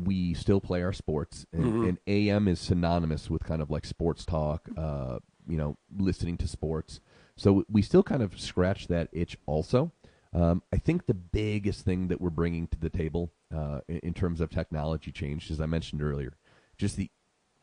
we 0.04 0.34
still 0.34 0.60
play 0.60 0.82
our 0.82 0.92
sports, 0.92 1.46
and, 1.52 1.84
and 1.86 1.98
AM 2.06 2.48
is 2.48 2.60
synonymous 2.60 3.30
with 3.30 3.44
kind 3.44 3.62
of 3.62 3.70
like 3.70 3.84
sports 3.84 4.24
talk, 4.24 4.68
uh, 4.76 5.18
you 5.46 5.56
know, 5.56 5.76
listening 5.96 6.36
to 6.38 6.48
sports. 6.48 7.00
So 7.36 7.64
we 7.68 7.82
still 7.82 8.02
kind 8.02 8.22
of 8.22 8.40
scratch 8.40 8.88
that 8.88 9.08
itch 9.12 9.36
also. 9.46 9.92
Um, 10.32 10.62
I 10.72 10.78
think 10.78 11.06
the 11.06 11.14
biggest 11.14 11.84
thing 11.84 12.08
that 12.08 12.20
we're 12.20 12.30
bringing 12.30 12.66
to 12.68 12.78
the 12.78 12.90
table 12.90 13.32
uh, 13.54 13.80
in, 13.88 13.98
in 13.98 14.14
terms 14.14 14.40
of 14.40 14.50
technology 14.50 15.12
change, 15.12 15.50
as 15.50 15.60
I 15.60 15.66
mentioned 15.66 16.02
earlier, 16.02 16.36
just 16.76 16.96
the 16.96 17.10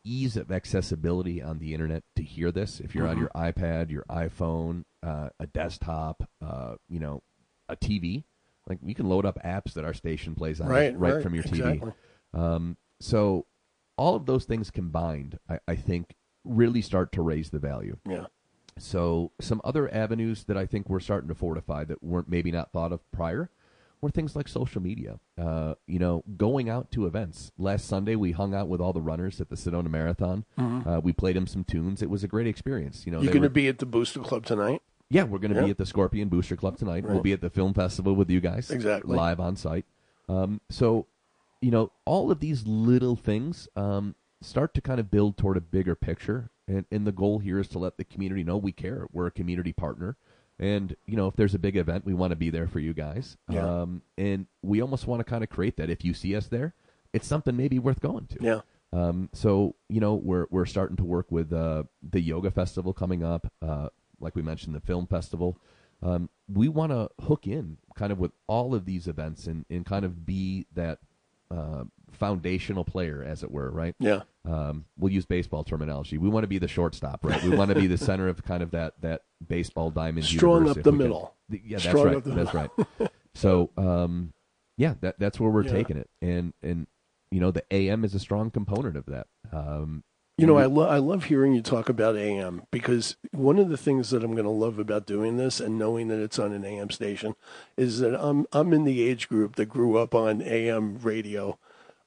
ease 0.04 0.36
of 0.36 0.50
accessibility 0.50 1.42
on 1.42 1.58
the 1.58 1.74
internet 1.74 2.02
to 2.16 2.22
hear 2.22 2.50
this. 2.50 2.80
If 2.80 2.94
you're 2.94 3.06
on 3.06 3.18
your 3.18 3.30
iPad, 3.36 3.90
your 3.90 4.04
iPhone, 4.10 4.84
uh, 5.02 5.28
a 5.38 5.46
desktop, 5.46 6.28
uh, 6.44 6.74
you 6.88 6.98
know, 6.98 7.22
a 7.68 7.76
TV, 7.76 8.24
like 8.68 8.78
you 8.84 8.94
can 8.94 9.08
load 9.08 9.26
up 9.26 9.38
apps 9.44 9.74
that 9.74 9.84
our 9.84 9.94
station 9.94 10.34
plays 10.34 10.60
on 10.60 10.68
Right, 10.68 10.98
right, 10.98 11.14
right, 11.14 11.22
from 11.22 11.34
your 11.34 11.44
exactly. 11.44 11.92
Um, 12.34 12.76
so 13.00 13.46
all 13.96 14.14
of 14.16 14.26
those 14.26 14.44
things 14.44 14.70
combined, 14.70 15.38
I, 15.48 15.58
I 15.68 15.74
think, 15.76 16.14
really 16.44 16.80
start 16.82 17.12
to 17.12 17.22
raise 17.22 17.50
the 17.50 17.58
value. 17.58 17.96
Yeah. 18.08 18.26
So 18.78 19.32
some 19.40 19.60
other 19.64 19.92
avenues 19.94 20.44
that 20.44 20.56
I 20.56 20.66
think 20.66 20.88
we're 20.88 21.00
starting 21.00 21.28
to 21.28 21.34
fortify 21.34 21.84
that 21.84 22.02
weren't 22.02 22.28
maybe 22.28 22.50
not 22.50 22.72
thought 22.72 22.92
of 22.92 23.00
prior 23.12 23.50
were 24.00 24.10
things 24.10 24.34
like 24.34 24.48
social 24.48 24.80
media. 24.82 25.20
Uh, 25.38 25.74
you 25.86 25.98
know, 25.98 26.24
going 26.36 26.68
out 26.70 26.90
to 26.92 27.06
events. 27.06 27.52
Last 27.58 27.86
Sunday 27.86 28.16
we 28.16 28.32
hung 28.32 28.54
out 28.54 28.68
with 28.68 28.80
all 28.80 28.92
the 28.92 29.00
runners 29.02 29.40
at 29.40 29.50
the 29.50 29.56
Sedona 29.56 29.88
Marathon. 29.90 30.44
Uh, 30.58 31.00
we 31.02 31.12
played 31.12 31.36
them 31.36 31.46
some 31.46 31.64
tunes. 31.64 32.02
It 32.02 32.10
was 32.10 32.24
a 32.24 32.28
great 32.28 32.46
experience. 32.46 33.04
You 33.06 33.12
know, 33.12 33.20
You're 33.20 33.32
going 33.32 33.42
to 33.42 33.50
be 33.50 33.68
at 33.68 33.78
the 33.78 33.86
Booster 33.86 34.20
Club 34.20 34.46
tonight. 34.46 34.80
yeah, 35.10 35.24
we're 35.24 35.38
going 35.38 35.52
to 35.52 35.60
Yeah. 35.60 35.66
be 35.66 35.70
at 35.70 35.78
the 35.78 35.86
Scorpion 35.86 36.28
Booster 36.28 36.56
Club 36.56 36.78
tonight. 36.78 37.04
We'll 37.06 37.20
be 37.20 37.32
at 37.34 37.42
the 37.42 37.50
film 37.50 37.74
festival 37.74 38.14
with 38.14 38.30
you 38.30 38.40
guys. 38.40 38.70
Exactly. 38.70 39.14
Live 39.16 39.38
on 39.38 39.54
site. 39.54 39.84
Um, 40.28 40.60
so, 40.70 41.06
you 41.62 41.70
know, 41.70 41.92
all 42.04 42.30
of 42.30 42.40
these 42.40 42.66
little 42.66 43.16
things 43.16 43.68
um, 43.76 44.14
start 44.42 44.74
to 44.74 44.80
kind 44.80 45.00
of 45.00 45.10
build 45.10 45.38
toward 45.38 45.56
a 45.56 45.60
bigger 45.60 45.94
picture. 45.94 46.50
And, 46.68 46.84
and 46.90 47.06
the 47.06 47.12
goal 47.12 47.38
here 47.38 47.58
is 47.58 47.68
to 47.68 47.78
let 47.78 47.96
the 47.96 48.04
community 48.04 48.44
know 48.44 48.56
we 48.56 48.72
care. 48.72 49.06
We're 49.12 49.26
a 49.26 49.30
community 49.30 49.72
partner. 49.72 50.16
And, 50.58 50.94
you 51.06 51.16
know, 51.16 51.26
if 51.28 51.36
there's 51.36 51.54
a 51.54 51.58
big 51.58 51.76
event, 51.76 52.04
we 52.04 52.14
want 52.14 52.32
to 52.32 52.36
be 52.36 52.50
there 52.50 52.68
for 52.68 52.78
you 52.78 52.92
guys. 52.92 53.36
Yeah. 53.48 53.82
Um, 53.82 54.02
and 54.18 54.46
we 54.62 54.82
almost 54.82 55.06
want 55.06 55.20
to 55.20 55.24
kind 55.24 55.42
of 55.42 55.50
create 55.50 55.76
that. 55.78 55.88
If 55.88 56.04
you 56.04 56.14
see 56.14 56.36
us 56.36 56.48
there, 56.48 56.74
it's 57.12 57.26
something 57.26 57.56
maybe 57.56 57.78
worth 57.78 58.00
going 58.00 58.26
to. 58.26 58.38
Yeah. 58.40 58.60
Um, 58.92 59.30
so 59.32 59.74
you 59.88 60.00
know 60.00 60.14
we're 60.14 60.46
we're 60.50 60.66
starting 60.66 60.96
to 60.96 61.04
work 61.04 61.32
with 61.32 61.50
uh, 61.52 61.84
the 62.02 62.20
yoga 62.20 62.50
festival 62.50 62.92
coming 62.92 63.24
up. 63.24 63.50
Uh, 63.62 63.88
like 64.20 64.36
we 64.36 64.42
mentioned, 64.42 64.74
the 64.74 64.80
film 64.80 65.06
festival. 65.06 65.58
Um, 66.02 66.28
we 66.52 66.68
want 66.68 66.92
to 66.92 67.08
hook 67.24 67.46
in 67.46 67.78
kind 67.94 68.12
of 68.12 68.18
with 68.18 68.32
all 68.46 68.74
of 68.74 68.84
these 68.84 69.06
events 69.06 69.46
and, 69.46 69.64
and 69.70 69.86
kind 69.86 70.04
of 70.04 70.26
be 70.26 70.66
that 70.74 70.98
uh, 71.52 71.84
foundational 72.10 72.84
player, 72.84 73.22
as 73.22 73.42
it 73.42 73.50
were, 73.50 73.70
right? 73.70 73.94
Yeah. 73.98 74.22
Um, 74.44 74.84
we'll 74.98 75.12
use 75.12 75.26
baseball 75.26 75.64
terminology. 75.64 76.18
We 76.18 76.28
want 76.28 76.44
to 76.44 76.48
be 76.48 76.58
the 76.58 76.68
shortstop, 76.68 77.24
right? 77.24 77.42
We 77.42 77.50
want 77.56 77.68
to 77.70 77.74
be 77.74 77.86
the 77.86 77.98
center 77.98 78.28
of 78.28 78.42
kind 78.44 78.62
of 78.62 78.70
that 78.72 78.94
that 79.02 79.22
baseball 79.46 79.90
diamond. 79.90 80.26
Strong 80.26 80.68
up 80.68 80.74
the 80.74 80.80
we 80.80 80.82
can. 80.84 80.98
middle. 80.98 81.34
Yeah, 81.50 81.58
that's 81.78 81.84
Strong 81.84 82.06
right. 82.14 82.24
That's 82.24 82.54
right. 82.54 82.70
So, 83.34 83.70
um, 83.76 84.32
yeah, 84.76 84.94
that 85.00 85.18
that's 85.18 85.38
where 85.38 85.50
we're 85.50 85.64
Yeah. 85.64 85.72
taking 85.72 85.96
it, 85.96 86.08
and 86.20 86.52
and 86.62 86.86
you 87.30 87.40
know 87.40 87.50
the 87.50 87.64
AM 87.70 88.04
is 88.04 88.14
a 88.14 88.18
strong 88.18 88.50
component 88.50 88.96
of 88.96 89.06
that. 89.06 89.26
Um, 89.52 90.04
You 90.38 90.46
know, 90.46 90.56
I, 90.56 90.64
lo- 90.64 90.88
I 90.88 90.98
love 90.98 91.24
hearing 91.24 91.52
you 91.52 91.60
talk 91.60 91.88
about 91.90 92.16
AM 92.16 92.62
because 92.70 93.16
one 93.32 93.58
of 93.58 93.68
the 93.68 93.76
things 93.76 94.10
that 94.10 94.24
I'm 94.24 94.32
going 94.32 94.44
to 94.44 94.50
love 94.50 94.78
about 94.78 95.06
doing 95.06 95.36
this 95.36 95.60
and 95.60 95.78
knowing 95.78 96.08
that 96.08 96.18
it's 96.20 96.38
on 96.38 96.52
an 96.52 96.64
AM 96.64 96.90
station 96.90 97.34
is 97.76 98.00
that 98.00 98.18
I'm 98.20 98.46
I'm 98.50 98.72
in 98.72 98.84
the 98.84 99.02
age 99.02 99.28
group 99.28 99.56
that 99.56 99.66
grew 99.66 99.98
up 99.98 100.14
on 100.14 100.40
AM 100.42 100.98
radio. 100.98 101.58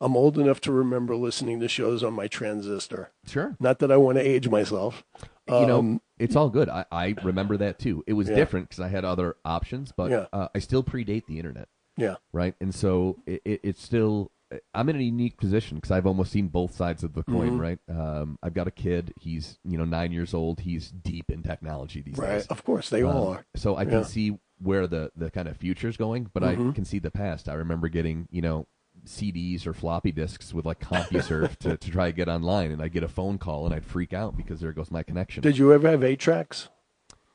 I'm 0.01 0.17
old 0.17 0.38
enough 0.38 0.59
to 0.61 0.71
remember 0.73 1.15
listening 1.15 1.59
to 1.61 1.69
shows 1.69 2.03
on 2.03 2.13
my 2.13 2.28
transistor. 2.28 3.11
sure, 3.26 3.55
Not 3.59 3.80
that 3.80 3.91
I 3.91 3.97
want 3.97 4.17
to 4.17 4.28
age 4.28 4.49
myself. 4.49 5.05
you 5.47 5.65
know 5.65 5.80
Um, 5.80 6.01
it's 6.19 6.36
all 6.36 6.49
good. 6.49 6.67
I, 6.67 6.86
I 6.91 7.15
remember 7.23 7.55
that 7.57 7.78
too. 7.80 8.03
It 8.07 8.13
was 8.13 8.28
Yeah. 8.28 8.36
different 8.36 8.69
because 8.69 8.82
I 8.84 8.89
had 8.89 9.05
other 9.05 9.38
options, 9.45 9.93
but 9.95 10.09
Yeah. 10.11 10.26
uh, 10.34 10.47
I 10.53 10.59
still 10.59 10.84
predate 10.84 11.28
the 11.28 11.38
internet, 11.38 11.69
yeah, 11.95 12.15
right? 12.34 12.55
And 12.59 12.73
so 12.76 13.17
it, 13.28 13.41
it, 13.45 13.59
it's 13.63 13.82
still. 13.84 14.32
I'm 14.73 14.89
in 14.89 14.95
a 14.97 15.01
unique 15.03 15.37
position 15.37 15.75
because 15.77 15.91
I've 15.91 16.05
almost 16.05 16.31
seen 16.31 16.47
both 16.49 16.75
sides 16.75 17.03
of 17.03 17.13
the 17.13 17.23
coin, 17.23 17.51
Mm-hmm. 17.51 17.59
right? 17.59 17.79
Um, 17.89 18.37
I've 18.43 18.53
got 18.53 18.67
a 18.67 18.71
kid. 18.71 19.13
He's 19.19 19.57
you 19.65 19.77
know 19.77 19.85
nine 19.85 20.11
years 20.11 20.33
old. 20.33 20.59
He's 20.61 20.89
deep 20.91 21.31
in 21.31 21.41
technology 21.43 22.01
these 22.01 22.17
right. 22.17 22.29
days. 22.37 22.47
Of 22.47 22.63
course, 22.63 22.89
they 22.89 23.01
all 23.03 23.27
Um, 23.29 23.33
are. 23.37 23.45
So 23.55 23.75
I 23.75 23.83
Yeah. 23.83 23.89
can 23.89 24.03
see 24.05 24.37
where 24.61 24.87
the, 24.87 25.11
the 25.17 25.29
kind 25.31 25.47
of 25.47 25.57
future's 25.57 25.97
going, 25.97 26.29
but 26.33 26.43
Mm-hmm. 26.43 26.69
I 26.69 26.73
can 26.73 26.85
see 26.85 26.99
the 26.99 27.11
past. 27.11 27.49
I 27.49 27.53
remember 27.55 27.87
getting, 27.89 28.27
you 28.31 28.41
know, 28.41 28.67
CDs 29.05 29.67
or 29.67 29.73
floppy 29.73 30.11
disks 30.11 30.53
with 30.53 30.65
like 30.65 30.79
CompuServe 30.79 31.57
to, 31.59 31.77
to 31.77 31.91
try 31.91 32.07
to 32.11 32.15
get 32.15 32.29
online, 32.29 32.71
and 32.71 32.81
I'd 32.81 32.93
get 32.93 33.03
a 33.03 33.07
phone 33.09 33.37
call 33.37 33.65
and 33.65 33.73
I'd 33.75 33.85
freak 33.85 34.13
out 34.13 34.37
because 34.37 34.61
there 34.61 34.71
goes 34.73 34.91
my 34.91 35.03
connection. 35.03 35.41
Did 35.41 35.57
you 35.57 35.73
ever 35.73 35.89
have 35.89 36.03
eight 36.03 36.19
tracks? 36.19 36.69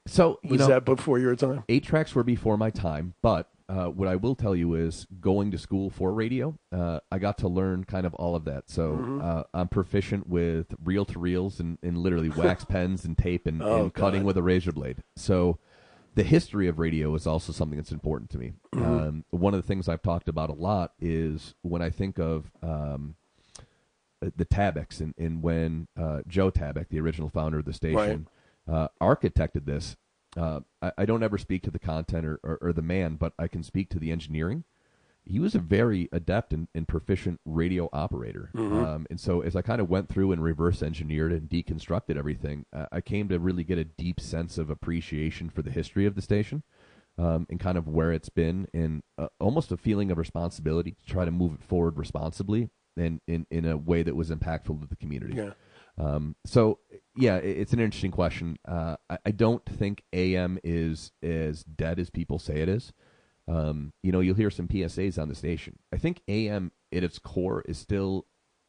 so, 0.06 0.38
you 0.42 0.50
Was 0.52 0.60
know, 0.60 0.66
that 0.68 0.84
before 0.84 1.18
your 1.18 1.36
time? 1.36 1.64
eight 1.68 1.84
tracks 1.84 2.14
were 2.14 2.24
before 2.24 2.56
my 2.56 2.70
time, 2.70 3.14
but 3.22 3.48
Uh, 3.70 3.86
what 3.86 4.08
I 4.08 4.16
will 4.16 4.34
tell 4.34 4.56
you 4.56 4.74
is 4.74 5.06
going 5.20 5.52
to 5.52 5.58
school 5.58 5.90
for 5.90 6.12
radio, 6.12 6.58
uh, 6.72 6.98
I 7.12 7.18
got 7.20 7.38
to 7.38 7.48
learn 7.48 7.84
kind 7.84 8.04
of 8.04 8.14
all 8.14 8.34
of 8.34 8.44
that. 8.46 8.68
So 8.68 8.92
Mm-hmm. 8.92 9.20
uh, 9.22 9.42
I'm 9.54 9.68
proficient 9.68 10.26
with 10.28 10.74
reel 10.82 11.04
to 11.04 11.18
reels 11.20 11.60
and, 11.60 11.78
and 11.82 11.96
literally 11.96 12.28
wax 12.36 12.64
pens 12.64 13.04
and 13.04 13.16
tape 13.16 13.46
and, 13.46 13.62
Oh, 13.62 13.82
and 13.84 13.94
cutting 13.94 14.22
God. 14.22 14.26
with 14.26 14.36
a 14.38 14.42
razor 14.42 14.72
blade. 14.72 15.04
So 15.14 15.58
the 16.16 16.24
history 16.24 16.66
of 16.66 16.80
radio 16.80 17.14
is 17.14 17.28
also 17.28 17.52
something 17.52 17.78
that's 17.78 17.92
important 17.92 18.30
to 18.30 18.38
me. 18.38 18.54
Mm-hmm. 18.74 18.84
Um, 18.84 19.24
one 19.30 19.54
of 19.54 19.62
the 19.62 19.66
things 19.68 19.88
I've 19.88 20.02
talked 20.02 20.28
about 20.28 20.50
a 20.50 20.54
lot 20.54 20.92
is 21.00 21.54
when 21.62 21.80
I 21.80 21.90
think 21.90 22.18
of 22.18 22.50
um, 22.64 23.14
the 24.20 24.44
Tabbacks 24.44 25.00
and, 25.00 25.14
and 25.16 25.42
when 25.44 25.86
uh, 25.96 26.22
Joe 26.26 26.50
Tabback, 26.50 26.88
the 26.88 26.98
original 27.00 27.28
founder 27.28 27.60
of 27.60 27.64
the 27.66 27.72
station, 27.72 28.26
uh, 28.68 28.88
architected 29.00 29.64
this. 29.64 29.96
Uh, 30.36 30.60
I, 30.80 30.92
I 30.98 31.04
don't 31.04 31.22
ever 31.22 31.38
speak 31.38 31.62
to 31.64 31.70
the 31.70 31.78
content 31.78 32.24
or, 32.24 32.40
or, 32.42 32.58
or 32.60 32.72
the 32.72 32.82
man, 32.82 33.16
but 33.16 33.32
I 33.38 33.48
can 33.48 33.62
speak 33.62 33.90
to 33.90 33.98
the 33.98 34.12
engineering. 34.12 34.64
He 35.24 35.38
was 35.38 35.54
a 35.54 35.58
very 35.58 36.08
adept 36.12 36.52
and, 36.52 36.68
and 36.74 36.88
proficient 36.88 37.40
radio 37.44 37.88
operator. 37.92 38.50
Um, 38.84 39.06
and 39.10 39.20
so, 39.20 39.42
as 39.42 39.54
I 39.54 39.62
kind 39.62 39.80
of 39.80 39.90
went 39.90 40.08
through 40.08 40.32
and 40.32 40.42
reverse 40.42 40.82
engineered 40.82 41.32
and 41.32 41.48
deconstructed 41.48 42.16
everything, 42.16 42.64
uh, 42.72 42.86
I 42.90 43.00
came 43.00 43.28
to 43.28 43.38
really 43.38 43.62
get 43.64 43.78
a 43.78 43.84
deep 43.84 44.18
sense 44.18 44.56
of 44.56 44.70
appreciation 44.70 45.50
for 45.50 45.62
the 45.62 45.70
history 45.70 46.06
of 46.06 46.14
the 46.14 46.22
station 46.22 46.62
um, 47.18 47.46
and 47.50 47.60
kind 47.60 47.76
of 47.76 47.86
where 47.86 48.12
it's 48.12 48.30
been, 48.30 48.66
and 48.72 49.02
uh, 49.18 49.28
almost 49.38 49.70
a 49.72 49.76
feeling 49.76 50.10
of 50.10 50.18
responsibility 50.18 50.92
to 50.92 51.06
try 51.06 51.24
to 51.24 51.30
move 51.30 51.54
it 51.54 51.62
forward 51.62 51.98
responsibly 51.98 52.70
and 52.96 53.20
in, 53.26 53.46
in 53.50 53.66
a 53.66 53.76
way 53.76 54.02
that 54.02 54.16
was 54.16 54.30
impactful 54.30 54.80
to 54.80 54.86
the 54.88 54.96
community. 54.96 55.34
Yeah. 55.34 55.50
Um, 56.00 56.34
so, 56.46 56.78
yeah, 57.14 57.36
it's 57.36 57.72
an 57.72 57.80
interesting 57.80 58.10
question. 58.10 58.56
Uh, 58.66 58.96
I, 59.08 59.18
I 59.26 59.30
don't 59.32 59.64
think 59.66 60.02
AM 60.12 60.58
is 60.64 61.12
as 61.22 61.62
dead 61.62 61.98
as 61.98 62.08
people 62.08 62.38
say 62.38 62.60
it 62.60 62.68
is. 62.68 62.92
Um, 63.46 63.92
you 64.02 64.12
know, 64.12 64.20
you'll 64.20 64.36
hear 64.36 64.50
some 64.50 64.68
PSAs 64.68 65.20
on 65.20 65.28
the 65.28 65.34
station. 65.34 65.78
I 65.92 65.98
think 65.98 66.22
AM 66.28 66.72
at 66.92 67.04
its 67.04 67.18
core 67.18 67.62
is 67.62 67.78
still 67.78 68.26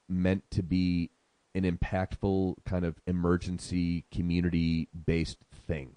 meant 0.10 0.44
to 0.52 0.64
be 0.64 1.12
an 1.54 1.64
impactful 1.64 2.56
kind 2.66 2.86
of 2.86 3.00
emergency 3.08 4.06
community 4.12 4.90
based 5.06 5.38
thing. 5.68 5.96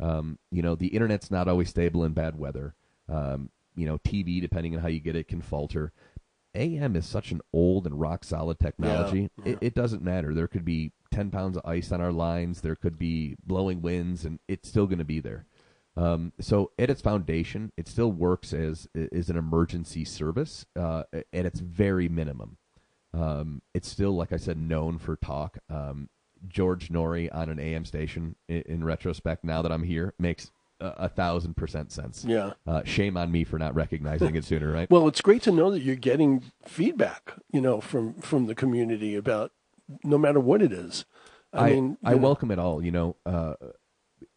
Um, 0.00 0.38
you 0.50 0.62
know, 0.62 0.74
the 0.74 0.88
internet's 0.88 1.30
not 1.30 1.48
always 1.48 1.68
stable 1.68 2.04
in 2.04 2.12
bad 2.12 2.38
weather. 2.38 2.74
Um, 3.08 3.50
you 3.76 3.86
know, 3.86 3.98
TV, 3.98 4.40
depending 4.40 4.74
on 4.74 4.80
how 4.80 4.88
you 4.88 5.00
get 5.00 5.16
it, 5.16 5.28
can 5.28 5.42
falter. 5.42 5.92
AM 6.54 6.96
is 6.96 7.06
such 7.06 7.32
an 7.32 7.40
old 7.52 7.86
and 7.86 8.00
rock 8.00 8.24
solid 8.24 8.58
technology. 8.58 9.30
It, 9.44 9.58
it 9.60 9.74
doesn't 9.74 10.02
matter. 10.02 10.34
There 10.34 10.48
could 10.48 10.64
be 10.64 10.92
10 11.12 11.30
pounds 11.30 11.56
of 11.56 11.64
ice 11.64 11.92
on 11.92 12.00
our 12.00 12.12
lines, 12.12 12.60
there 12.60 12.74
could 12.74 12.98
be 12.98 13.36
blowing 13.46 13.82
winds, 13.82 14.24
and 14.24 14.40
it's 14.48 14.68
still 14.68 14.86
going 14.86 14.98
to 14.98 15.04
be 15.04 15.20
there. 15.20 15.46
Um, 15.96 16.32
so 16.40 16.72
at 16.78 16.90
its 16.90 17.00
foundation, 17.00 17.70
it 17.76 17.86
still 17.86 18.10
works 18.10 18.52
as 18.52 18.88
is 18.94 19.30
an 19.30 19.36
emergency 19.36 20.04
service 20.04 20.66
uh, 20.74 21.04
at 21.12 21.46
its 21.46 21.60
very 21.60 22.08
minimum. 22.08 22.56
Um, 23.12 23.62
it's 23.74 23.88
still, 23.88 24.16
like 24.16 24.32
I 24.32 24.38
said, 24.38 24.58
known 24.58 24.98
for 24.98 25.14
talk. 25.14 25.58
Um, 25.70 26.08
George 26.48 26.88
Noory 26.88 27.32
on 27.32 27.48
an 27.48 27.60
AM 27.60 27.84
station, 27.84 28.34
in, 28.48 28.62
in 28.62 28.84
retrospect, 28.84 29.44
now 29.44 29.62
that 29.62 29.70
I'm 29.70 29.84
here, 29.84 30.14
makes 30.18 30.50
a, 30.80 31.08
thousand 31.08 31.56
percent 31.56 31.92
sense. 31.92 32.24
Yeah. 32.26 32.52
Uh, 32.66 32.82
shame 32.84 33.16
on 33.16 33.30
me 33.32 33.44
for 33.44 33.58
not 33.58 33.74
recognizing 33.74 34.34
it 34.36 34.44
sooner, 34.44 34.70
right? 34.72 34.90
Well, 34.90 35.08
it's 35.08 35.20
great 35.20 35.42
to 35.42 35.52
know 35.52 35.70
that 35.70 35.80
you're 35.82 35.96
getting 35.96 36.42
feedback, 36.66 37.34
you 37.52 37.60
know, 37.60 37.80
from 37.80 38.14
from 38.14 38.46
the 38.46 38.54
community 38.54 39.14
about 39.14 39.52
no 40.02 40.18
matter 40.18 40.40
what 40.40 40.62
it 40.62 40.72
is. 40.72 41.04
I, 41.52 41.58
I 41.68 41.70
mean, 41.74 41.98
I 42.04 42.10
know, 42.12 42.16
welcome 42.18 42.50
it 42.50 42.58
all. 42.58 42.82
You 42.82 42.90
know, 42.90 43.16
uh, 43.24 43.54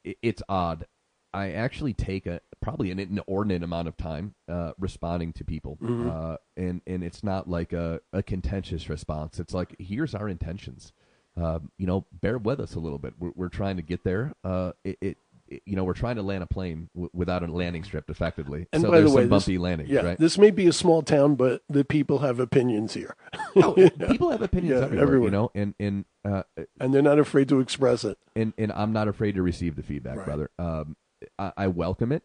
it, 0.03 0.17
it's 0.21 0.43
odd. 0.47 0.85
I 1.33 1.51
actually 1.51 1.93
take 1.93 2.25
a 2.25 2.39
probably 2.61 2.89
an 2.89 2.99
inordinate 2.99 3.61
amount 3.63 3.87
of 3.87 3.97
time 3.97 4.33
uh, 4.49 4.71
responding 4.79 5.33
to 5.33 5.43
people, 5.43 5.77
Mm-hmm. 5.81 6.09
uh, 6.09 6.35
and 6.55 6.81
and 6.87 7.03
it's 7.03 7.23
not 7.23 7.49
like 7.49 7.73
a, 7.73 7.99
a 8.13 8.23
contentious 8.23 8.89
response. 8.89 9.39
It's 9.39 9.53
like 9.53 9.75
here's 9.79 10.15
our 10.15 10.29
intentions. 10.29 10.93
Uh, 11.39 11.59
you 11.77 11.85
know, 11.85 12.05
bear 12.11 12.39
with 12.39 12.59
us 12.59 12.73
a 12.73 12.79
little 12.79 12.97
bit. 12.97 13.13
We're, 13.19 13.31
we're 13.35 13.49
trying 13.49 13.75
to 13.75 13.83
get 13.83 14.03
there. 14.03 14.33
Uh, 14.43 14.71
it, 14.83 14.97
it- 15.01 15.17
you 15.65 15.75
know, 15.75 15.83
we're 15.83 15.93
trying 15.93 16.15
to 16.17 16.21
land 16.21 16.43
a 16.43 16.47
plane 16.47 16.89
w- 16.93 17.09
without 17.13 17.41
a 17.43 17.47
landing 17.51 17.83
strip 17.83 18.09
effectively. 18.09 18.67
And 18.73 18.81
so 18.81 18.89
by 18.91 18.97
there's 18.99 19.11
the 19.11 19.15
way, 19.15 19.23
some 19.23 19.29
this- 19.29 19.45
bumpy 19.45 19.57
landings, 19.57 19.89
yeah, 19.89 20.01
right? 20.01 20.17
this 20.17 20.37
may 20.37 20.51
be 20.51 20.67
a 20.67 20.73
small 20.73 21.01
town, 21.01 21.35
but 21.35 21.61
the 21.69 21.85
people 21.85 22.19
have 22.19 22.39
opinions 22.39 22.93
here, 22.93 23.15
Oh, 23.55 23.73
people 24.09 24.29
have 24.31 24.41
opinions 24.41 24.79
Yeah, 24.79 24.85
everywhere, 24.85 25.03
everywhere. 25.03 25.27
you 25.27 25.31
know, 25.31 25.51
and 25.55 25.73
and 25.79 26.05
uh, 26.25 26.43
and 26.79 26.93
they're 26.93 27.01
not 27.01 27.19
afraid 27.19 27.47
to 27.49 27.59
express 27.59 28.03
it. 28.03 28.17
and 28.35 28.53
and 28.57 28.71
I'm 28.71 28.91
not 28.93 29.07
afraid 29.07 29.35
to 29.35 29.41
receive 29.41 29.75
the 29.75 29.83
feedback, 29.83 30.17
Right. 30.17 30.25
brother. 30.25 30.49
Um, 30.59 30.95
I, 31.39 31.51
I 31.57 31.67
welcome 31.67 32.11
it. 32.11 32.23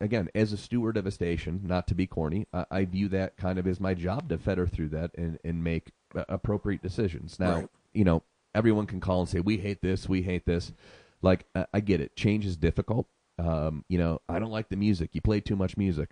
Again, 0.00 0.28
as 0.34 0.52
a 0.52 0.56
steward 0.56 0.96
of 0.96 1.06
a 1.06 1.10
station, 1.10 1.60
not 1.64 1.86
to 1.88 1.94
be 1.96 2.06
corny, 2.06 2.46
I, 2.52 2.66
I 2.70 2.84
view 2.84 3.08
that 3.08 3.36
kind 3.36 3.58
of 3.58 3.66
as 3.66 3.80
my 3.80 3.94
job 3.94 4.28
to 4.28 4.38
fetter 4.38 4.66
through 4.66 4.90
that 4.90 5.10
and 5.16 5.38
and 5.44 5.62
make 5.64 5.90
appropriate 6.14 6.82
decisions. 6.82 7.38
Now, 7.40 7.54
Right. 7.56 7.68
you 7.92 8.04
know, 8.04 8.22
everyone 8.54 8.86
can 8.86 9.00
call 9.00 9.20
and 9.20 9.28
say 9.28 9.40
we 9.40 9.58
hate 9.58 9.82
this, 9.82 10.08
we 10.08 10.22
hate 10.22 10.46
this. 10.46 10.72
Like 11.22 11.46
I, 11.54 11.66
I 11.74 11.80
get 11.80 12.00
it. 12.00 12.16
Change 12.16 12.44
is 12.46 12.56
difficult. 12.56 13.06
Um, 13.38 13.84
you 13.88 13.98
know, 13.98 14.20
I 14.28 14.38
don't 14.38 14.50
like 14.50 14.68
the 14.68 14.76
music. 14.76 15.10
You 15.14 15.20
play 15.20 15.40
too 15.40 15.56
much 15.56 15.76
music. 15.76 16.10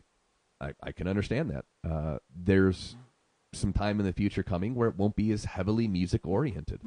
I, 0.60 0.72
I 0.82 0.92
can 0.92 1.06
understand 1.06 1.50
that. 1.50 1.64
Uh, 1.88 2.18
there's 2.34 2.96
some 3.52 3.72
time 3.72 3.98
in 3.98 4.06
the 4.06 4.12
future 4.12 4.42
coming 4.44 4.74
where 4.74 4.88
it 4.88 4.96
won't 4.96 5.16
be 5.16 5.32
as 5.32 5.44
heavily 5.44 5.88
music 5.88 6.26
oriented. 6.26 6.80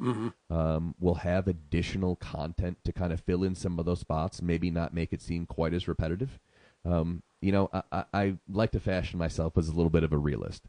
Um, 0.50 0.94
we'll 0.98 1.14
have 1.16 1.46
additional 1.46 2.16
content 2.16 2.78
to 2.84 2.92
kind 2.92 3.12
of 3.12 3.20
fill 3.20 3.44
in 3.44 3.54
some 3.54 3.78
of 3.78 3.84
those 3.84 4.00
spots, 4.00 4.40
maybe 4.40 4.70
not 4.70 4.94
make 4.94 5.12
it 5.12 5.20
seem 5.20 5.44
quite 5.46 5.74
as 5.74 5.86
repetitive. 5.86 6.38
Um, 6.86 7.22
you 7.44 7.52
know, 7.52 7.68
I, 7.74 7.82
I, 7.92 8.04
I 8.14 8.34
like 8.48 8.72
to 8.72 8.80
fashion 8.80 9.18
myself 9.18 9.58
as 9.58 9.68
a 9.68 9.72
little 9.72 9.90
bit 9.90 10.02
of 10.02 10.14
a 10.14 10.16
realist. 10.16 10.62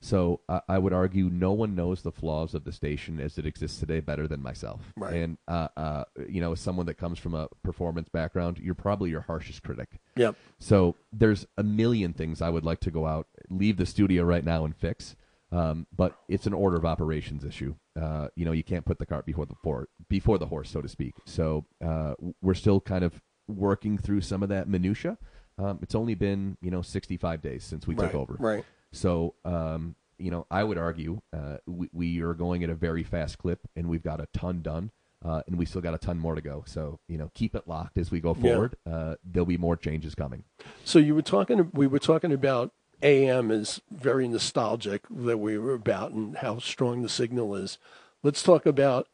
So 0.00 0.40
I, 0.48 0.62
I 0.66 0.78
would 0.78 0.94
argue 0.94 1.28
no 1.28 1.52
one 1.52 1.74
knows 1.74 2.00
the 2.00 2.10
flaws 2.10 2.54
of 2.54 2.64
the 2.64 2.72
station 2.72 3.20
as 3.20 3.36
it 3.36 3.44
exists 3.44 3.78
today 3.78 4.00
better 4.00 4.26
than 4.26 4.42
myself. 4.42 4.80
Right. 4.96 5.12
And, 5.12 5.36
uh, 5.46 5.68
uh, 5.76 6.04
you 6.26 6.40
know, 6.40 6.52
as 6.52 6.60
someone 6.60 6.86
that 6.86 6.94
comes 6.94 7.18
from 7.18 7.34
a 7.34 7.48
performance 7.62 8.08
background, 8.08 8.58
you're 8.58 8.74
probably 8.74 9.10
your 9.10 9.20
harshest 9.20 9.62
critic. 9.62 10.00
Yep. 10.16 10.36
So 10.58 10.96
there's 11.12 11.46
a 11.58 11.62
million 11.62 12.14
things 12.14 12.40
I 12.40 12.48
would 12.48 12.64
like 12.64 12.80
to 12.80 12.90
go 12.90 13.06
out, 13.06 13.26
leave 13.50 13.76
the 13.76 13.84
studio 13.84 14.22
right 14.24 14.44
now 14.44 14.64
and 14.64 14.74
fix. 14.74 15.16
Um, 15.50 15.86
but 15.94 16.18
it's 16.30 16.46
an 16.46 16.54
order 16.54 16.78
of 16.78 16.86
operations 16.86 17.44
issue. 17.44 17.74
Uh, 17.94 18.28
you 18.36 18.46
know, 18.46 18.52
you 18.52 18.64
can't 18.64 18.86
put 18.86 18.98
the 18.98 19.04
cart 19.04 19.26
before 19.26 19.44
the 19.44 19.54
for, 19.62 19.86
before 20.08 20.38
the 20.38 20.46
horse, 20.46 20.70
so 20.70 20.80
to 20.80 20.88
speak. 20.88 21.12
So 21.26 21.66
uh, 21.84 22.14
we're 22.40 22.54
still 22.54 22.80
kind 22.80 23.04
of 23.04 23.20
working 23.46 23.98
through 23.98 24.22
some 24.22 24.42
of 24.42 24.48
that 24.48 24.66
minutia. 24.66 25.18
Um, 25.62 25.78
it's 25.82 25.94
only 25.94 26.14
been 26.14 26.56
you 26.60 26.70
know 26.70 26.82
65 26.82 27.40
days 27.40 27.64
since 27.64 27.86
we 27.86 27.94
right. 27.94 28.10
took 28.10 28.20
over. 28.20 28.36
Right. 28.38 28.64
So, 28.92 29.34
um, 29.44 29.94
you 30.18 30.30
know, 30.30 30.46
I 30.50 30.62
would 30.64 30.78
argue 30.78 31.20
uh, 31.32 31.58
we, 31.66 31.88
we 31.92 32.20
are 32.20 32.34
going 32.34 32.62
at 32.62 32.70
a 32.70 32.74
very 32.74 33.02
fast 33.02 33.38
clip, 33.38 33.60
and 33.74 33.88
we've 33.88 34.02
got 34.02 34.20
a 34.20 34.26
ton 34.34 34.60
done, 34.60 34.90
uh, 35.24 35.42
and 35.46 35.56
we 35.56 35.64
still 35.64 35.80
got 35.80 35.94
a 35.94 35.98
ton 35.98 36.18
more 36.18 36.34
to 36.34 36.40
go. 36.40 36.62
So, 36.66 37.00
you 37.08 37.16
know, 37.16 37.30
keep 37.34 37.54
it 37.54 37.66
locked 37.66 37.96
as 37.98 38.10
we 38.10 38.20
go 38.20 38.34
Yeah. 38.34 38.52
forward. 38.52 38.76
Uh, 38.88 39.16
there'll 39.24 39.46
be 39.46 39.56
more 39.56 39.76
changes 39.76 40.14
coming. 40.14 40.44
So 40.84 40.98
you 40.98 41.14
were 41.14 41.22
talking. 41.22 41.70
We 41.72 41.86
were 41.86 41.98
talking 41.98 42.32
about 42.32 42.72
AM 43.02 43.50
is 43.50 43.80
very 43.90 44.28
nostalgic 44.28 45.02
that 45.10 45.38
we 45.38 45.58
were 45.58 45.74
about 45.74 46.12
and 46.12 46.36
how 46.36 46.58
strong 46.58 47.02
the 47.02 47.08
signal 47.08 47.54
is. 47.54 47.78
Let's 48.22 48.42
talk 48.42 48.66
about 48.66 49.08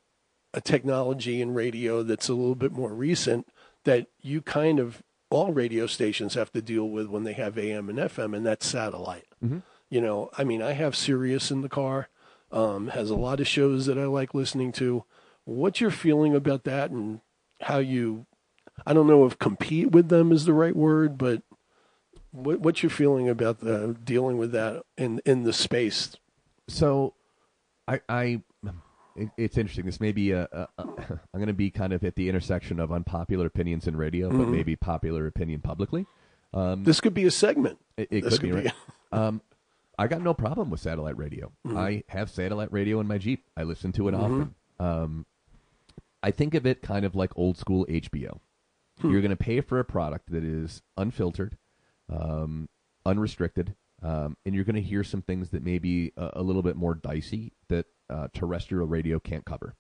a 0.53 0.61
technology 0.61 1.41
in 1.41 1.55
radio 1.55 2.03
that's 2.03 2.29
a 2.29 2.35
little 2.35 2.55
bit 2.55 2.73
more 2.73 2.93
recent 2.93 3.49
that 3.85 4.09
you 4.21 4.43
kind 4.43 4.79
of 4.81 5.03
all 5.31 5.53
radio 5.53 5.87
stations 5.87 6.35
have 6.35 6.53
to 6.53 6.63
deal 6.63 6.89
with 6.89 7.07
when 7.09 7.25
they 7.25 7.35
have 7.35 7.59
AM 7.59 7.89
and 7.89 7.99
FM, 7.99 8.37
and 8.37 8.47
that's 8.47 8.67
satellite. 8.67 9.27
You 9.91 10.01
know, 10.01 10.31
I 10.37 10.45
mean, 10.45 10.63
I 10.63 10.73
have 10.73 10.97
Sirius 10.97 11.51
in 11.51 11.63
the 11.63 11.69
car. 11.69 12.09
Um, 12.51 12.89
has 12.89 13.11
a 13.11 13.15
lot 13.15 13.41
of 13.41 13.47
shows 13.47 13.85
that 13.87 13.99
I 13.99 14.07
like 14.07 14.33
listening 14.33 14.73
to. 14.73 15.05
What's 15.45 15.83
your 15.83 15.91
feeling 15.91 16.35
about 16.35 16.65
that, 16.65 16.91
and 16.91 17.21
how 17.61 17.79
you? 17.79 18.25
I 18.87 18.95
don't 18.95 19.07
know 19.07 19.27
if 19.27 19.39
compete 19.39 19.91
with 19.91 20.09
them 20.09 20.33
is 20.33 20.47
the 20.47 20.55
right 20.55 20.75
word, 20.75 21.19
but 21.19 21.43
what, 22.31 22.61
what's 22.61 22.83
your 22.83 22.91
feeling 22.91 23.29
about 23.29 23.61
the 23.61 23.97
dealing 24.03 24.39
with 24.39 24.53
that 24.53 24.83
in 24.97 25.21
in 25.27 25.43
the 25.43 25.53
space? 25.53 26.17
So, 26.69 27.15
I, 27.87 28.01
I, 28.09 28.43
it, 29.19 29.29
it's 29.37 29.59
interesting. 29.59 29.85
This 29.87 30.01
may 30.01 30.13
be 30.13 30.31
a, 30.33 30.49
a, 30.53 30.69
a 30.79 30.83
I'm 31.35 31.41
going 31.41 31.47
to 31.49 31.53
be 31.53 31.71
kind 31.71 31.93
of 31.93 32.05
at 32.05 32.15
the 32.17 32.29
intersection 32.29 32.81
of 32.81 32.93
unpopular 32.93 33.47
opinions 33.47 33.87
in 33.87 33.97
radio, 33.97 34.31
but 34.31 34.49
maybe 34.49 34.77
popular 34.77 35.27
opinion 35.27 35.61
publicly. 35.61 36.07
Um, 36.55 36.85
This 36.85 37.01
could 37.01 37.15
be 37.15 37.27
a 37.27 37.31
segment. 37.31 37.79
It, 37.97 38.09
it 38.11 38.23
could, 38.23 38.41
be, 38.41 38.51
could 38.51 38.63
be- 38.63 38.63
right. 38.69 38.73
um, 39.13 39.43
I 39.99 40.07
got 40.07 40.23
no 40.23 40.33
problem 40.33 40.71
with 40.71 40.81
satellite 40.81 41.19
radio. 41.19 41.51
I 41.77 42.05
have 42.09 42.31
satellite 42.31 42.73
radio 42.73 43.01
in 43.01 43.07
my 43.09 43.19
Jeep. 43.19 43.45
I 43.57 43.65
listen 43.65 43.91
to 43.93 44.09
it 44.09 44.15
often. 44.15 44.55
Um, 44.79 45.27
I 46.23 46.31
think 46.31 46.55
of 46.55 46.67
it 46.67 46.83
kind 46.83 47.05
of 47.05 47.15
like 47.17 47.33
old 47.37 47.59
school 47.59 47.85
HBO. 47.87 48.39
You're 49.03 49.21
going 49.21 49.31
to 49.31 49.37
pay 49.37 49.61
for 49.61 49.79
a 49.79 49.85
product 49.85 50.31
that 50.33 50.43
is 50.45 50.83
unfiltered, 50.97 51.57
um, 52.09 52.69
unrestricted, 53.07 53.75
um, 54.03 54.37
and 54.45 54.55
you're 54.55 54.65
going 54.65 54.75
to 54.77 54.83
hear 54.83 55.05
some 55.05 55.23
things 55.23 55.51
that 55.51 55.63
may 55.65 55.79
be 55.79 56.13
a, 56.17 56.31
a 56.35 56.43
little 56.43 56.63
bit 56.63 56.75
more 56.77 56.95
dicey 56.95 57.53
that 57.69 57.87
uh, 58.11 58.29
terrestrial 58.33 58.87
radio 58.87 59.19
can't 59.19 59.45
cover. 59.45 59.75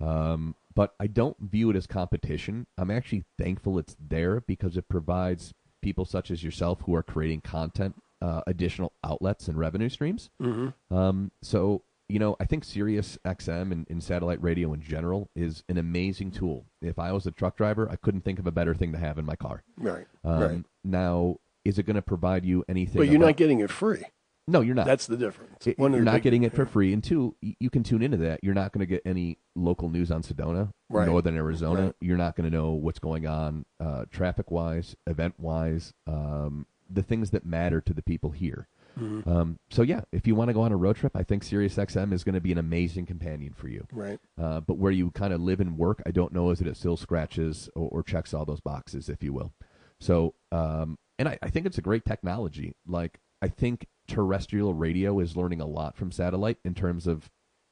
Um, 0.00 0.54
but 0.74 0.94
I 1.00 1.06
don't 1.06 1.36
view 1.40 1.70
it 1.70 1.76
as 1.76 1.86
competition. 1.86 2.66
I'm 2.76 2.90
actually 2.90 3.24
thankful 3.38 3.78
it's 3.78 3.96
there 3.98 4.42
because 4.42 4.76
it 4.76 4.88
provides 4.88 5.54
people 5.80 6.04
such 6.04 6.30
as 6.30 6.44
yourself 6.44 6.82
who 6.84 6.94
are 6.94 7.02
creating 7.02 7.40
content, 7.40 7.94
uh, 8.20 8.42
additional 8.46 8.92
outlets 9.02 9.48
and 9.48 9.58
revenue 9.58 9.88
streams. 9.88 10.30
Mm-hmm. 10.40 10.94
Um, 10.94 11.32
so 11.42 11.82
you 12.08 12.18
know, 12.18 12.36
I 12.38 12.44
think 12.44 12.64
Sirius 12.64 13.18
XM 13.24 13.72
and, 13.72 13.86
and, 13.90 14.02
satellite 14.02 14.40
radio 14.40 14.72
in 14.72 14.80
general 14.80 15.28
is 15.34 15.64
an 15.68 15.76
amazing 15.76 16.30
tool. 16.30 16.66
If 16.80 16.98
I 16.98 17.10
was 17.10 17.26
a 17.26 17.32
truck 17.32 17.56
driver, 17.56 17.88
I 17.90 17.96
couldn't 17.96 18.20
think 18.20 18.38
of 18.38 18.46
a 18.46 18.52
better 18.52 18.74
thing 18.74 18.92
to 18.92 18.98
have 18.98 19.18
in 19.18 19.26
my 19.26 19.34
car. 19.34 19.64
Right. 19.76 20.06
Um, 20.24 20.40
right. 20.40 20.64
Now, 20.84 21.38
is 21.64 21.78
it 21.80 21.82
going 21.84 21.96
to 21.96 22.02
provide 22.02 22.44
you 22.44 22.64
anything? 22.68 22.98
But 23.00 23.08
you're 23.08 23.16
about- 23.16 23.26
not 23.26 23.36
getting 23.36 23.60
it 23.60 23.70
free. 23.70 24.04
No, 24.48 24.60
you're 24.60 24.74
not. 24.76 24.86
That's 24.86 25.06
the 25.06 25.16
difference. 25.16 25.66
It- 25.66 25.76
you're 25.78 25.90
the 25.90 26.00
not 26.00 26.14
big- 26.14 26.22
getting 26.22 26.42
it 26.44 26.52
for 26.54 26.66
free, 26.66 26.92
and 26.92 27.02
two, 27.02 27.34
you 27.40 27.68
can 27.70 27.82
tune 27.82 28.02
into 28.02 28.16
that. 28.18 28.40
You're 28.44 28.54
not 28.54 28.72
going 28.72 28.80
to 28.80 28.86
get 28.86 29.02
any 29.04 29.38
local 29.56 29.88
news 29.88 30.10
on 30.10 30.22
Sedona, 30.22 30.70
Right. 30.88 31.06
Northern 31.06 31.36
Arizona. 31.36 31.86
Right. 31.86 31.94
You're 32.00 32.16
not 32.16 32.36
going 32.36 32.48
to 32.48 32.56
know 32.56 32.70
what's 32.72 33.00
going 33.00 33.26
on 33.26 33.64
uh, 33.80 34.04
traffic 34.10 34.50
wise, 34.50 34.94
event 35.06 35.34
wise, 35.38 35.92
um, 36.06 36.66
the 36.88 37.02
things 37.02 37.30
that 37.30 37.44
matter 37.44 37.80
to 37.80 37.92
the 37.92 38.02
people 38.02 38.30
here. 38.30 38.68
Mm-hmm. 38.98 39.28
Um, 39.28 39.58
so 39.68 39.82
yeah, 39.82 40.02
if 40.12 40.26
you 40.26 40.34
want 40.34 40.48
to 40.48 40.54
go 40.54 40.62
on 40.62 40.72
a 40.72 40.76
road 40.76 40.96
trip, 40.96 41.12
I 41.16 41.22
think 41.24 41.42
SiriusXM 41.44 42.12
is 42.12 42.24
going 42.24 42.34
to 42.36 42.40
be 42.40 42.52
an 42.52 42.56
amazing 42.58 43.04
companion 43.04 43.52
for 43.52 43.68
you. 43.68 43.86
Right. 43.92 44.18
Uh, 44.40 44.60
but 44.60 44.78
where 44.78 44.92
you 44.92 45.10
kind 45.10 45.34
of 45.34 45.40
live 45.42 45.60
and 45.60 45.76
work, 45.76 46.00
I 46.06 46.12
don't 46.12 46.32
know 46.32 46.50
is 46.50 46.60
that 46.60 46.68
it 46.68 46.76
still 46.76 46.96
scratches 46.96 47.68
or, 47.74 47.88
or 47.90 48.02
checks 48.02 48.32
all 48.32 48.44
those 48.46 48.60
boxes, 48.60 49.08
if 49.10 49.22
you 49.22 49.32
will. 49.34 49.52
So, 50.00 50.34
um, 50.52 50.98
and 51.18 51.28
I, 51.28 51.38
I 51.42 51.50
think 51.50 51.66
it's 51.66 51.76
a 51.78 51.82
great 51.82 52.04
technology. 52.06 52.74
Like, 52.86 53.18
I 53.42 53.48
think 53.48 53.86
terrestrial 54.06 54.74
radio 54.74 55.18
is 55.20 55.36
learning 55.36 55.60
a 55.60 55.66
lot 55.66 55.96
from 55.96 56.10
satellite 56.10 56.58
in 56.64 56.74
terms 56.74 57.06
of 57.06 57.30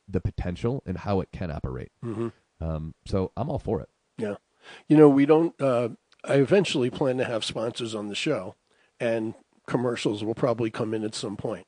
the 0.09 0.21
potential 0.21 0.83
and 0.87 0.99
how 0.99 1.21
it 1.21 1.31
can 1.33 1.51
operate. 1.51 1.93
Mm-hmm. 2.05 2.29
Um, 2.61 2.95
so 3.07 3.33
I'm 3.37 3.51
all 3.51 3.59
for 3.59 3.81
it. 3.81 3.89
Yeah. 4.19 4.37
You 4.89 4.97
know, 4.97 5.09
we 5.09 5.27
don't, 5.27 5.61
uh, 5.61 5.91
I 6.25 6.35
eventually 6.35 6.91
plan 6.91 7.19
to 7.19 7.25
have 7.25 7.45
sponsors 7.45 7.95
on 7.95 8.09
the 8.09 8.15
show, 8.15 8.55
and 8.99 9.35
commercials 9.67 10.25
will 10.25 10.35
probably 10.35 10.71
come 10.71 10.95
in 10.95 11.05
at 11.05 11.15
some 11.15 11.37
point. 11.37 11.67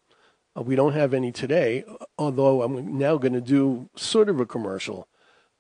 Uh, 0.57 0.63
we 0.63 0.77
don't 0.77 0.95
have 0.95 1.13
any 1.13 1.33
today, 1.33 1.85
although 2.19 2.63
I'm 2.63 2.97
now 2.97 3.19
going 3.19 3.35
to 3.35 3.41
do 3.41 3.91
sort 3.97 4.29
of 4.29 4.41
a 4.41 4.47
commercial. 4.47 5.09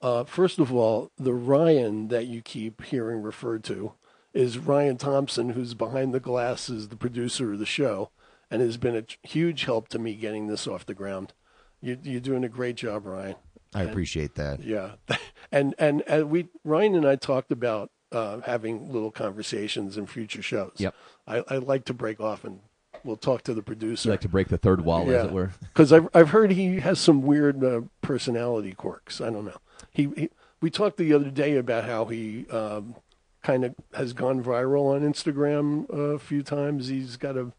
Uh, 0.00 0.24
first 0.24 0.58
of 0.58 0.72
all, 0.72 1.10
the 1.16 1.34
Ryan 1.34 2.08
that 2.08 2.26
you 2.26 2.42
keep 2.42 2.82
hearing 2.84 3.22
referred 3.22 3.64
to 3.64 3.92
is 4.32 4.58
Ryan 4.58 4.98
Thompson, 4.98 5.50
who's 5.50 5.74
behind 5.74 6.12
the 6.12 6.20
glass, 6.20 6.68
is 6.68 6.88
the 6.88 6.96
producer 6.96 7.52
of 7.52 7.58
the 7.58 7.66
show, 7.66 8.10
and 8.50 8.62
it 8.62 8.66
has 8.66 8.76
been 8.76 8.96
a 8.96 9.04
huge 9.26 9.64
help 9.64 9.88
to 9.88 9.98
me 9.98 10.14
getting 10.14 10.46
this 10.46 10.66
off 10.66 10.86
the 10.86 10.94
ground. 10.94 11.32
You, 11.80 11.98
you're 12.02 12.20
doing 12.20 12.44
a 12.44 12.48
great 12.48 12.76
job, 12.76 13.06
Ryan. 13.06 13.36
I 13.74 13.82
appreciate 13.82 14.36
that. 14.36 14.62
Yeah, 14.62 14.92
and 15.52 15.74
and 15.78 16.02
and 16.06 16.30
we 16.30 16.48
Ryan 16.64 16.94
and 16.94 17.06
I 17.06 17.16
talked 17.16 17.52
about 17.52 17.90
uh, 18.12 18.40
having 18.40 18.90
little 18.90 19.10
conversations 19.10 19.98
in 19.98 20.06
future 20.06 20.42
shows. 20.42 20.74
Yep. 20.78 20.94
I, 21.26 21.44
I 21.48 21.56
like 21.58 21.84
to 21.86 21.94
break 21.94 22.20
off 22.20 22.44
and 22.44 22.60
we'll 23.04 23.16
talk 23.16 23.42
to 23.42 23.52
the 23.52 23.58
You 23.58 23.62
producer. 23.62 24.10
like 24.10 24.20
to 24.22 24.28
break 24.28 24.48
the 24.48 24.58
third 24.58 24.84
wall, 24.84 25.10
as 25.10 25.26
it 25.26 25.32
were. 25.32 25.52
Because 25.60 25.92
I've 25.92 26.08
I've 26.14 26.30
heard 26.30 26.52
he 26.52 26.80
has 26.80 26.98
some 26.98 27.22
weird 27.22 27.62
uh, 27.62 27.82
personality 28.00 28.72
quirks. 28.72 29.20
I 29.20 29.30
don't 29.30 29.44
know. 29.44 29.58
He, 29.92 30.08
he 30.16 30.30
we 30.60 30.70
talked 30.70 30.96
the 30.96 31.12
other 31.12 31.30
day 31.30 31.56
about 31.56 31.84
how 31.84 32.06
he 32.06 32.46
um, 32.48 32.96
kind 33.42 33.64
of 33.64 33.74
has 33.94 34.12
gone 34.12 34.42
viral 34.42 34.94
on 34.94 35.02
Instagram 35.02 35.92
uh, 35.92 36.14
a 36.14 36.18
few 36.18 36.42
times. 36.42 36.88
He's 36.88 37.16
got 37.16 37.36
a 37.36 37.52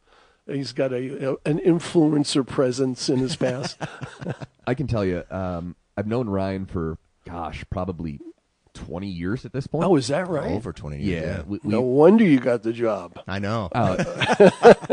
he's 0.47 0.73
got 0.73 0.91
a, 0.93 1.31
a 1.31 1.35
an 1.45 1.59
influencer 1.59 2.45
presence 2.45 3.09
in 3.09 3.19
his 3.19 3.35
past. 3.35 3.77
I 4.67 4.73
can 4.73 4.87
tell 4.87 5.05
you, 5.05 5.23
um, 5.31 5.75
I've 5.95 6.07
known 6.07 6.29
Ryan 6.29 6.65
for, 6.65 6.97
gosh, 7.25 7.63
probably 7.69 8.19
20 8.73 9.07
years 9.07 9.45
at 9.45 9.53
this 9.53 9.67
point. 9.67 9.85
oh, 9.85 9.95
is 9.95 10.07
that 10.07 10.27
right? 10.27 10.51
Over 10.51 10.73
20 10.73 11.01
years. 11.01 11.23
yeah. 11.23 11.37
Yeah. 11.37 11.41
We, 11.47 11.59
we, 11.63 11.71
no 11.71 11.81
wonder 11.81 12.23
you 12.23 12.39
got 12.39 12.63
the 12.63 12.73
job. 12.73 13.19
I 13.27 13.39
know. 13.39 13.69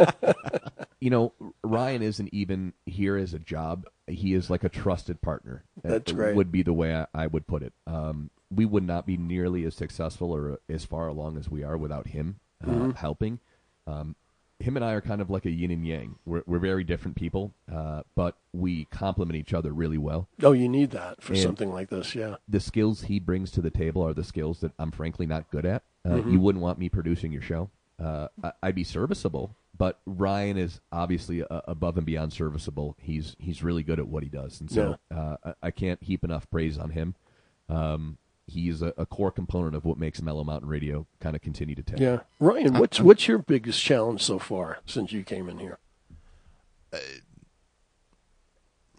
you 1.00 1.10
know, 1.10 1.32
Ryan 1.62 2.02
isn't 2.02 2.32
even 2.32 2.72
here 2.86 3.16
as 3.16 3.34
a 3.34 3.38
job. 3.38 3.86
He 4.06 4.34
is 4.34 4.50
like 4.50 4.64
a 4.64 4.68
trusted 4.68 5.20
partner. 5.20 5.64
That's 5.82 6.10
That 6.10 6.14
great. 6.16 6.36
Would 6.36 6.52
be 6.52 6.62
the 6.62 6.72
way 6.72 6.94
I, 6.94 7.06
I 7.14 7.26
would 7.26 7.46
put 7.46 7.62
it. 7.62 7.72
Um, 7.86 8.30
we 8.50 8.64
would 8.64 8.84
not 8.84 9.06
be 9.06 9.16
nearly 9.16 9.64
as 9.64 9.74
successful 9.74 10.32
or 10.32 10.58
as 10.68 10.84
far 10.84 11.08
along 11.08 11.38
as 11.38 11.48
we 11.50 11.62
are 11.64 11.76
without 11.76 12.08
him 12.08 12.38
uh, 12.62 12.66
Mm-hmm. 12.68 12.90
helping. 12.92 13.40
Um, 13.86 14.16
him 14.60 14.76
and 14.76 14.84
I 14.84 14.92
are 14.92 15.00
kind 15.00 15.20
of 15.20 15.30
like 15.30 15.44
a 15.46 15.50
yin 15.50 15.70
and 15.70 15.86
yang. 15.86 16.16
We're, 16.24 16.42
we're 16.46 16.58
very 16.58 16.84
different 16.84 17.16
people, 17.16 17.52
uh, 17.72 18.02
but 18.14 18.36
we 18.52 18.84
complement 18.86 19.36
each 19.36 19.52
other 19.52 19.72
really 19.72 19.98
well. 19.98 20.28
Oh, 20.42 20.52
you 20.52 20.68
need 20.68 20.90
that 20.92 21.22
for 21.22 21.32
And- 21.34 21.42
something 21.42 21.72
like 21.72 21.90
this, 21.90 22.14
yeah. 22.14 22.36
The 22.48 22.60
skills 22.60 23.02
he 23.02 23.18
brings 23.18 23.50
to 23.52 23.60
the 23.60 23.70
table 23.70 24.02
are 24.06 24.14
the 24.14 24.24
skills 24.24 24.60
that 24.60 24.72
I'm 24.78 24.90
frankly 24.90 25.26
not 25.26 25.50
good 25.50 25.66
at. 25.66 25.82
Uh, 26.04 26.10
Mm-hmm. 26.10 26.30
You 26.32 26.40
wouldn't 26.40 26.62
want 26.62 26.78
me 26.78 26.88
producing 26.88 27.32
your 27.32 27.42
show. 27.42 27.70
Uh, 28.02 28.28
I, 28.42 28.52
I'd 28.62 28.74
be 28.74 28.84
serviceable, 28.84 29.54
but 29.76 30.00
Ryan 30.06 30.56
is 30.58 30.80
obviously 30.92 31.42
uh, 31.42 31.60
above 31.66 31.96
and 31.96 32.04
beyond 32.06 32.32
serviceable. 32.32 32.96
He's 33.00 33.36
he's 33.38 33.62
really 33.62 33.82
good 33.82 33.98
at 33.98 34.06
what 34.08 34.22
he 34.22 34.28
does, 34.28 34.60
and 34.60 34.70
so 34.70 34.96
uh, 35.14 35.36
I, 35.44 35.54
I 35.62 35.70
can't 35.70 36.02
heap 36.02 36.24
enough 36.24 36.48
praise 36.50 36.76
on 36.78 36.90
him. 36.90 37.14
Um, 37.68 38.18
he's 38.46 38.82
a, 38.82 38.92
a 38.96 39.06
core 39.06 39.30
component 39.30 39.74
of 39.74 39.84
what 39.84 39.98
makes 39.98 40.20
Mellow 40.22 40.44
Mountain 40.44 40.68
Radio 40.68 41.06
kind 41.20 41.34
of 41.36 41.42
continue 41.42 41.74
to 41.74 41.82
take. 41.82 41.98
Yeah, 42.00 42.20
Ryan, 42.40 42.74
what's 42.78 43.00
what's 43.00 43.26
your 43.28 43.38
biggest 43.38 43.80
challenge 43.82 44.22
so 44.22 44.38
far 44.38 44.78
since 44.86 45.12
you 45.12 45.22
came 45.22 45.48
in 45.48 45.58
here? 45.58 45.78
Uh, 46.92 46.98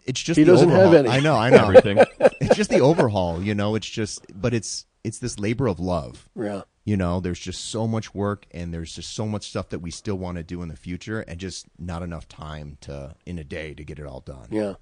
it's 0.04 0.22
just 0.22 0.38
He 0.38 0.44
the 0.44 0.52
doesn't 0.52 0.68
have 0.70 0.78
overhaul. 0.94 1.06
any. 1.06 1.08
I 1.08 1.20
know. 1.20 1.34
I 1.36 1.50
know. 1.50 1.64
Everything. 1.68 1.98
it's 2.40 2.54
just 2.56 2.70
the 2.70 2.80
overhaul. 2.80 3.42
You 3.42 3.54
know. 3.54 3.74
It's 3.74 3.88
just, 3.88 4.24
but 4.40 4.54
it's 4.54 4.86
it's 5.02 5.18
this 5.18 5.38
labor 5.38 5.66
of 5.66 5.78
love. 5.80 6.28
Yeah, 6.36 6.62
You 6.84 6.96
know, 6.96 7.20
there's 7.20 7.38
just 7.40 7.66
so 7.70 7.86
much 7.86 8.14
work 8.14 8.46
and 8.52 8.72
there's 8.74 8.92
just 8.94 9.14
so 9.14 9.26
much 9.26 9.48
stuff 9.48 9.68
that 9.70 9.78
we 9.80 9.90
still 9.92 10.16
want 10.16 10.36
to 10.36 10.42
do 10.42 10.62
in 10.62 10.68
the 10.68 10.76
future 10.76 11.20
and 11.20 11.38
just 11.38 11.66
not 11.78 12.02
enough 12.02 12.26
time 12.28 12.76
to 12.82 13.14
in 13.24 13.38
a 13.38 13.44
day 13.44 13.72
to 13.74 13.84
get 13.84 13.98
it 13.98 14.06
all 14.06 14.20
done. 14.20 14.48
yeah. 14.50 14.74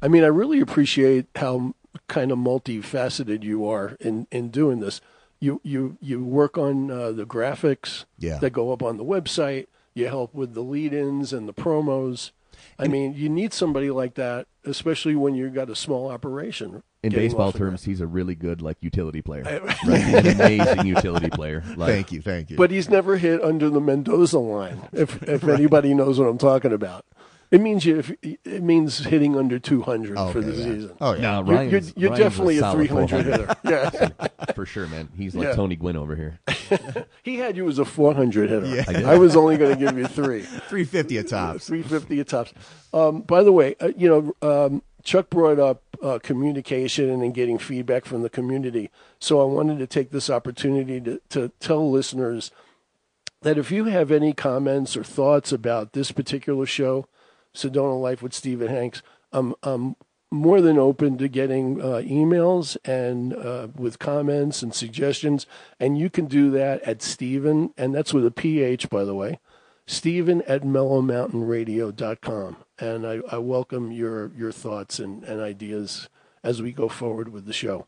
I 0.00 0.06
mean, 0.06 0.22
I 0.22 0.28
really 0.28 0.60
appreciate 0.60 1.26
how 1.34 1.74
kind 2.08 2.30
of 2.30 2.38
multifaceted 2.38 3.42
you 3.42 3.66
are 3.68 3.96
in 4.00 4.26
in 4.30 4.50
doing 4.50 4.80
this. 4.80 5.00
You 5.40 5.60
you 5.62 5.96
you 6.00 6.24
work 6.24 6.58
on 6.58 6.90
uh, 6.90 7.12
the 7.12 7.24
graphics 7.24 8.04
Yeah. 8.18 8.38
that 8.38 8.50
go 8.50 8.72
up 8.72 8.82
on 8.82 8.96
the 8.96 9.04
website. 9.04 9.66
You 9.94 10.06
help 10.08 10.32
with 10.34 10.54
the 10.54 10.62
lead-ins 10.62 11.32
and 11.32 11.48
the 11.48 11.52
promos. 11.54 12.30
I 12.78 12.86
mean, 12.88 13.14
you 13.14 13.28
need 13.28 13.52
somebody 13.52 13.90
like 13.90 14.14
that, 14.14 14.46
especially 14.64 15.14
when 15.16 15.34
you've 15.34 15.54
got 15.54 15.70
a 15.70 15.74
small 15.76 16.08
operation. 16.10 16.82
In 17.02 17.12
baseball 17.12 17.52
terms, 17.52 17.84
he's 17.84 18.00
a 18.00 18.06
really 18.06 18.34
good 18.34 18.60
like 18.60 18.76
utility 18.80 19.22
player. 19.22 19.42
Right? 19.44 19.72
He's 19.78 20.14
an 20.14 20.26
amazing 20.40 20.86
utility 20.86 21.30
player. 21.30 21.62
Like, 21.76 21.90
Thank 21.92 22.12
you, 22.12 22.20
thank 22.20 22.50
you. 22.50 22.56
But 22.56 22.70
he's 22.72 22.88
never 22.88 23.16
hit 23.16 23.42
under 23.42 23.70
the 23.70 23.80
Mendoza 23.80 24.38
line. 24.40 24.88
If 24.92 25.22
if 25.22 25.44
anybody 25.48 25.94
knows 25.94 26.18
what 26.18 26.26
I'm 26.26 26.38
talking 26.38 26.72
about, 26.72 27.04
it 27.50 27.60
means 27.60 27.84
you. 27.84 28.02
It 28.22 28.62
means 28.62 28.98
hitting 28.98 29.36
under 29.36 29.58
200 29.58 30.16
Oh, 30.18 30.30
for 30.32 30.40
the 30.40 30.52
yeah. 30.52 30.64
season. 30.64 30.96
Oh 31.00 31.14
yeah. 31.14 31.20
No, 31.20 31.34
You're, 31.44 31.56
Ryan's, 31.56 31.72
you're, 31.72 31.82
you're 31.96 32.10
Ryan's 32.10 32.24
definitely 32.24 32.56
a, 32.56 32.60
solid 32.60 32.88
300 32.88 33.26
hitter. 33.26 33.56
Yeah, 33.64 34.28
for 34.54 34.66
sure, 34.66 34.86
man. 34.86 35.08
He's 35.16 35.34
like 35.34 35.48
Yeah. 35.48 35.54
Tony 35.54 35.76
Gwynn 35.76 35.96
over 35.96 36.14
here. 36.16 36.38
he 37.22 37.36
had 37.36 37.56
you 37.56 37.68
as 37.68 37.78
a 37.78 37.84
400 37.84 38.50
hitter. 38.50 38.66
Yeah. 38.66 38.84
I. 39.08 39.14
I 39.14 39.18
was 39.18 39.36
only 39.36 39.56
going 39.56 39.76
to 39.76 39.84
give 39.84 39.96
you 39.96 40.06
three. 40.06 40.42
350 40.42 41.18
at 41.18 41.28
tops. 41.28 41.66
350 41.68 42.20
at 42.20 42.28
tops. 42.28 42.52
Um, 42.92 43.22
by 43.22 43.42
the 43.42 43.52
way, 43.52 43.76
uh, 43.80 43.92
you 43.96 44.08
know, 44.42 44.66
um, 44.66 44.82
Chuck 45.02 45.30
brought 45.30 45.58
up 45.58 45.82
uh, 46.02 46.18
communication 46.22 47.08
and 47.22 47.32
getting 47.34 47.58
feedback 47.58 48.04
from 48.04 48.22
the 48.22 48.28
community. 48.30 48.90
So 49.18 49.40
I 49.40 49.44
wanted 49.44 49.78
to 49.78 49.86
take 49.86 50.10
this 50.10 50.28
opportunity 50.28 51.00
to, 51.00 51.20
to 51.30 51.50
tell 51.60 51.90
listeners 51.90 52.50
that 53.42 53.56
if 53.58 53.70
you 53.70 53.84
have 53.84 54.10
any 54.10 54.32
comments 54.32 54.96
or 54.96 55.04
thoughts 55.04 55.52
about 55.52 55.92
this 55.92 56.10
particular 56.12 56.66
show, 56.66 57.06
Sedona 57.58 58.00
Life 58.00 58.22
with 58.22 58.32
Stephen 58.32 58.68
Hanks, 58.68 59.02
I'm, 59.32 59.54
I'm 59.62 59.96
more 60.30 60.60
than 60.60 60.78
open 60.78 61.18
to 61.18 61.28
getting 61.28 61.80
uh, 61.80 62.02
emails 62.04 62.76
and 62.84 63.34
uh, 63.34 63.68
with 63.74 63.98
comments 63.98 64.62
and 64.62 64.74
suggestions. 64.74 65.46
And 65.80 65.98
you 65.98 66.10
can 66.10 66.26
do 66.26 66.50
that 66.52 66.82
at 66.82 67.02
Stephen, 67.02 67.72
and 67.76 67.94
that's 67.94 68.14
with 68.14 68.26
a 68.26 68.30
PH, 68.30 68.90
by 68.90 69.04
the 69.04 69.14
way, 69.14 69.40
Stephen 69.86 70.42
at 70.42 70.62
mellowmountainradio.com. 70.62 72.56
And 72.78 73.06
I, 73.06 73.20
I 73.30 73.38
welcome 73.38 73.90
your, 73.90 74.30
your 74.36 74.52
thoughts 74.52 74.98
and, 74.98 75.24
and 75.24 75.40
ideas 75.40 76.08
as 76.44 76.62
we 76.62 76.72
go 76.72 76.88
forward 76.88 77.30
with 77.30 77.46
the 77.46 77.52
show. 77.52 77.86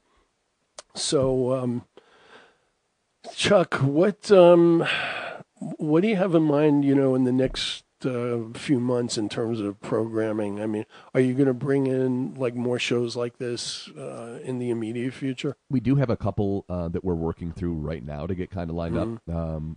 So, 0.94 1.52
um, 1.52 1.84
Chuck, 3.34 3.74
what 3.74 4.30
um, 4.32 4.84
what 5.58 6.00
do 6.00 6.08
you 6.08 6.16
have 6.16 6.34
in 6.34 6.42
mind? 6.42 6.84
You 6.84 6.94
know, 6.94 7.14
in 7.14 7.24
the 7.24 7.32
next 7.32 7.84
uh, 8.06 8.38
few 8.54 8.80
months 8.80 9.16
in 9.18 9.28
terms 9.28 9.60
of 9.60 9.80
programming. 9.80 10.60
I 10.60 10.66
mean, 10.66 10.84
are 11.14 11.20
you 11.20 11.34
going 11.34 11.46
to 11.46 11.54
bring 11.54 11.86
in 11.86 12.34
like 12.34 12.54
more 12.54 12.78
shows 12.78 13.16
like 13.16 13.38
this 13.38 13.88
uh, 13.96 14.38
in 14.42 14.58
the 14.58 14.70
immediate 14.70 15.14
future? 15.14 15.56
We 15.70 15.80
do 15.80 15.96
have 15.96 16.10
a 16.10 16.16
couple 16.16 16.64
uh, 16.68 16.88
that 16.88 17.04
we're 17.04 17.14
working 17.14 17.52
through 17.52 17.74
right 17.74 18.04
now 18.04 18.26
to 18.26 18.34
get 18.34 18.50
kind 18.50 18.70
of 18.70 18.76
lined 18.76 18.94
Mm-hmm. 18.94 19.30
up. 19.30 19.36
Um, 19.36 19.76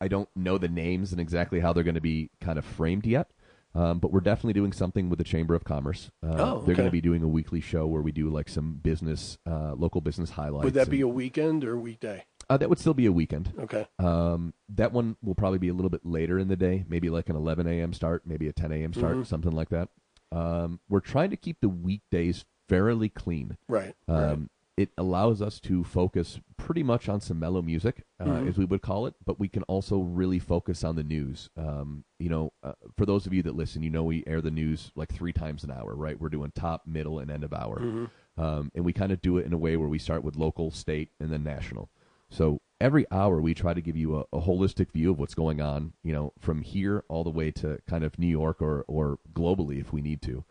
I 0.00 0.08
don't 0.08 0.28
know 0.36 0.58
the 0.58 0.68
names 0.68 1.12
and 1.12 1.20
exactly 1.20 1.60
how 1.60 1.72
they're 1.72 1.84
going 1.84 1.94
to 1.94 2.00
be 2.00 2.30
kind 2.40 2.58
of 2.58 2.64
framed 2.64 3.06
yet. 3.06 3.30
Um, 3.76 3.98
but 3.98 4.12
we're 4.12 4.20
definitely 4.20 4.52
doing 4.52 4.72
something 4.72 5.08
with 5.08 5.18
the 5.18 5.24
Chamber 5.24 5.54
of 5.56 5.64
Commerce. 5.64 6.10
Uh, 6.22 6.36
Oh, 6.38 6.62
They're 6.64 6.76
going 6.76 6.86
to 6.86 6.92
be 6.92 7.00
doing 7.00 7.24
a 7.24 7.28
weekly 7.28 7.60
show 7.60 7.86
where 7.88 8.02
we 8.02 8.12
do 8.12 8.28
like 8.30 8.48
some 8.48 8.74
business, 8.74 9.36
uh, 9.50 9.74
local 9.74 10.00
business 10.00 10.30
highlights. 10.30 10.64
Would 10.64 10.74
that 10.74 10.82
and- 10.82 10.90
be 10.90 11.00
a 11.00 11.08
weekend 11.08 11.64
or 11.64 11.74
a 11.74 11.78
weekday? 11.80 12.24
Uh, 12.50 12.56
that 12.56 12.68
would 12.68 12.78
still 12.78 12.94
be 12.94 13.06
a 13.06 13.12
weekend. 13.12 13.52
Okay. 13.58 13.86
Um, 13.98 14.54
that 14.68 14.92
one 14.92 15.16
will 15.22 15.34
probably 15.34 15.58
be 15.58 15.68
a 15.68 15.74
little 15.74 15.90
bit 15.90 16.04
later 16.04 16.38
in 16.38 16.48
the 16.48 16.56
day, 16.56 16.84
maybe 16.88 17.10
like 17.10 17.28
an 17.28 17.36
11 17.36 17.66
a.m. 17.66 17.92
start, 17.92 18.22
maybe 18.26 18.48
a 18.48 18.52
10 18.52 18.72
a.m. 18.72 18.92
start, 18.92 19.14
Mm-hmm. 19.14 19.22
something 19.24 19.52
like 19.52 19.68
that. 19.70 19.88
Um, 20.32 20.80
we're 20.88 21.00
trying 21.00 21.30
to 21.30 21.36
keep 21.36 21.60
the 21.60 21.68
weekdays 21.68 22.44
fairly 22.68 23.08
clean. 23.08 23.56
Right. 23.68 23.94
Um, 24.08 24.16
right. 24.18 24.38
It 24.76 24.90
allows 24.98 25.40
us 25.40 25.60
to 25.60 25.84
focus 25.84 26.40
pretty 26.56 26.82
much 26.82 27.08
on 27.08 27.20
some 27.20 27.38
mellow 27.38 27.62
music, 27.62 28.02
uh, 28.18 28.24
Mm-hmm. 28.24 28.48
as 28.48 28.58
we 28.58 28.64
would 28.64 28.82
call 28.82 29.06
it, 29.06 29.14
but 29.24 29.38
we 29.38 29.46
can 29.46 29.62
also 29.64 29.98
really 29.98 30.40
focus 30.40 30.82
on 30.82 30.96
the 30.96 31.04
news. 31.04 31.48
Um, 31.56 32.04
you 32.18 32.28
know, 32.28 32.52
uh, 32.64 32.72
for 32.96 33.06
those 33.06 33.24
of 33.26 33.32
you 33.32 33.40
that 33.44 33.54
listen, 33.54 33.84
you 33.84 33.90
know 33.90 34.02
we 34.02 34.24
air 34.26 34.40
the 34.40 34.50
news 34.50 34.90
like 34.96 35.12
three 35.12 35.32
times 35.32 35.62
an 35.62 35.70
hour, 35.70 35.94
right? 35.94 36.20
We're 36.20 36.28
doing 36.28 36.50
top, 36.56 36.88
middle, 36.88 37.20
and 37.20 37.30
end 37.30 37.44
of 37.44 37.52
hour. 37.52 37.78
Mm-hmm. 37.78 38.04
Um, 38.42 38.72
and 38.74 38.84
we 38.84 38.92
kind 38.92 39.12
of 39.12 39.22
do 39.22 39.38
it 39.38 39.46
in 39.46 39.52
a 39.52 39.56
way 39.58 39.76
where 39.76 39.88
we 39.88 40.00
start 40.00 40.24
with 40.24 40.34
local, 40.34 40.72
state, 40.72 41.10
and 41.20 41.30
then 41.30 41.44
national. 41.44 41.88
So 42.34 42.60
every 42.80 43.06
hour 43.10 43.40
we 43.40 43.54
try 43.54 43.74
to 43.74 43.80
give 43.80 43.96
you 43.96 44.16
a, 44.16 44.20
a 44.36 44.40
holistic 44.40 44.90
view 44.90 45.12
of 45.12 45.18
what's 45.18 45.34
going 45.34 45.60
on, 45.60 45.92
you 46.02 46.12
know, 46.12 46.32
from 46.40 46.62
here 46.62 47.04
all 47.08 47.22
the 47.22 47.30
way 47.30 47.50
to 47.52 47.78
kind 47.88 48.02
of 48.02 48.18
New 48.18 48.26
York 48.26 48.60
or, 48.60 48.84
or 48.88 49.18
globally 49.32 49.80
if 49.80 49.92
we 49.92 50.02
need 50.02 50.20
to. 50.22 50.44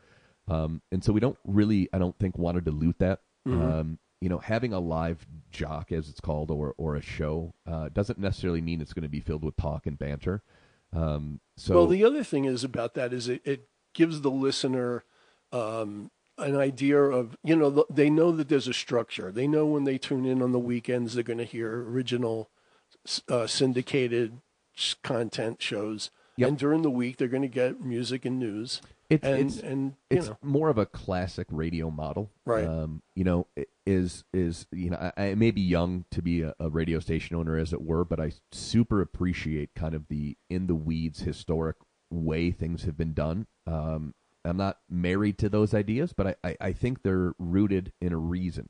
Um, 0.48 0.82
and 0.92 1.04
so 1.04 1.12
we 1.12 1.20
don't 1.20 1.38
really, 1.44 1.90
I 1.92 1.98
don't 1.98 2.18
think, 2.20 2.38
want 2.38 2.56
to 2.56 2.62
dilute 2.62 3.00
that. 3.00 3.20
Um, 3.46 4.00
you 4.22 4.30
know, 4.30 4.38
having 4.38 4.72
a 4.72 4.80
live 4.80 5.28
jock, 5.52 5.92
as 5.92 6.08
it's 6.08 6.22
called, 6.22 6.50
or 6.50 6.74
or 6.78 6.96
a 6.96 7.02
show, 7.02 7.54
uh, 7.70 7.90
doesn't 7.90 8.18
necessarily 8.18 8.62
mean 8.62 8.80
it's 8.80 8.94
going 8.94 9.04
to 9.04 9.10
be 9.10 9.20
filled 9.20 9.44
with 9.44 9.58
talk 9.58 9.86
and 9.86 10.00
banter. 10.00 10.42
Um, 10.94 11.42
so 11.58 11.76
well, 11.76 11.88
the 11.88 12.06
other 12.06 12.24
thing 12.24 12.46
is 12.46 12.64
about 12.64 12.94
that 12.94 13.12
is 13.12 13.28
it, 13.28 13.42
it 13.44 13.68
gives 13.94 14.22
the 14.22 14.32
listener 14.32 15.04
um, 15.52 16.10
an 16.38 16.56
idea 16.56 17.00
of 17.00 17.38
you 17.44 17.56
know 17.56 17.86
they 17.90 18.10
know 18.10 18.32
that 18.32 18.50
there's 18.50 18.68
a 18.68 18.74
structure. 18.74 19.32
They 19.32 19.48
know 19.48 19.66
when 19.66 19.84
they 19.84 19.98
tune 19.98 20.26
in 20.26 20.42
on 20.42 20.52
the 20.52 20.60
weekends 20.60 21.14
they're 21.14 21.24
going 21.24 21.38
to 21.40 21.46
hear 21.46 21.84
original 21.84 22.50
uh, 23.30 23.48
syndicated 23.48 24.40
content 25.04 25.62
shows, 25.62 26.10
Yep. 26.38 26.50
and 26.50 26.58
during 26.58 26.82
the 26.82 26.90
week 26.90 27.18
they're 27.18 27.28
going 27.28 27.44
to 27.44 27.48
get 27.48 27.82
music 27.82 28.26
and 28.26 28.40
news. 28.40 28.82
it's 29.10 29.24
and 29.24 29.40
it's 29.52 29.60
and 29.60 29.94
you 30.10 30.18
it's 30.18 30.28
know 30.30 30.38
more 30.42 30.70
of 30.70 30.78
a 30.80 30.86
classic 30.86 31.46
radio 31.52 31.92
model, 31.92 32.32
Right. 32.46 32.66
Um, 32.66 33.04
you 33.16 33.24
know, 33.24 33.46
is 33.86 34.24
is 34.34 34.66
you 34.72 34.90
know, 34.90 35.12
I, 35.16 35.26
I 35.32 35.36
may 35.36 35.52
be 35.52 35.62
young 35.62 36.06
to 36.12 36.22
be 36.24 36.42
a, 36.42 36.56
a 36.60 36.70
radio 36.70 37.00
station 37.00 37.36
owner, 37.36 37.58
as 37.58 37.74
it 37.74 37.82
were, 37.84 38.04
but 38.06 38.20
I 38.20 38.32
super 38.52 39.02
appreciate 39.02 39.76
kind 39.76 39.94
of 39.94 40.08
the 40.08 40.36
in 40.50 40.66
the 40.68 40.76
weeds 40.76 41.20
historic 41.22 41.76
way 42.10 42.50
things 42.52 42.84
have 42.86 42.98
been 42.98 43.14
done. 43.14 43.46
Um, 43.68 44.14
I'm 44.46 44.58
not 44.58 44.80
married 44.90 45.38
to 45.40 45.50
those 45.50 45.74
ideas, 45.74 46.14
but 46.14 46.28
I, 46.28 46.36
I, 46.44 46.58
I 46.60 46.74
think 46.74 47.02
they're 47.04 47.34
rooted 47.40 47.94
in 48.02 48.12
a 48.14 48.18
reason, 48.18 48.70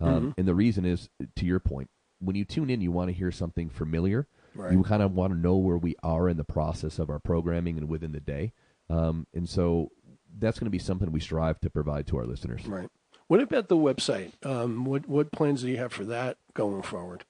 um, 0.00 0.34
and 0.38 0.48
the 0.48 0.54
reason 0.54 0.84
is 0.84 1.08
to 1.36 1.46
your 1.46 1.60
point. 1.60 1.90
When 2.18 2.36
you 2.36 2.44
tune 2.44 2.70
in, 2.70 2.80
you 2.80 2.92
want 2.92 3.08
to 3.08 3.12
hear 3.12 3.30
something 3.32 3.68
familiar. 3.68 4.26
Right. 4.54 4.72
You 4.72 4.82
kind 4.84 5.02
of 5.02 5.12
want 5.12 5.32
to 5.32 5.38
know 5.38 5.56
where 5.56 5.78
we 5.78 5.96
are 6.02 6.28
in 6.28 6.36
the 6.36 6.44
process 6.44 6.98
of 6.98 7.10
our 7.10 7.18
programming 7.18 7.78
and 7.78 7.88
within 7.88 8.12
the 8.12 8.20
day. 8.20 8.52
Um, 8.88 9.26
and 9.34 9.48
so 9.48 9.90
that's 10.38 10.58
going 10.58 10.66
to 10.66 10.70
be 10.70 10.78
something 10.78 11.10
we 11.10 11.20
strive 11.20 11.58
to 11.60 11.70
provide 11.70 12.06
to 12.08 12.18
our 12.18 12.26
listeners. 12.26 12.66
right. 12.66 12.88
What 13.28 13.40
about 13.40 13.68
the 13.68 13.76
website? 13.76 14.32
Um, 14.44 14.84
what 14.84 15.08
what 15.08 15.32
plans 15.32 15.62
do 15.62 15.68
you 15.68 15.78
have 15.78 15.92
for 15.92 16.04
that 16.04 16.36
going 16.54 16.82
forward? 16.82 17.24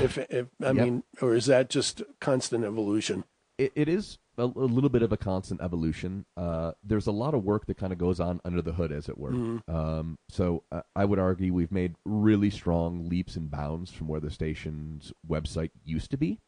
If 0.00 0.18
if 0.18 0.48
I 0.60 0.72
Yep. 0.72 0.74
mean, 0.76 1.02
or 1.22 1.34
is 1.34 1.46
that 1.46 1.70
just 1.70 2.02
constant 2.20 2.64
evolution? 2.64 3.24
It, 3.60 3.72
it 3.74 3.88
is 3.88 4.18
a, 4.38 4.44
a 4.44 4.68
little 4.76 4.88
bit 4.88 5.02
of 5.02 5.12
a 5.12 5.16
constant 5.16 5.60
evolution. 5.60 6.24
Uh, 6.36 6.72
there's 6.82 7.06
a 7.06 7.12
lot 7.12 7.34
of 7.34 7.44
work 7.44 7.66
that 7.66 7.76
kind 7.76 7.92
of 7.92 7.98
goes 7.98 8.18
on 8.20 8.40
under 8.44 8.62
the 8.62 8.72
hood, 8.72 8.90
as 8.90 9.08
it 9.08 9.18
were. 9.18 9.32
Um, 9.68 10.18
so 10.28 10.64
uh, 10.72 10.80
I 10.96 11.04
would 11.04 11.18
argue 11.18 11.52
we've 11.52 11.70
made 11.72 11.94
really 12.04 12.48
strong 12.50 13.08
leaps 13.08 13.36
and 13.36 13.50
bounds 13.50 13.90
from 13.90 14.08
where 14.08 14.20
the 14.20 14.30
station's 14.30 15.12
website 15.28 15.70
used 15.84 16.10
to 16.12 16.16
be. 16.16 16.40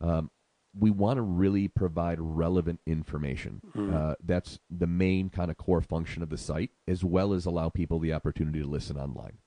Um, 0.00 0.30
we 0.78 0.90
want 0.90 1.16
to 1.16 1.22
really 1.22 1.66
provide 1.66 2.18
relevant 2.20 2.80
information. 2.86 3.60
Uh, 3.94 4.14
that's 4.22 4.58
the 4.70 4.86
main 4.86 5.28
kind 5.30 5.50
of 5.50 5.56
core 5.56 5.80
function 5.82 6.22
of 6.22 6.28
the 6.28 6.38
site, 6.38 6.70
as 6.86 7.02
well 7.02 7.32
as 7.32 7.46
allow 7.46 7.68
people 7.70 7.98
the 7.98 8.12
opportunity 8.12 8.60
to 8.60 8.68
listen 8.68 8.96
online. 8.96 9.38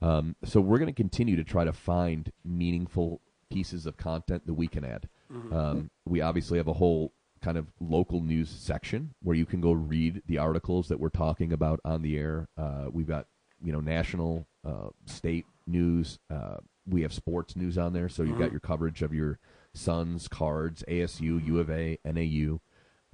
Um, 0.00 0.34
so 0.44 0.60
we're 0.60 0.78
going 0.78 0.86
to 0.86 1.02
continue 1.02 1.36
to 1.36 1.44
try 1.44 1.64
to 1.64 1.72
find 1.72 2.32
meaningful 2.44 3.20
pieces 3.52 3.86
of 3.86 3.96
content 3.96 4.46
that 4.46 4.54
we 4.54 4.66
can 4.68 4.84
add. 4.84 5.08
Um, 5.52 5.90
we 6.06 6.20
obviously 6.20 6.58
have 6.58 6.68
a 6.68 6.72
whole 6.74 7.12
kind 7.40 7.56
of 7.56 7.66
local 7.80 8.20
news 8.20 8.48
section 8.48 9.14
where 9.22 9.36
you 9.36 9.44
can 9.46 9.60
go 9.60 9.72
read 9.72 10.22
the 10.26 10.38
articles 10.38 10.88
that 10.88 11.00
we're 11.00 11.08
talking 11.08 11.52
about 11.52 11.80
on 11.84 12.02
the 12.02 12.16
air. 12.18 12.48
Uh, 12.56 12.86
we've 12.92 13.08
got 13.08 13.26
you 13.64 13.72
know 13.72 13.80
national, 13.80 14.46
uh, 14.66 14.88
state 15.06 15.46
news. 15.66 16.18
Uh, 16.30 16.56
we 16.86 17.02
have 17.02 17.12
sports 17.12 17.56
news 17.56 17.78
on 17.78 17.92
there, 17.92 18.08
so 18.08 18.22
you've 18.22 18.38
got 18.38 18.50
your 18.50 18.60
coverage 18.60 19.02
of 19.02 19.14
your 19.14 19.38
Suns, 19.74 20.28
Cards, 20.28 20.84
ASU, 20.88 21.44
U 21.46 21.58
of 21.58 21.70
A, 21.70 21.98
NAU. 22.04 22.60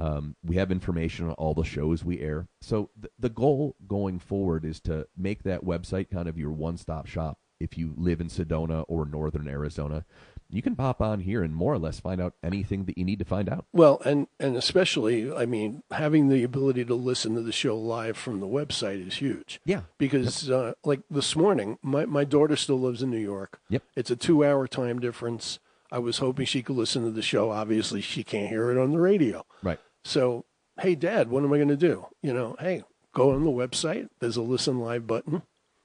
Um, 0.00 0.36
we 0.44 0.56
have 0.56 0.70
information 0.70 1.26
on 1.28 1.32
all 1.32 1.54
the 1.54 1.64
shows 1.64 2.04
we 2.04 2.20
air. 2.20 2.46
So 2.60 2.90
th- 3.00 3.12
the 3.18 3.28
goal 3.28 3.74
going 3.86 4.18
forward 4.20 4.64
is 4.64 4.80
to 4.82 5.06
make 5.16 5.42
that 5.42 5.64
website 5.64 6.08
kind 6.10 6.28
of 6.28 6.38
your 6.38 6.52
one-stop 6.52 7.06
shop. 7.06 7.38
If 7.60 7.76
you 7.76 7.94
live 7.96 8.20
in 8.20 8.28
Sedona 8.28 8.84
or 8.88 9.04
northern 9.04 9.48
Arizona, 9.48 10.04
you 10.50 10.62
can 10.62 10.76
pop 10.76 11.00
on 11.00 11.20
here 11.20 11.42
and 11.42 11.54
more 11.54 11.74
or 11.74 11.78
less 11.78 12.00
find 12.00 12.20
out 12.20 12.34
anything 12.42 12.84
that 12.84 12.96
you 12.96 13.04
need 13.04 13.18
to 13.18 13.24
find 13.24 13.48
out. 13.48 13.66
Well, 13.72 14.00
and 14.04 14.28
and 14.40 14.56
especially, 14.56 15.32
I 15.32 15.44
mean, 15.44 15.82
having 15.90 16.28
the 16.28 16.42
ability 16.42 16.84
to 16.86 16.94
listen 16.94 17.34
to 17.34 17.42
the 17.42 17.52
show 17.52 17.76
live 17.76 18.16
from 18.16 18.40
the 18.40 18.46
website 18.46 19.06
is 19.06 19.16
huge. 19.16 19.60
Yeah. 19.64 19.82
Because, 19.98 20.50
uh, 20.50 20.72
like 20.84 21.00
this 21.10 21.36
morning, 21.36 21.78
my 21.82 22.06
my 22.06 22.24
daughter 22.24 22.56
still 22.56 22.80
lives 22.80 23.02
in 23.02 23.10
New 23.10 23.18
York. 23.18 23.60
Yep. 23.68 23.82
It's 23.96 24.10
a 24.10 24.16
two-hour 24.16 24.68
time 24.68 25.00
difference. 25.00 25.58
I 25.90 25.98
was 25.98 26.18
hoping 26.18 26.46
she 26.46 26.62
could 26.62 26.76
listen 26.76 27.04
to 27.04 27.10
the 27.10 27.22
show. 27.22 27.50
Obviously, 27.50 28.00
she 28.00 28.22
can't 28.22 28.48
hear 28.48 28.70
it 28.70 28.80
on 28.80 28.92
the 28.92 29.00
radio. 29.00 29.44
Right. 29.62 29.80
So, 30.04 30.44
hey, 30.80 30.94
Dad, 30.94 31.28
what 31.28 31.44
am 31.44 31.52
I 31.52 31.56
going 31.56 31.68
to 31.68 31.76
do? 31.76 32.06
You 32.22 32.32
know, 32.32 32.56
hey, 32.60 32.84
go 33.12 33.32
on 33.32 33.44
the 33.44 33.50
website. 33.50 34.08
There's 34.20 34.36
a 34.36 34.42
listen 34.42 34.78
live 34.80 35.06
button, 35.06 35.42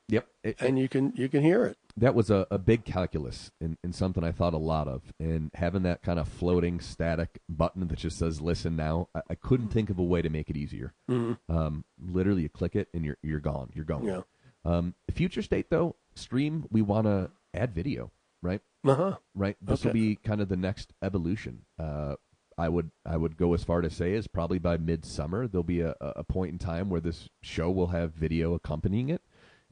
Yep. 0.10 0.28
It- 0.44 0.62
and 0.62 0.78
you 0.78 0.90
can 0.90 1.14
you 1.16 1.30
can 1.30 1.42
hear 1.42 1.66
it. 1.66 1.78
that 1.98 2.14
was 2.16 2.30
a, 2.30 2.46
a 2.52 2.58
big 2.58 2.84
calculus 2.86 3.52
and, 3.62 3.78
and 3.84 3.94
something 3.96 4.24
I 4.24 4.32
thought 4.32 4.54
a 4.54 4.58
lot 4.58 4.88
of. 4.88 5.02
And 5.20 5.50
having 5.54 5.84
that 5.84 6.02
kind 6.04 6.20
of 6.20 6.28
floating 6.28 6.80
static 6.80 7.40
button 7.48 7.88
that 7.88 7.98
just 8.00 8.18
says 8.18 8.42
"Listen 8.42 8.76
now," 8.76 9.08
I, 9.16 9.22
I 9.32 9.36
couldn't 9.36 9.70
think 9.70 9.90
of 9.90 10.00
a 10.00 10.04
way 10.04 10.22
to 10.22 10.30
make 10.30 10.50
it 10.50 10.58
easier. 10.58 10.94
Um, 11.10 11.86
literally, 12.00 12.42
you 12.44 12.50
click 12.50 12.76
it 12.76 12.90
and 12.94 13.06
you're 13.06 13.18
you're 13.24 13.40
gone. 13.40 13.70
You're 13.74 13.86
gone. 13.86 14.06
Yeah. 14.06 14.22
Um, 14.66 14.96
future 15.12 15.42
state 15.42 15.70
though, 15.70 15.96
stream. 16.16 16.66
We 16.72 16.82
want 16.82 17.06
to 17.08 17.32
add 17.54 17.74
video, 17.74 18.12
right? 18.42 18.62
Uh 18.86 18.96
huh. 18.96 19.16
Right. 19.36 19.56
This 19.62 19.84
will 19.86 19.94
be 19.94 20.16
kind 20.18 20.42
of 20.42 20.50
the 20.50 20.58
next 20.58 20.94
evolution. 21.02 21.64
Uh, 21.80 22.16
I 22.58 22.70
would 22.70 22.92
I 23.06 23.18
would 23.18 23.36
go 23.38 23.54
as 23.54 23.64
far 23.64 23.82
to 23.82 23.90
say 23.90 24.14
is 24.14 24.28
probably 24.28 24.60
by 24.60 24.78
midsummer 24.78 25.48
there'll 25.48 25.64
be 25.64 25.80
a, 25.82 25.96
a 26.02 26.24
point 26.24 26.52
in 26.52 26.60
time 26.60 26.90
where 26.90 27.02
this 27.02 27.28
show 27.42 27.72
will 27.72 27.88
have 27.88 28.12
video 28.14 28.54
accompanying 28.54 29.10
it, 29.10 29.22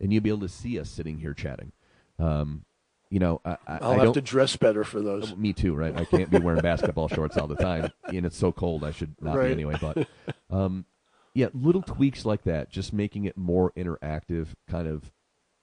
and 0.02 0.12
you'll 0.12 0.24
be 0.24 0.30
able 0.30 0.40
to 0.42 0.50
see 0.50 0.80
us 0.80 0.90
sitting 0.90 1.20
here 1.20 1.34
chatting. 1.34 1.72
Um, 2.20 2.66
you 3.10 3.20
know, 3.20 3.42
I, 3.46 3.52
I, 3.68 3.78
I'll 3.82 3.92
I 3.92 3.94
have 3.96 4.04
don't. 4.06 4.14
to 4.14 4.22
dress 4.22 4.56
better 4.56 4.84
for 4.84 5.02
those. 5.02 5.36
Me 5.36 5.52
too, 5.54 5.76
right? 5.76 5.96
I 5.96 6.06
can't 6.06 6.30
be 6.30 6.40
wearing 6.40 6.62
basketball 6.62 7.08
shorts 7.10 7.38
all 7.38 7.48
the 7.48 7.56
time, 7.56 7.92
and 8.08 8.26
it's 8.26 8.38
so 8.38 8.52
cold. 8.52 8.84
I 8.86 8.92
should 8.92 9.16
not 9.22 9.36
Right. 9.38 9.48
be 9.48 9.52
anyway. 9.52 9.76
But, 9.82 10.08
um, 10.50 10.86
yeah, 11.34 11.48
little 11.54 11.82
tweaks 11.82 12.26
like 12.26 12.44
that, 12.44 12.70
just 12.70 12.94
making 12.94 13.26
it 13.26 13.38
more 13.38 13.72
interactive, 13.78 14.50
kind 14.70 14.88
of 14.88 15.12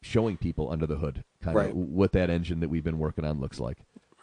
showing 0.03 0.37
people 0.37 0.71
under 0.71 0.87
the 0.87 0.97
hood, 0.97 1.25
kind 1.43 1.57
Right. 1.57 1.71
of 1.71 1.77
what 1.77 2.13
that 2.13 2.29
engine 2.31 2.61
that 2.61 2.69
we've 2.69 2.85
been 2.85 2.99
working 2.99 3.25
on 3.25 3.41
looks 3.41 3.59
like. 3.61 3.79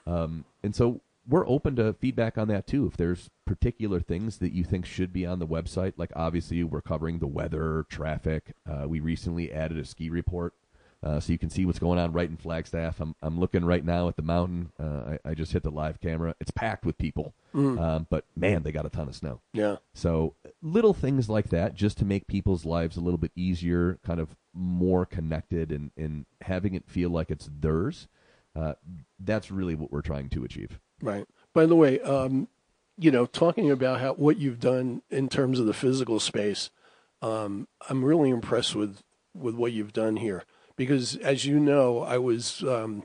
Um, 0.08 0.46
and 0.64 0.76
so 0.76 1.02
we're 1.28 1.48
open 1.48 1.76
to 1.78 1.94
feedback 1.94 2.38
on 2.38 2.48
that 2.50 2.68
too. 2.68 2.86
If 2.86 2.98
there's 2.98 3.30
particular 3.46 4.00
things 4.00 4.38
that 4.38 4.54
you 4.54 4.64
think 4.64 4.86
should 4.86 5.12
be 5.12 5.26
on 5.26 5.40
the 5.40 5.48
website, 5.48 5.94
like 5.98 6.12
obviously 6.16 6.64
we're 6.64 6.82
covering 6.82 7.20
the 7.20 7.28
weather, 7.28 7.86
traffic. 7.90 8.54
Uh, 8.70 8.88
we 8.88 9.00
recently 9.00 9.52
added 9.52 9.78
a 9.78 9.86
ski 9.86 10.10
report. 10.10 10.54
Uh, 11.04 11.20
so 11.20 11.32
you 11.32 11.38
can 11.38 11.52
see 11.52 11.66
what's 11.66 11.78
going 11.78 12.00
on 12.00 12.12
right 12.14 12.30
in 12.30 12.38
Flagstaff. 12.38 13.00
I'm 13.00 13.16
I'm 13.22 13.40
looking 13.40 13.64
right 13.64 13.86
now 13.86 14.08
at 14.08 14.16
the 14.16 14.24
mountain. 14.24 14.72
Uh, 14.80 15.18
I, 15.26 15.32
I 15.32 15.34
just 15.36 15.52
hit 15.52 15.62
the 15.62 15.70
live 15.70 16.00
camera. 16.00 16.34
It's 16.40 16.50
packed 16.50 16.84
with 16.84 16.98
people, 16.98 17.36
um, 17.78 18.08
but 18.10 18.26
man, 18.36 18.64
they 18.64 18.72
got 18.72 18.88
a 18.88 18.90
ton 18.90 19.08
of 19.08 19.16
snow. 19.16 19.42
Yeah. 19.54 19.76
So 19.94 20.34
little 20.64 20.96
things 20.96 21.30
like 21.30 21.50
that, 21.50 21.76
just 21.76 22.00
to 22.00 22.06
make 22.06 22.26
people's 22.28 22.66
lives 22.66 22.98
a 22.98 23.02
little 23.02 23.20
bit 23.20 23.32
easier, 23.36 24.00
kind 24.04 24.20
of 24.20 24.36
more 24.54 25.06
connected, 25.06 25.72
and 25.72 25.92
and 25.96 26.26
having 26.42 26.74
it 26.74 26.90
feel 26.90 27.12
like 27.12 27.30
it's 27.30 27.50
theirs. 27.60 28.08
Uh, 28.56 28.74
that's 29.20 29.52
really 29.52 29.76
what 29.76 29.92
we're 29.92 30.02
trying 30.02 30.30
to 30.30 30.44
achieve. 30.44 30.80
Right. 31.06 31.28
By 31.54 31.66
the 31.68 31.76
way, 31.76 32.00
um, 32.02 32.48
you 32.98 33.12
know, 33.12 33.26
talking 33.26 33.70
about 33.70 34.00
how 34.00 34.14
what 34.14 34.38
you've 34.38 34.60
done 34.60 35.04
in 35.10 35.30
terms 35.30 35.60
of 35.60 35.68
the 35.68 35.74
physical 35.74 36.20
space, 36.20 36.70
um, 37.22 37.68
I'm 37.90 38.04
really 38.04 38.30
impressed 38.30 38.76
with 38.76 39.04
with 39.34 39.56
what 39.56 39.72
you've 39.72 39.94
done 39.94 40.18
here 40.18 40.44
because, 40.76 41.16
as 41.18 41.46
you 41.46 41.60
know, 41.60 42.00
I 42.00 42.18
was 42.18 42.64
um, 42.64 43.04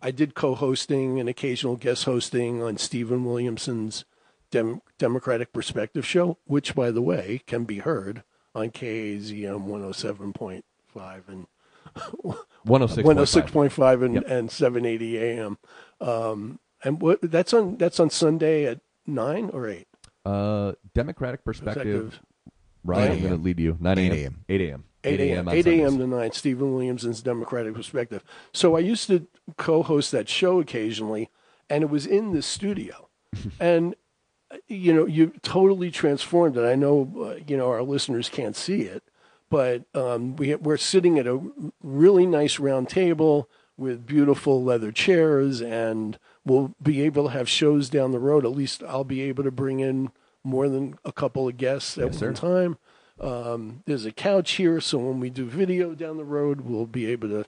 I 0.00 0.10
did 0.10 0.34
co-hosting 0.34 1.18
and 1.18 1.28
occasional 1.28 1.76
guest 1.76 2.04
hosting 2.04 2.62
on 2.62 2.78
Stephen 2.78 3.24
Williamson's 3.24 4.04
Dem- 4.50 4.82
Democratic 4.98 5.52
Perspective 5.52 6.06
show, 6.06 6.38
which, 6.44 6.74
by 6.74 6.90
the 6.90 7.02
way, 7.02 7.42
can 7.46 7.64
be 7.64 7.78
heard 7.78 8.22
on 8.54 8.70
KAZM 8.70 9.66
107.5 9.66 11.28
and 11.28 11.46
106.5. 12.66 13.04
106.5 13.04 14.04
and, 14.04 14.14
Yep. 14.14 14.24
and 14.28 14.50
780 14.50 15.18
AM. 15.18 15.58
Um, 16.00 16.58
and 16.84 17.00
what 17.00 17.18
that's 17.22 17.52
on 17.52 17.76
that's 17.76 18.00
on 18.00 18.10
Sunday 18.10 18.66
at 18.66 18.80
nine 19.06 19.50
or 19.52 19.68
eight. 19.68 19.88
Uh, 20.24 20.72
Democratic 20.94 21.44
perspective. 21.44 22.10
Perspective. 22.10 22.20
Ryan, 22.84 23.12
I'm 23.12 23.20
going 23.20 23.36
to 23.36 23.42
lead 23.42 23.60
you. 23.60 23.76
9 23.78 23.98
a.m. 23.98 24.10
8 24.10 24.12
a.m. 24.22 24.44
8 24.48 24.60
a.m. 24.60 24.84
8 25.04 25.20
a.m. 25.20 25.48
on 25.48 25.54
8 25.54 25.66
a.m. 25.66 25.90
Sundays. 25.90 25.98
to 25.98 26.06
9, 26.06 26.32
Stephen 26.32 26.74
Williamson's 26.74 27.22
Democratic 27.22 27.74
Perspective. 27.74 28.24
So 28.52 28.76
I 28.76 28.80
used 28.80 29.06
to 29.08 29.26
co 29.56 29.82
host 29.82 30.12
that 30.12 30.28
show 30.28 30.60
occasionally, 30.60 31.30
and 31.68 31.82
it 31.82 31.90
was 31.90 32.06
in 32.06 32.32
the 32.32 32.42
studio. 32.42 33.08
and, 33.60 33.94
you 34.66 34.94
know, 34.94 35.06
you 35.06 35.32
totally 35.42 35.90
transformed 35.90 36.56
it. 36.56 36.64
I 36.64 36.74
know, 36.74 37.12
uh, 37.18 37.42
you 37.46 37.56
know, 37.56 37.68
our 37.68 37.82
listeners 37.82 38.28
can't 38.28 38.56
see 38.56 38.82
it, 38.82 39.02
but 39.48 39.84
um, 39.94 40.36
we, 40.36 40.54
we're 40.54 40.76
sitting 40.76 41.18
at 41.18 41.26
a 41.26 41.40
really 41.82 42.26
nice 42.26 42.58
round 42.58 42.88
table 42.88 43.48
with 43.80 44.06
beautiful 44.06 44.62
leather 44.62 44.92
chairs, 44.92 45.60
and 45.60 46.18
we'll 46.44 46.74
be 46.82 47.00
able 47.02 47.24
to 47.24 47.30
have 47.30 47.48
shows 47.48 47.88
down 47.88 48.12
the 48.12 48.18
road. 48.20 48.44
At 48.44 48.52
least 48.52 48.82
I'll 48.86 49.02
be 49.04 49.22
able 49.22 49.42
to 49.44 49.50
bring 49.50 49.80
in 49.80 50.10
more 50.44 50.68
than 50.68 50.98
a 51.04 51.12
couple 51.12 51.48
of 51.48 51.56
guests 51.56 51.98
at 51.98 52.06
Yes, 52.12 52.18
sir. 52.18 52.26
one 52.26 52.34
time. 52.34 52.78
Um, 53.20 53.82
there's 53.86 54.06
a 54.06 54.12
couch 54.12 54.52
here, 54.52 54.80
so 54.80 54.98
when 54.98 55.20
we 55.20 55.28
do 55.30 55.44
video 55.46 55.94
down 55.94 56.16
the 56.16 56.24
road, 56.24 56.60
we'll 56.62 56.86
be 56.86 57.06
able 57.06 57.28
to 57.28 57.44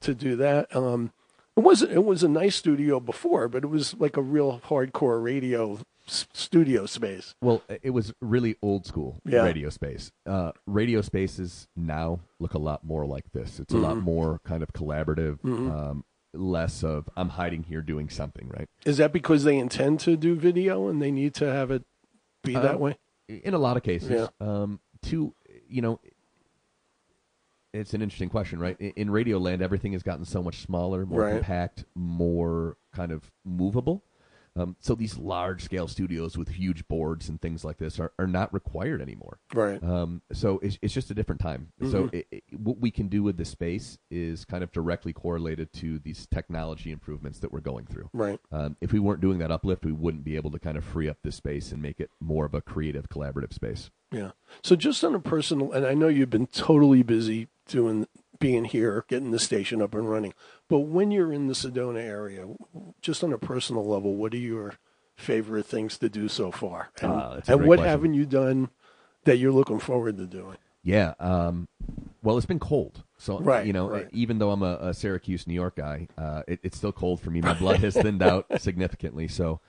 to 0.00 0.14
do 0.14 0.36
that. 0.36 0.74
Um, 0.74 1.12
it 1.56 1.60
was 1.62 1.82
it 1.82 2.04
was 2.04 2.22
a 2.22 2.28
nice 2.28 2.56
studio 2.56 2.98
before, 3.00 3.48
but 3.48 3.62
it 3.64 3.68
was 3.68 3.94
like 3.98 4.16
a 4.16 4.22
real 4.22 4.60
hardcore 4.66 5.22
radio 5.22 5.78
s- 6.06 6.26
studio 6.32 6.86
space. 6.86 7.34
Well, 7.40 7.62
it 7.82 7.90
was 7.90 8.12
really 8.20 8.56
old 8.62 8.86
school 8.86 9.20
Yeah. 9.24 9.42
radio 9.42 9.70
space. 9.70 10.12
Uh, 10.26 10.52
radio 10.66 11.00
spaces 11.00 11.68
now 11.76 12.20
look 12.38 12.54
a 12.54 12.58
lot 12.58 12.84
more 12.84 13.06
like 13.06 13.32
this. 13.32 13.58
It's 13.60 13.72
a 13.74 13.78
lot 13.78 13.96
Mm-hmm. 13.96 14.04
more 14.04 14.40
kind 14.44 14.62
of 14.62 14.72
collaborative, 14.72 15.44
um, 15.44 16.04
less 16.32 16.82
of 16.82 17.08
I'm 17.16 17.30
hiding 17.30 17.62
here 17.64 17.80
doing 17.82 18.08
something, 18.08 18.48
right? 18.48 18.68
Is 18.84 18.96
that 18.98 19.12
because 19.12 19.44
they 19.44 19.56
intend 19.58 20.00
to 20.00 20.16
do 20.16 20.34
video 20.34 20.88
and 20.88 21.00
they 21.00 21.10
need 21.10 21.34
to 21.34 21.50
have 21.52 21.70
it 21.70 21.84
be 22.42 22.54
that 22.54 22.74
Um, 22.74 22.80
way? 22.80 22.96
In 23.28 23.54
a 23.54 23.58
lot 23.58 23.76
of 23.76 23.82
cases. 23.82 24.10
Yeah. 24.10 24.26
Um, 24.40 24.80
to, 25.04 25.34
you 25.68 25.80
know, 25.80 26.00
it's 27.72 27.92
an 27.94 28.02
interesting 28.02 28.28
question, 28.28 28.58
right? 28.60 28.76
In, 28.80 28.90
in 28.96 29.10
radio 29.10 29.38
land, 29.38 29.62
everything 29.62 29.92
has 29.92 30.02
gotten 30.02 30.24
so 30.24 30.42
much 30.42 30.58
smaller, 30.60 31.04
more 31.06 31.22
Right. 31.22 31.32
compact, 31.34 31.84
more 31.94 32.76
kind 32.92 33.10
of 33.12 33.30
movable. 33.44 34.02
Um, 34.56 34.76
so 34.80 34.94
these 34.94 35.18
large 35.18 35.64
scale 35.64 35.88
studios 35.88 36.38
with 36.38 36.48
huge 36.48 36.86
boards 36.86 37.28
and 37.28 37.40
things 37.40 37.64
like 37.64 37.78
this 37.78 37.98
are, 37.98 38.12
are 38.18 38.26
not 38.26 38.54
required 38.54 39.02
anymore. 39.02 39.38
Right. 39.52 39.82
Um, 39.82 40.22
so 40.32 40.60
it's, 40.62 40.78
it's 40.80 40.94
just 40.94 41.10
a 41.10 41.14
different 41.14 41.40
time. 41.40 41.72
So 41.80 42.04
Mm-hmm. 42.04 42.16
it, 42.16 42.26
it, 42.30 42.44
what 42.56 42.78
we 42.78 42.90
can 42.90 43.08
do 43.08 43.22
with 43.22 43.36
the 43.36 43.44
space 43.44 43.98
is 44.10 44.44
kind 44.44 44.62
of 44.62 44.70
directly 44.72 45.12
correlated 45.12 45.72
to 45.74 45.98
these 45.98 46.26
technology 46.26 46.92
improvements 46.92 47.40
that 47.40 47.52
we're 47.52 47.60
going 47.60 47.86
through. 47.86 48.10
Right. 48.12 48.38
Um, 48.52 48.76
if 48.80 48.92
we 48.92 48.98
weren't 49.00 49.20
doing 49.20 49.38
that 49.38 49.50
uplift, 49.50 49.84
we 49.84 49.92
wouldn't 49.92 50.24
be 50.24 50.36
able 50.36 50.50
to 50.52 50.58
kind 50.58 50.76
of 50.76 50.84
free 50.84 51.08
up 51.08 51.18
this 51.24 51.36
space 51.36 51.72
and 51.72 51.82
make 51.82 51.98
it 51.98 52.10
more 52.20 52.44
of 52.44 52.54
a 52.54 52.60
creative, 52.60 53.08
collaborative 53.08 53.52
space. 53.52 53.90
Yeah. 54.12 54.32
So 54.62 54.76
just 54.76 55.02
on 55.02 55.14
a 55.14 55.20
personal, 55.20 55.72
and 55.72 55.84
I 55.86 55.94
know 55.94 56.08
you've 56.08 56.30
been 56.30 56.46
totally 56.46 57.02
busy 57.02 57.48
doing 57.66 58.06
being 58.38 58.64
here, 58.64 59.04
getting 59.08 59.30
the 59.30 59.38
station 59.38 59.80
up 59.82 59.94
and 59.94 60.08
running. 60.10 60.34
But 60.68 60.80
when 60.80 61.10
you're 61.10 61.32
in 61.32 61.46
the 61.46 61.54
Sedona 61.54 62.00
area, 62.00 62.46
just 63.00 63.22
on 63.24 63.32
a 63.32 63.38
personal 63.38 63.84
level, 63.86 64.14
what 64.14 64.34
are 64.34 64.38
your 64.38 64.74
favorite 65.16 65.66
things 65.66 65.98
to 65.98 66.08
do 66.08 66.28
so 66.28 66.50
far? 66.50 66.90
And, 67.00 67.12
Ah, 67.12 67.34
that's 67.34 67.48
a 67.48 67.52
and 67.56 67.66
what 67.66 67.76
question. 67.78 67.90
haven't 67.90 68.14
you 68.14 68.26
done 68.26 68.70
that 69.24 69.36
you're 69.38 69.52
looking 69.52 69.78
forward 69.78 70.16
to 70.18 70.26
doing? 70.26 70.56
Yeah. 70.82 71.14
Um, 71.20 71.68
well, 72.22 72.36
it's 72.36 72.46
been 72.46 72.58
cold. 72.58 73.04
So, 73.16 73.38
Right, 73.38 73.66
you 73.66 73.72
know, 73.72 73.88
right. 73.88 74.08
even 74.12 74.38
though 74.38 74.50
I'm 74.50 74.62
a, 74.62 74.76
a 74.80 74.94
Syracuse, 74.94 75.46
New 75.46 75.54
York 75.54 75.76
guy, 75.76 76.08
uh, 76.18 76.42
it, 76.48 76.60
it's 76.62 76.76
still 76.76 76.92
cold 76.92 77.20
for 77.20 77.30
me. 77.30 77.40
My 77.40 77.54
blood 77.54 77.78
has 77.80 77.94
thinned 77.94 78.22
out 78.22 78.46
significantly. 78.60 79.28
So, 79.28 79.60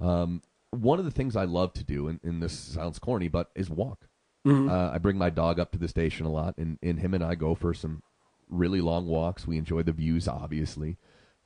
um, 0.00 0.42
one 0.70 0.98
of 0.98 1.04
the 1.04 1.10
things 1.12 1.36
I 1.36 1.44
love 1.44 1.72
to 1.74 1.84
do, 1.84 2.08
and, 2.08 2.18
and 2.24 2.42
this 2.42 2.58
sounds 2.58 2.98
corny, 2.98 3.28
but 3.28 3.50
is 3.54 3.70
walk. 3.70 4.08
Mm-hmm. 4.44 4.68
Uh, 4.68 4.90
I 4.90 4.98
bring 4.98 5.16
my 5.16 5.30
dog 5.30 5.60
up 5.60 5.70
to 5.72 5.78
the 5.78 5.86
station 5.86 6.26
a 6.26 6.30
lot, 6.32 6.56
and, 6.58 6.78
and 6.82 6.98
him 6.98 7.14
and 7.14 7.22
I 7.22 7.36
go 7.36 7.54
for 7.54 7.72
some 7.72 8.02
really 8.48 8.80
long 8.80 9.06
walks. 9.06 9.46
We 9.46 9.58
enjoy 9.58 9.82
the 9.82 9.92
views, 9.92 10.28
obviously. 10.28 10.96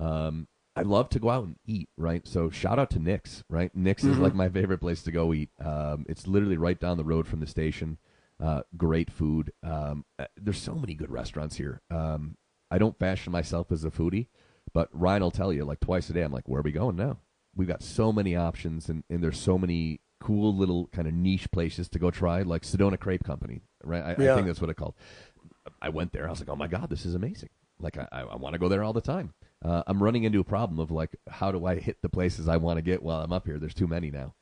Um, 0.01 0.49
I 0.77 0.83
love 0.83 1.09
to 1.11 1.19
go 1.19 1.31
out 1.31 1.45
and 1.45 1.57
eat, 1.67 1.89
right? 1.97 2.27
So 2.27 2.51
shout 2.51 2.79
out 2.79 2.91
to 2.91 3.01
Nick's, 3.01 3.43
right? 3.49 3.75
Nick's 3.75 4.05
is 4.05 4.17
like 4.19 4.35
my 4.35 4.49
favorite 4.49 4.79
place 4.79 5.03
to 5.03 5.11
go 5.11 5.35
eat. 5.35 5.51
Um, 5.59 6.07
it's 6.09 6.29
literally 6.29 6.57
right 6.57 6.79
down 6.79 6.99
the 6.99 7.05
road 7.05 7.27
from 7.27 7.41
the 7.41 7.49
station. 7.49 7.99
Uh, 8.41 8.63
great 8.77 9.11
food. 9.11 9.53
Um, 9.65 10.05
uh, 10.21 10.27
there's 10.37 10.63
so 10.63 10.77
many 10.77 10.95
good 10.95 11.11
restaurants 11.11 11.57
here. 11.57 11.83
Um, 11.91 12.37
I 12.71 12.79
don't 12.79 12.99
fashion 12.99 13.33
myself 13.33 13.73
as 13.73 13.85
a 13.85 13.91
foodie, 13.91 14.29
but 14.73 14.89
Ryan 14.93 15.23
will 15.25 15.31
tell 15.33 15.53
you 15.53 15.65
like 15.65 15.81
twice 15.81 16.09
a 16.11 16.13
day. 16.13 16.23
I'm 16.23 16.33
like, 16.33 16.49
where 16.49 16.61
are 16.61 16.63
we 16.63 16.71
going 16.71 16.95
now? 16.95 17.19
We've 17.57 17.67
got 17.67 17.83
so 17.83 18.13
many 18.13 18.37
options, 18.37 18.89
and, 18.89 19.03
and 19.11 19.21
there's 19.21 19.41
so 19.41 19.59
many 19.59 20.01
cool 20.21 20.55
little 20.55 20.89
kind 20.89 21.09
of 21.09 21.15
niche 21.15 21.51
places 21.51 21.89
to 21.89 21.99
go 21.99 22.11
try, 22.13 22.43
like 22.43 22.63
Sedona 22.63 22.99
Crepe 23.01 23.25
Company, 23.25 23.63
right? 23.83 24.03
I, 24.03 24.11
I 24.13 24.37
think 24.37 24.47
that's 24.47 24.61
what 24.61 24.71
it's 24.71 24.79
called. 24.79 24.95
I 25.81 25.89
went 25.89 26.13
there. 26.13 26.27
I 26.27 26.31
was 26.31 26.41
like, 26.41 26.49
oh 26.49 26.57
my 26.57 26.69
god, 26.69 26.91
this 26.91 27.07
is 27.07 27.15
amazing. 27.15 27.51
Like 27.81 27.97
I, 27.97 28.09
I, 28.11 28.37
want 28.37 28.55
to 28.55 28.59
go 28.59 28.69
there 28.69 28.83
all 28.83 28.93
the 28.93 29.01
time. 29.01 29.35
Uh, 29.65 29.83
I'm 29.87 30.03
running 30.03 30.25
into 30.25 30.41
a 30.41 30.45
problem 30.45 30.81
of 30.81 30.91
like, 30.91 31.11
how 31.29 31.53
do 31.53 31.65
I 31.65 31.77
hit 31.79 32.03
the 32.03 32.09
places 32.09 32.49
I 32.49 32.57
want 32.57 32.79
to 32.79 32.83
get 32.83 33.03
while 33.03 33.21
I'm 33.21 33.33
up 33.33 33.47
here? 33.47 33.59
There's 33.59 33.75
too 33.75 33.87
many 33.87 34.11
now. 34.11 34.35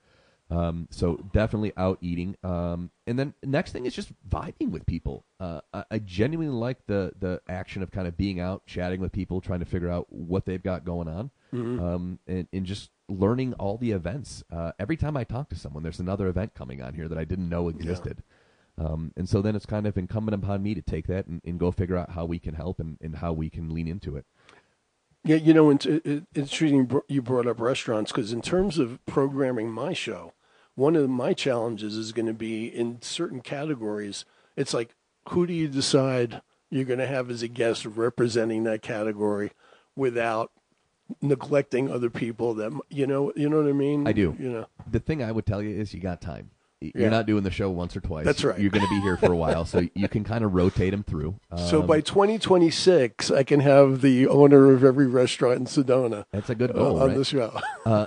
Um, 0.48 0.86
so 0.90 1.16
definitely 1.32 1.72
out 1.76 1.98
eating. 2.00 2.36
Um, 2.44 2.90
and 3.06 3.18
then 3.18 3.34
next 3.42 3.72
thing 3.72 3.84
is 3.84 3.94
just 3.94 4.12
vibing 4.28 4.70
with 4.70 4.86
people. 4.86 5.24
Uh, 5.40 5.60
I, 5.74 5.84
I 5.90 5.98
genuinely 5.98 6.54
like 6.54 6.86
the 6.86 7.12
the 7.18 7.40
action 7.48 7.82
of 7.82 7.90
kind 7.90 8.06
of 8.06 8.16
being 8.16 8.38
out, 8.38 8.64
chatting 8.66 9.00
with 9.00 9.12
people, 9.12 9.40
trying 9.40 9.60
to 9.60 9.66
figure 9.66 9.90
out 9.90 10.06
what 10.10 10.44
they've 10.44 10.62
got 10.62 10.84
going 10.84 11.08
on, 11.08 11.30
um, 11.80 12.18
and, 12.28 12.46
and 12.52 12.64
just 12.64 12.90
learning 13.08 13.54
all 13.54 13.76
the 13.76 13.90
events. 13.90 14.44
Uh, 14.50 14.72
every 14.78 14.96
time 14.96 15.16
I 15.16 15.24
talk 15.24 15.48
to 15.48 15.56
someone, 15.56 15.82
there's 15.82 16.00
another 16.00 16.28
event 16.28 16.54
coming 16.54 16.80
on 16.80 16.94
here 16.94 17.08
that 17.08 17.18
I 17.18 17.24
didn't 17.24 17.48
know 17.48 17.68
existed. 17.68 18.22
Um, 18.78 19.12
and 19.16 19.28
so 19.28 19.40
then 19.40 19.56
it's 19.56 19.66
kind 19.66 19.86
of 19.86 19.96
incumbent 19.96 20.34
upon 20.34 20.62
me 20.62 20.74
to 20.74 20.82
take 20.82 21.06
that 21.06 21.26
and, 21.26 21.40
and 21.44 21.58
go 21.58 21.70
figure 21.70 21.96
out 21.96 22.10
how 22.10 22.24
we 22.24 22.38
can 22.38 22.54
help 22.54 22.78
and, 22.78 22.98
and 23.00 23.16
how 23.16 23.32
we 23.32 23.48
can 23.48 23.72
lean 23.72 23.88
into 23.88 24.16
it. 24.16 24.26
Yeah, 25.24 25.36
you 25.36 25.54
know, 25.54 25.70
it's, 25.70 25.86
it, 25.86 26.24
interesting 26.34 26.88
you 27.08 27.22
brought 27.22 27.46
up 27.46 27.58
restaurants 27.58 28.12
because 28.12 28.32
in 28.32 28.42
terms 28.42 28.78
of 28.78 29.04
programming 29.06 29.72
my 29.72 29.92
show, 29.92 30.34
one 30.74 30.94
of 30.94 31.08
my 31.08 31.32
challenges 31.32 31.96
is 31.96 32.12
going 32.12 32.26
to 32.26 32.34
be 32.34 32.66
in 32.66 33.00
certain 33.02 33.40
categories. 33.40 34.24
It's 34.56 34.74
like, 34.74 34.94
who 35.30 35.46
do 35.46 35.52
you 35.52 35.68
decide 35.68 36.42
you're 36.70 36.84
going 36.84 37.00
to 37.00 37.06
have 37.06 37.30
as 37.30 37.42
a 37.42 37.48
guest 37.48 37.86
representing 37.86 38.64
that 38.64 38.82
category 38.82 39.52
without 39.96 40.52
neglecting 41.22 41.90
other 41.90 42.10
people 42.10 42.54
that 42.54 42.72
you 42.88 43.06
know 43.06 43.32
you 43.36 43.48
know 43.48 43.62
what 43.62 43.68
I 43.68 43.72
mean? 43.72 44.06
I 44.06 44.12
do. 44.12 44.36
You 44.38 44.50
know, 44.50 44.66
The 44.90 45.00
thing 45.00 45.22
I 45.22 45.32
would 45.32 45.46
tell 45.46 45.62
you 45.62 45.70
is 45.70 45.94
you 45.94 46.00
got 46.00 46.20
time. 46.20 46.50
You're 46.80 47.04
Yeah. 47.04 47.08
not 47.08 47.26
doing 47.26 47.42
the 47.42 47.50
show 47.50 47.70
once 47.70 47.96
or 47.96 48.00
twice. 48.00 48.24
That's 48.26 48.44
right. 48.44 48.58
You're 48.60 48.70
going 48.70 48.84
to 48.84 48.90
be 48.90 49.00
here 49.00 49.16
for 49.16 49.32
a 49.32 49.36
while, 49.44 49.64
so 49.64 49.86
you 49.94 50.08
can 50.08 50.24
kind 50.24 50.44
of 50.44 50.52
rotate 50.54 50.90
them 50.90 51.02
through. 51.02 51.36
so 51.68 51.80
Um, 51.80 51.86
by 51.86 52.00
2026, 52.02 53.30
I 53.30 53.42
can 53.44 53.60
have 53.60 54.02
the 54.02 54.26
owner 54.28 54.72
of 54.72 54.84
every 54.84 55.06
restaurant 55.06 55.58
in 55.60 55.64
Sedona 55.66 56.26
that's 56.32 56.50
a 56.50 56.54
good 56.54 56.70
uh, 56.70 56.74
goal, 56.74 57.00
on 57.00 57.08
right? 57.08 57.16
the 57.16 57.24
show. 57.24 57.58
uh, 57.86 58.06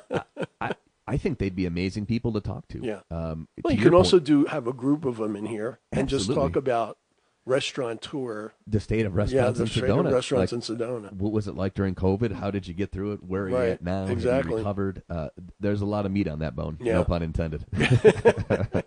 I, 0.61 0.73
I 1.07 1.17
think 1.17 1.39
they'd 1.39 1.55
be 1.55 1.65
amazing 1.65 2.05
people 2.05 2.31
to 2.33 2.39
talk 2.41 2.67
to. 2.67 2.79
Yeah. 2.83 2.99
Um, 3.09 3.47
Well, 3.63 3.71
to 3.73 3.77
you 3.79 3.83
can 3.83 3.95
also 3.95 4.19
do 4.19 4.45
have 4.45 4.67
a 4.67 4.73
group 4.73 5.05
of 5.05 5.17
them 5.17 5.35
in 5.35 5.47
here 5.47 5.79
and 5.91 6.07
just 6.07 6.31
talk 6.31 6.55
about 6.55 6.97
restaurateur. 7.49 8.53
the 8.67 8.79
state 8.79 9.05
of 9.05 9.13
Yeah, 9.13 9.17
restaurants 9.17 9.57
the 9.57 9.63
in 9.63 9.69
straight 9.69 9.91
Sedona. 9.91 10.13
restaurants 10.13 10.51
Like, 10.53 10.69
in 10.69 10.77
Sedona. 10.77 11.13
what 11.13 11.31
was 11.31 11.47
it 11.47 11.55
like 11.55 11.73
during 11.73 11.95
COVID? 11.95 12.31
How 12.33 12.51
did 12.51 12.67
you 12.67 12.73
get 12.73 12.91
through 12.91 13.13
it? 13.13 13.23
Where 13.23 13.43
are 13.43 13.49
you 13.49 13.57
at 13.57 13.81
now? 13.83 14.05
Exactly. 14.05 14.55
recovered? 14.57 15.03
Uh, 15.09 15.29
there's 15.59 15.81
a 15.81 15.85
lot 15.85 16.05
of 16.05 16.11
meat 16.11 16.27
on 16.27 16.39
that 16.39 16.55
bone. 16.55 16.77
Yeah. 16.79 16.93
No 16.93 17.03
pun 17.03 17.21
intended. 17.23 17.65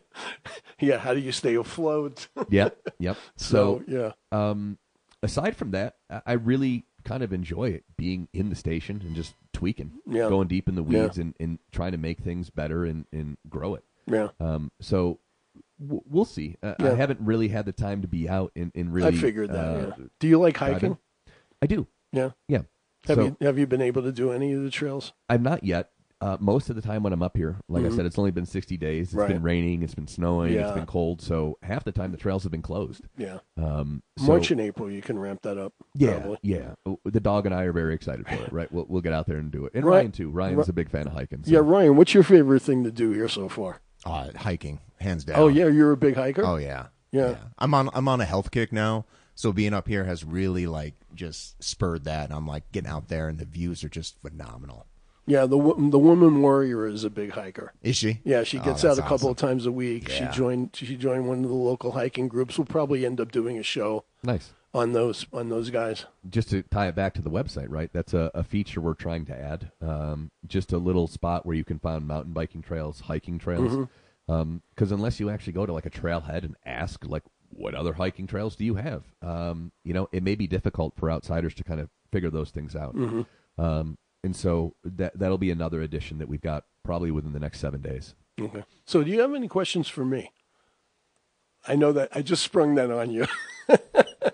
Yeah, 0.81 0.99
how 0.99 1.15
do 1.15 1.21
you 1.21 1.31
stay 1.31 1.55
afloat? 1.55 2.27
yep. 2.51 2.77
Yep. 2.99 3.17
so, 3.37 3.45
So, 3.79 3.85
yeah, 3.87 4.13
um, 4.37 4.79
aside 5.23 5.55
from 5.57 5.71
that, 5.71 5.95
I 6.27 6.33
really 6.33 6.87
kind 7.05 7.23
of 7.23 7.33
enjoy 7.33 7.69
it 7.71 7.85
being 7.97 8.27
in 8.33 8.49
the 8.49 8.57
station 8.57 9.01
and 9.05 9.15
just 9.15 9.35
tweaking, 9.53 9.93
Yeah. 10.07 10.29
going 10.29 10.49
deep 10.49 10.69
in 10.69 10.75
the 10.75 10.83
Yeah. 10.85 11.05
weeds 11.05 11.19
and, 11.19 11.35
and 11.39 11.61
trying 11.71 11.93
to 11.93 11.99
make 11.99 12.19
things 12.19 12.51
better 12.51 12.85
and, 12.85 13.07
and 13.13 13.37
grow 13.49 13.77
it. 13.77 13.85
yeah. 14.07 14.29
Um, 14.41 14.73
so 14.81 15.21
w- 15.83 16.03
we'll 16.09 16.25
see. 16.25 16.57
Uh, 16.63 16.75
I 16.79 16.91
haven't 16.91 17.21
really 17.21 17.49
had 17.49 17.67
the 17.67 17.73
time 17.73 18.03
to 18.03 18.09
be 18.09 18.29
out 18.29 18.53
and, 18.57 18.71
and 18.75 18.93
really. 18.93 19.09
I 19.09 19.21
figured 19.21 19.51
that. 19.51 19.65
uh, 19.67 19.95
yeah. 19.99 20.05
Do 20.21 20.29
you 20.29 20.39
like 20.39 20.57
hiking? 20.57 20.99
I 21.61 21.67
do. 21.67 21.87
Yeah. 22.13 22.31
Yeah. 22.49 22.63
Have 23.07 23.17
so 23.17 23.23
you 23.25 23.37
have 23.41 23.59
you 23.59 23.67
been 23.67 23.83
able 23.83 24.03
to 24.03 24.13
do 24.13 24.31
any 24.33 24.53
of 24.53 24.63
the 24.63 24.71
trails? 24.71 25.13
I've 25.29 25.43
not 25.43 25.65
yet. 25.65 25.91
Uh, 26.21 26.37
most 26.39 26.71
of 26.71 26.77
the 26.77 26.83
time 26.83 27.03
when 27.03 27.13
I'm 27.13 27.21
up 27.21 27.37
here, 27.37 27.57
like 27.69 27.85
I 27.85 27.89
said, 27.89 28.07
it's 28.07 28.17
only 28.17 28.31
been 28.31 28.47
60 28.47 28.77
days. 28.77 29.07
It's 29.09 29.11
Mm-hmm. 29.11 29.19
Right. 29.21 29.29
been 29.31 29.43
raining. 29.43 29.83
It's 29.83 29.97
been 29.97 30.07
snowing. 30.07 30.53
It's 30.53 30.71
been 30.71 30.87
cold. 30.87 31.21
So 31.21 31.59
half 31.65 31.83
the 31.83 31.91
time 31.91 32.13
the 32.13 32.17
trails 32.17 32.45
have 32.45 32.53
been 32.53 32.63
closed. 32.63 33.03
Yeah. 33.19 33.39
Um, 33.57 34.05
so- 34.17 34.27
March 34.29 34.53
and 34.53 34.61
April, 34.61 34.89
you 34.89 35.03
can 35.03 35.19
ramp 35.19 35.43
that 35.43 35.59
up. 35.59 35.73
Yeah, 35.97 36.21
probably. 36.21 36.39
yeah. 36.43 36.75
The 37.05 37.19
dog 37.19 37.47
and 37.47 37.53
I 37.53 37.65
are 37.65 37.73
very 37.73 37.93
excited 37.97 38.29
for 38.29 38.35
it. 38.35 38.53
Right, 38.53 38.71
we'll 38.71 38.87
we'll 38.89 39.03
get 39.03 39.13
out 39.13 39.27
there 39.27 39.39
and 39.39 39.51
do 39.51 39.65
it. 39.67 39.73
And 39.75 39.85
Right. 39.85 39.97
Ryan 39.97 40.13
too. 40.13 40.31
Ryan's 40.31 40.69
a 40.69 40.73
big 40.73 40.91
fan 40.91 41.09
of 41.09 41.13
hiking. 41.13 41.43
So. 41.43 41.51
Yeah, 41.51 41.59
Ryan, 41.61 41.97
what's 41.97 42.15
your 42.15 42.23
favorite 42.23 42.61
thing 42.63 42.85
to 42.85 42.93
do 42.93 43.11
here 43.11 43.27
so 43.29 43.49
far? 43.49 43.81
Uh, 44.05 44.31
hiking, 44.37 44.81
hands 44.99 45.25
down. 45.25 45.39
Oh 45.39 45.49
yeah, 45.49 45.69
you're 45.69 45.93
a 45.93 45.97
big 45.97 46.17
hiker. 46.17 46.45
Oh 46.45 46.57
yeah. 46.57 46.87
Yeah. 47.13 47.37
I'm 47.59 47.75
on 47.75 47.91
I'm 47.93 48.09
on 48.09 48.21
a 48.21 48.25
health 48.25 48.51
kick 48.51 48.73
now, 48.73 49.05
So 49.35 49.53
being 49.53 49.75
up 49.75 49.87
here 49.87 50.05
has 50.05 50.25
really 50.25 50.67
like 50.67 50.95
just 51.15 51.63
spurred 51.63 52.05
that, 52.05 52.25
and 52.31 52.33
I'm 52.33 52.47
like 52.47 52.71
getting 52.73 52.91
out 52.91 53.09
there, 53.09 53.29
and 53.29 53.39
the 53.39 53.45
views 53.45 53.85
are 53.85 53.89
just 53.89 54.21
phenomenal. 54.23 54.87
Yeah, 55.27 55.43
the 55.43 55.57
the 55.57 55.99
woman 56.01 56.43
warrior 56.43 56.87
is 56.89 57.05
a 57.05 57.11
big 57.11 57.31
hiker. 57.33 57.75
Is 57.83 57.97
she? 57.97 58.21
Yeah, 58.25 58.43
she 58.43 58.59
Oh, 58.59 58.65
gets 58.65 58.85
out 58.85 58.99
a 58.99 59.03
couple 59.03 59.15
awesome. 59.15 59.31
of 59.31 59.37
times 59.37 59.67
a 59.67 59.73
week. 59.73 60.09
Yeah. 60.09 60.33
She 60.33 60.37
joined 60.37 60.71
she 60.75 60.97
joined 60.97 61.29
one 61.29 61.45
of 61.45 61.49
the 61.51 61.55
local 61.57 61.93
hiking 61.93 62.27
groups. 62.27 62.59
We'll 62.59 62.65
probably 62.67 63.07
end 63.07 63.21
up 63.21 63.31
doing 63.31 63.57
a 63.59 63.63
show 63.63 64.05
Nice. 64.25 64.53
On 64.75 64.93
those 64.93 65.27
on 65.33 65.49
those 65.49 65.71
guys. 65.71 66.07
just 66.31 66.49
to 66.51 66.63
tie 66.63 66.89
it 66.89 66.95
back 66.95 67.15
to 67.15 67.23
the 67.23 67.31
website, 67.31 67.67
right? 67.69 67.91
That's 67.93 68.15
a, 68.15 68.31
a 68.35 68.43
feature 68.43 68.81
we're 68.81 68.95
trying 68.95 69.27
to 69.27 69.39
add. 69.39 69.71
Um, 69.81 70.31
just 70.47 70.73
a 70.73 70.79
little 70.79 71.07
spot 71.07 71.45
where 71.45 71.57
you 71.57 71.65
can 71.65 71.79
find 71.79 72.07
mountain 72.07 72.33
biking 72.33 72.63
trails, 72.63 73.01
hiking 73.01 73.39
trails. 73.39 73.87
Because 74.27 74.93
unless 74.93 75.21
you 75.21 75.29
actually 75.29 75.53
go 75.53 75.67
to 75.67 75.73
like 75.73 75.85
a 75.87 75.91
trailhead 75.91 76.45
and 76.45 76.57
ask, 76.65 77.05
like, 77.05 77.23
what 77.51 77.75
other 77.75 77.93
hiking 77.93 78.27
trails 78.27 78.57
do 78.57 78.65
you 78.65 78.77
have? 78.77 79.03
Um, 79.21 79.73
you 79.85 79.93
know, 79.93 80.09
it 80.11 80.23
may 80.23 80.37
be 80.37 80.47
difficult 80.47 80.95
for 80.97 81.11
outsiders 81.11 81.53
to 81.55 81.65
kind 81.65 81.81
of 81.81 81.91
figure 82.11 82.31
those 82.31 82.51
things 82.51 82.75
out. 82.75 82.95
Um, 83.59 83.99
and 84.25 84.35
so 84.35 84.75
that 84.85 85.19
that'll 85.19 85.37
be 85.37 85.51
another 85.51 85.83
addition 85.83 86.17
that 86.19 86.29
we've 86.29 86.41
got 86.41 86.65
probably 86.83 87.11
within 87.11 87.33
the 87.35 87.41
next 87.41 87.61
seven 87.61 87.83
days. 87.83 88.15
Okay. 88.41 88.65
So, 88.87 89.03
do 89.05 89.11
you 89.11 89.21
have 89.21 89.35
any 89.35 89.49
questions 89.49 89.89
for 89.89 90.05
me? 90.05 90.33
I 91.69 91.75
know 91.77 91.93
that 91.93 92.09
I 92.15 92.23
just 92.23 92.43
sprung 92.43 92.75
that 92.77 92.91
on 92.91 93.11
you. 93.11 93.27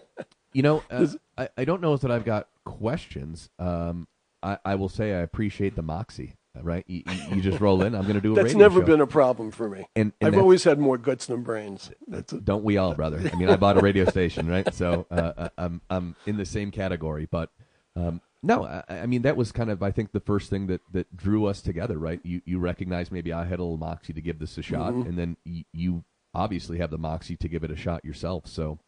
You 0.53 0.63
know, 0.63 0.83
uh, 0.91 1.07
I, 1.37 1.49
I 1.59 1.65
don't 1.65 1.81
know 1.81 1.97
that 1.97 2.11
I've 2.11 2.25
got 2.25 2.49
questions. 2.65 3.51
Um, 3.59 4.09
I, 4.43 4.59
I 4.65 4.75
will 4.77 4.89
say 4.89 5.15
I 5.15 5.19
appreciate 5.21 5.77
the 5.77 5.83
moxie. 5.83 6.35
Right, 6.61 6.83
you, 6.89 7.05
you- 7.07 7.37
you 7.37 7.41
just 7.43 7.61
roll 7.61 7.83
in. 7.85 7.95
I'm 7.95 8.03
going 8.03 8.17
to 8.17 8.21
do 8.21 8.33
a 8.33 8.35
That's 8.43 8.53
never 8.55 8.81
show. 8.81 8.87
been 8.87 9.01
a 9.01 9.07
problem 9.07 9.53
for 9.53 9.69
me. 9.69 9.87
And- 9.95 10.13
and 10.21 10.35
I've 10.35 10.41
always 10.43 10.65
had 10.65 10.81
more 10.81 10.99
guts 10.99 11.27
than 11.27 11.43
brains. 11.45 11.89
That's 12.09 12.33
a, 12.33 12.41
Don't 12.41 12.65
we 12.65 12.77
all, 12.79 12.95
brother? 12.95 13.31
I 13.33 13.37
mean, 13.37 13.49
I 13.49 13.55
bought 13.55 13.77
a 13.77 13.81
radio 13.81 14.05
station, 14.07 14.49
right? 14.49 14.75
So 14.75 15.07
uh, 15.09 15.33
uh, 15.37 15.49
I'm 15.57 15.81
I'm 15.89 16.17
in 16.27 16.37
the 16.37 16.45
same 16.47 16.73
category. 16.73 17.29
But 17.31 17.51
um, 17.95 18.21
no, 18.43 18.65
I, 18.65 18.83
I 18.89 19.07
mean 19.07 19.23
that 19.23 19.37
was 19.37 19.53
kind 19.53 19.71
of 19.71 19.85
I 19.85 19.93
think 19.93 20.11
the 20.11 20.19
first 20.21 20.51
thing 20.51 20.67
that, 20.67 20.81
that 20.91 21.17
drew 21.17 21.45
us 21.47 21.63
together, 21.63 21.97
right? 21.97 22.19
You 22.25 22.43
you 22.45 22.59
recognize 22.59 23.13
maybe 23.13 23.33
I 23.33 23.45
had 23.45 23.61
a 23.61 23.63
little 23.63 23.77
moxie 23.77 24.15
to 24.15 24.21
give 24.21 24.41
this 24.41 24.59
a 24.59 24.63
shot, 24.63 24.95
and 24.95 25.17
then 25.17 25.37
y- 25.47 25.65
you 25.73 26.03
obviously 26.35 26.79
have 26.79 26.91
the 26.91 26.99
moxie 26.99 27.37
to 27.37 27.49
give 27.49 27.63
it 27.63 27.71
a 27.71 27.77
shot 27.77 28.05
yourself. 28.05 28.49
So 28.49 28.81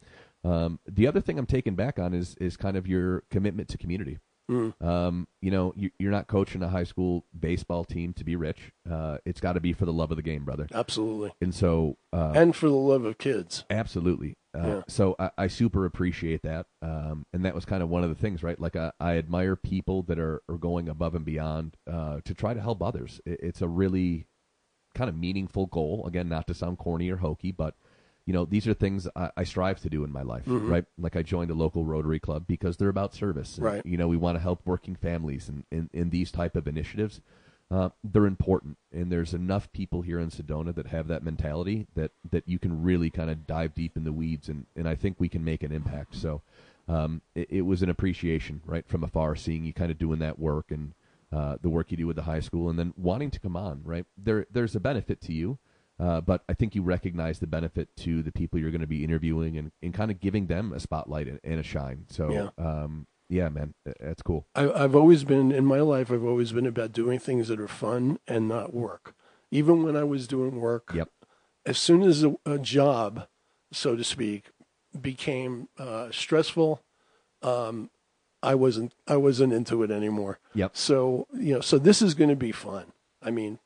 um, 0.45 0.79
the 0.87 1.07
other 1.07 1.21
thing 1.21 1.39
I'm 1.39 1.47
taking 1.47 1.75
back 1.75 1.99
on 1.99 2.15
is 2.15 2.35
is 2.41 2.57
kind 2.57 2.77
of 2.77 2.87
your 2.87 3.25
commitment 3.31 3.69
to 3.71 3.79
community. 3.79 4.19
Um, 4.81 5.29
you 5.41 5.53
know, 5.53 5.73
you, 5.77 5.91
you're 6.01 6.11
not 6.11 6.27
coaching 6.27 6.61
a 6.61 6.69
high 6.69 6.83
school 6.83 7.25
baseball 7.39 7.85
team 7.85 8.13
to 8.15 8.25
be 8.25 8.35
rich. 8.35 8.73
Uh, 8.91 9.19
it's 9.25 9.41
got 9.41 9.53
to 9.53 9.61
be 9.61 9.73
for 9.73 9.85
the 9.87 9.93
love 9.93 10.11
of 10.11 10.17
the 10.17 10.25
game, 10.25 10.45
brother. 10.45 10.67
absolutely. 10.75 11.31
And 11.41 11.55
so, 11.55 11.99
uh, 12.13 12.33
And 12.35 12.57
for 12.57 12.69
the 12.69 12.75
love 12.75 13.05
of 13.05 13.17
kids. 13.17 13.65
Absolutely. 13.71 14.37
Uh, 14.53 14.67
Yeah. 14.67 14.83
So 14.89 15.15
I, 15.21 15.31
I 15.39 15.47
super 15.47 15.85
appreciate 15.85 16.43
that, 16.43 16.67
um, 16.83 17.27
and 17.33 17.45
that 17.45 17.55
was 17.55 17.65
kind 17.65 17.81
of 17.81 17.91
one 17.91 18.03
of 18.03 18.09
the 18.09 18.17
things, 18.17 18.43
right? 18.43 18.59
Like 18.61 18.75
I, 18.75 18.91
I 18.99 19.19
admire 19.19 19.55
people 19.55 20.03
that 20.09 20.19
are, 20.19 20.43
are 20.49 20.59
going 20.59 20.89
above 20.89 21.15
and 21.15 21.25
beyond 21.25 21.77
uh, 21.89 22.19
to 22.25 22.35
try 22.35 22.53
to 22.53 22.61
help 22.61 22.83
others. 22.83 23.21
It, 23.25 23.39
it's 23.41 23.63
a 23.63 23.69
really 23.69 24.27
kind 24.97 25.09
of 25.09 25.17
meaningful 25.17 25.67
goal. 25.67 26.05
Again, 26.09 26.29
not 26.29 26.49
to 26.49 26.55
sound 26.55 26.79
corny 26.79 27.09
or 27.09 27.19
hokey, 27.19 27.53
but 27.53 27.77
you 28.27 28.33
know 28.33 28.45
these 28.45 28.67
are 28.69 28.75
things 28.75 29.09
I, 29.17 29.31
I 29.37 29.45
strive 29.45 29.81
to 29.81 29.91
do 29.91 30.05
in 30.05 30.13
my 30.13 30.23
life, 30.23 30.45
right? 30.47 30.85
Like 30.99 31.17
I 31.17 31.23
joined 31.23 31.51
a 31.51 31.55
local 31.55 31.85
Rotary 31.85 32.21
Club 32.21 32.47
because 32.47 32.77
they're 32.77 32.89
about 32.89 33.15
service. 33.15 33.57
And, 33.57 33.65
Right. 33.65 33.87
You 33.87 33.97
know, 33.97 34.09
we 34.09 34.17
want 34.17 34.37
to 34.37 34.41
help 34.41 34.61
working 34.65 34.95
families 34.97 35.49
and 35.49 35.65
in, 35.71 35.91
in 35.93 36.11
these 36.11 36.31
type 36.31 36.57
of 36.57 36.67
initiatives. 36.69 37.21
Uh, 37.73 37.91
they're 38.03 38.27
important, 38.27 38.77
and 38.93 39.13
there's 39.13 39.33
enough 39.33 39.71
people 39.73 40.03
here 40.03 40.19
in 40.19 40.29
Sedona 40.29 40.75
that 40.75 40.89
have 40.89 41.07
that 41.07 41.23
mentality 41.23 41.87
that 41.95 42.11
that 42.29 42.49
you 42.49 42.59
can 42.59 42.83
really 42.83 43.11
kind 43.11 43.31
of 43.31 43.47
dive 43.47 43.75
deep 43.77 43.97
in 43.97 44.03
the 44.03 44.13
weeds, 44.13 44.49
and 44.49 44.67
and 44.75 44.89
I 44.89 44.97
think 44.97 45.17
we 45.21 45.29
can 45.29 45.45
make 45.45 45.63
an 45.63 45.71
impact. 45.71 46.17
So, 46.17 46.43
um, 46.89 47.23
it, 47.37 47.47
it 47.49 47.61
was 47.63 47.83
an 47.83 47.89
appreciation, 47.89 48.61
right, 48.67 48.87
from 48.89 49.05
afar, 49.05 49.37
seeing 49.37 49.65
you 49.65 49.73
kind 49.73 49.93
of 49.93 49.99
doing 49.99 50.19
that 50.19 50.37
work 50.41 50.73
and 50.73 50.95
uh, 51.33 51.59
the 51.63 51.69
work 51.69 51.93
you 51.93 51.97
do 51.97 52.09
with 52.09 52.17
the 52.17 52.23
high 52.23 52.41
school, 52.41 52.69
and 52.69 52.77
then 52.77 52.93
wanting 52.97 53.31
to 53.31 53.39
come 53.39 53.57
on, 53.57 53.83
right? 53.85 54.05
There, 54.19 54.47
there's 54.51 54.75
a 54.75 54.81
benefit 54.81 55.21
to 55.23 55.33
you, 55.33 55.59
uh, 56.01 56.21
but 56.21 56.43
I 56.49 56.55
think 56.55 56.75
you 56.75 56.83
recognize 56.83 57.39
the 57.41 57.47
benefit 57.47 57.89
to 57.99 58.23
the 58.23 58.33
people 58.33 58.59
you're 58.59 58.71
going 58.71 58.81
to 58.81 58.87
be 58.87 59.05
interviewing, 59.05 59.57
and, 59.59 59.71
and 59.83 59.93
kind 59.93 60.11
of 60.11 60.19
giving 60.21 60.47
them 60.47 60.73
a 60.73 60.81
spotlight 60.81 61.29
and, 61.29 61.41
and 61.45 61.61
a 61.61 61.63
shine. 61.63 62.07
So, 62.09 62.31
Yeah. 62.31 62.49
um, 62.65 63.07
yeah, 63.29 63.49
man, 63.49 63.75
that's 64.01 64.23
cool. 64.23 64.47
I, 64.57 64.71
I've 64.73 64.97
always 64.97 65.23
been 65.25 65.53
in 65.53 65.65
my 65.65 65.81
life. 65.81 66.11
I've 66.11 66.25
always 66.25 66.53
been 66.53 66.67
about 66.67 66.93
doing 66.93 67.19
things 67.21 67.47
that 67.49 67.61
are 67.61 67.69
fun 67.69 68.19
and 68.27 68.49
not 68.49 68.73
work. 68.75 69.15
Even 69.53 69.83
when 69.85 69.95
I 69.97 70.05
was 70.05 70.27
doing 70.27 70.61
work, 70.61 70.91
Yep. 70.95 71.09
as 71.67 71.79
soon 71.79 72.03
as 72.03 72.25
a, 72.25 72.35
a 72.47 72.59
job, 72.59 73.29
so 73.73 73.95
to 73.95 74.03
speak, 74.03 74.51
became 75.01 75.69
uh, 75.79 76.09
stressful, 76.11 76.83
um, 77.43 77.91
I 78.43 78.55
wasn't 78.55 78.95
I 79.07 79.17
wasn't 79.17 79.53
into 79.53 79.83
it 79.83 79.91
anymore. 79.91 80.39
Yep. 80.55 80.77
So 80.77 81.27
you 81.35 81.55
know, 81.55 81.61
so 81.61 81.79
this 81.79 82.01
is 82.03 82.15
going 82.15 82.31
to 82.31 82.37
be 82.37 82.53
fun. 82.53 82.87
I 83.23 83.31
mean, 83.31 83.59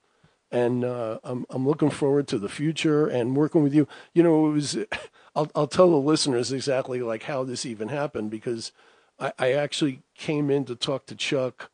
and 0.55 0.85
uh, 0.85 1.19
I'm 1.25 1.45
I'm 1.51 1.67
looking 1.67 1.91
forward 1.91 2.29
to 2.29 2.39
the 2.39 2.49
future 2.49 3.07
and 3.07 3.37
working 3.37 3.63
with 3.63 3.75
you. 3.75 3.89
You 4.15 4.23
know, 4.23 4.47
it 4.49 4.53
was. 4.53 4.79
I'll 5.37 5.51
I'll 5.55 5.67
tell 5.67 5.91
the 5.91 5.97
listeners 5.97 6.53
exactly 6.53 7.01
like 7.03 7.25
how 7.25 7.43
this 7.43 7.67
even 7.67 7.89
happened 7.89 8.31
because 8.31 8.71
I, 9.19 9.33
I 9.39 9.53
actually 9.53 10.03
came 10.17 10.49
in 10.51 10.65
to 10.67 10.77
talk 10.77 11.07
to 11.07 11.17
Chuck 11.17 11.71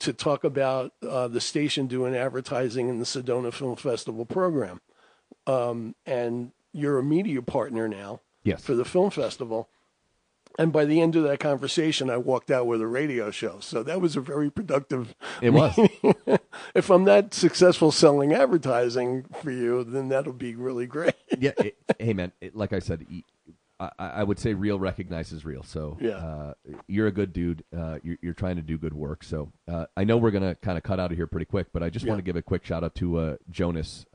to 0.00 0.12
talk 0.12 0.42
about 0.42 0.92
uh, 1.08 1.28
the 1.28 1.40
station 1.40 1.86
doing 1.86 2.16
advertising 2.16 2.88
in 2.88 2.98
the 2.98 3.04
Sedona 3.04 3.52
Film 3.52 3.76
Festival 3.76 4.24
program. 4.26 4.80
Um, 5.46 5.94
and 6.04 6.50
you're 6.72 6.98
a 6.98 7.02
media 7.04 7.40
partner 7.42 7.86
now 7.88 8.20
Yes. 8.42 8.62
for 8.64 8.74
the 8.74 8.84
film 8.84 9.10
festival. 9.10 9.68
And 10.58 10.72
by 10.72 10.84
the 10.84 11.00
end 11.00 11.16
of 11.16 11.24
that 11.24 11.40
conversation, 11.40 12.10
I 12.10 12.16
walked 12.16 12.50
out 12.50 12.66
with 12.66 12.80
a 12.80 12.86
radio 12.86 13.30
show. 13.30 13.58
So 13.60 13.82
that 13.82 14.00
was 14.00 14.16
a 14.16 14.20
very 14.20 14.50
productive. 14.50 15.14
It 15.42 15.50
was. 15.50 15.76
if 16.74 16.90
I'm 16.90 17.04
that 17.04 17.34
successful 17.34 17.90
selling 17.90 18.32
advertising 18.32 19.24
for 19.42 19.50
you, 19.50 19.82
then 19.84 20.08
that'll 20.08 20.32
be 20.32 20.54
really 20.54 20.86
great. 20.86 21.14
yeah. 21.38 21.52
It, 21.58 21.76
hey, 21.98 22.12
man. 22.12 22.32
It, 22.40 22.54
like 22.54 22.72
I 22.72 22.78
said, 22.78 23.04
I 23.98 24.22
would 24.22 24.38
say 24.38 24.54
real 24.54 24.78
recognizes 24.78 25.44
real. 25.44 25.62
So 25.64 25.98
Yeah. 26.00 26.12
uh, 26.16 26.54
you're 26.86 27.08
a 27.08 27.12
good 27.12 27.32
dude. 27.32 27.64
Uh, 27.76 27.98
you're, 28.02 28.16
you're 28.22 28.32
trying 28.34 28.56
to 28.56 28.62
do 28.62 28.78
good 28.78 28.94
work. 28.94 29.24
So 29.24 29.52
uh, 29.68 29.86
I 29.96 30.04
know 30.04 30.16
we're 30.16 30.30
gonna 30.30 30.54
kind 30.54 30.78
of 30.78 30.84
cut 30.84 31.00
out 31.00 31.10
of 31.10 31.16
here 31.18 31.26
pretty 31.26 31.46
quick, 31.46 31.66
but 31.72 31.82
I 31.82 31.90
just 31.90 32.06
want 32.06 32.18
to 32.18 32.22
give 32.22 32.36
a 32.36 32.42
quick 32.42 32.64
shout 32.64 32.84
out 32.84 32.94
to 32.96 33.18
uh, 33.18 33.36
Jonas. 33.50 34.06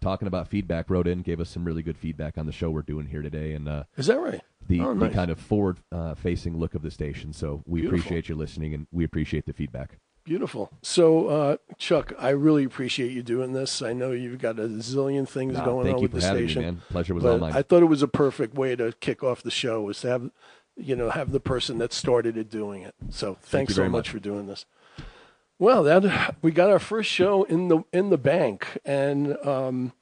Talking 0.00 0.28
about 0.28 0.48
feedback, 0.48 0.90
wrote 0.90 1.06
in, 1.06 1.22
gave 1.22 1.40
us 1.40 1.48
some 1.50 1.64
really 1.64 1.82
good 1.82 1.96
feedback 1.98 2.38
on 2.38 2.46
the 2.46 2.52
show 2.52 2.70
we're 2.70 2.82
doing 2.82 3.06
here 3.06 3.22
today, 3.22 3.52
and 3.52 3.68
uh, 3.68 3.84
Is 3.96 4.06
that 4.06 4.18
right? 4.20 4.40
the, 4.68 4.80
Oh, 4.80 4.94
the 4.94 5.08
kind 5.10 5.30
of 5.30 5.38
forward 5.40 5.78
uh, 5.92 6.14
facing 6.14 6.56
look 6.58 6.74
of 6.74 6.82
the 6.82 6.90
station. 6.90 7.32
So 7.32 7.62
we 7.66 7.80
Beautiful. 7.80 7.98
appreciate 8.00 8.28
you 8.28 8.34
listening, 8.34 8.74
and 8.74 8.86
we 8.92 9.04
appreciate 9.04 9.46
the 9.46 9.52
feedback. 9.52 9.98
Beautiful. 10.24 10.70
So, 10.82 11.28
uh, 11.28 11.56
Chuck, 11.78 12.12
I 12.18 12.30
really 12.30 12.64
appreciate 12.64 13.12
you 13.12 13.22
doing 13.22 13.52
this. 13.52 13.80
I 13.80 13.92
know 13.92 14.10
you've 14.10 14.40
got 14.40 14.58
a 14.58 14.64
zillion 14.66 15.28
things 15.28 15.54
Nah, 15.54 15.64
going 15.64 15.84
thank 15.86 15.96
on 15.96 16.02
you 16.02 16.08
with 16.08 16.10
for 16.10 16.16
the 16.16 16.34
station. 16.36 16.62
me, 16.62 16.66
man. 16.66 16.82
Pleasure 16.90 17.14
was 17.14 17.24
all 17.24 17.38
mine. 17.38 17.52
I 17.54 17.62
thought 17.62 17.82
it 17.82 17.86
was 17.86 18.02
a 18.02 18.08
perfect 18.08 18.54
way 18.56 18.74
to 18.74 18.92
kick 19.00 19.22
off 19.22 19.42
the 19.44 19.52
show 19.52 19.82
was 19.82 20.00
to 20.00 20.08
have, 20.08 20.30
you 20.76 20.96
know, 20.96 21.10
have 21.10 21.30
the 21.30 21.38
person 21.38 21.78
that 21.78 21.92
started 21.92 22.36
it 22.36 22.50
doing 22.50 22.82
it. 22.82 22.94
So 23.08 23.38
thanks 23.40 23.70
you 23.70 23.74
so 23.76 23.82
very 23.82 23.88
much 23.88 23.98
much. 24.06 24.08
for 24.10 24.18
doing 24.18 24.46
this. 24.48 24.64
Well, 25.58 25.84
that 25.84 26.36
we 26.42 26.50
got 26.52 26.70
our 26.70 26.78
first 26.78 27.10
show 27.10 27.44
in 27.44 27.68
the 27.68 27.82
in 27.90 28.10
the 28.10 28.18
bank, 28.18 28.78
and 28.84 29.38
um, 29.38 29.92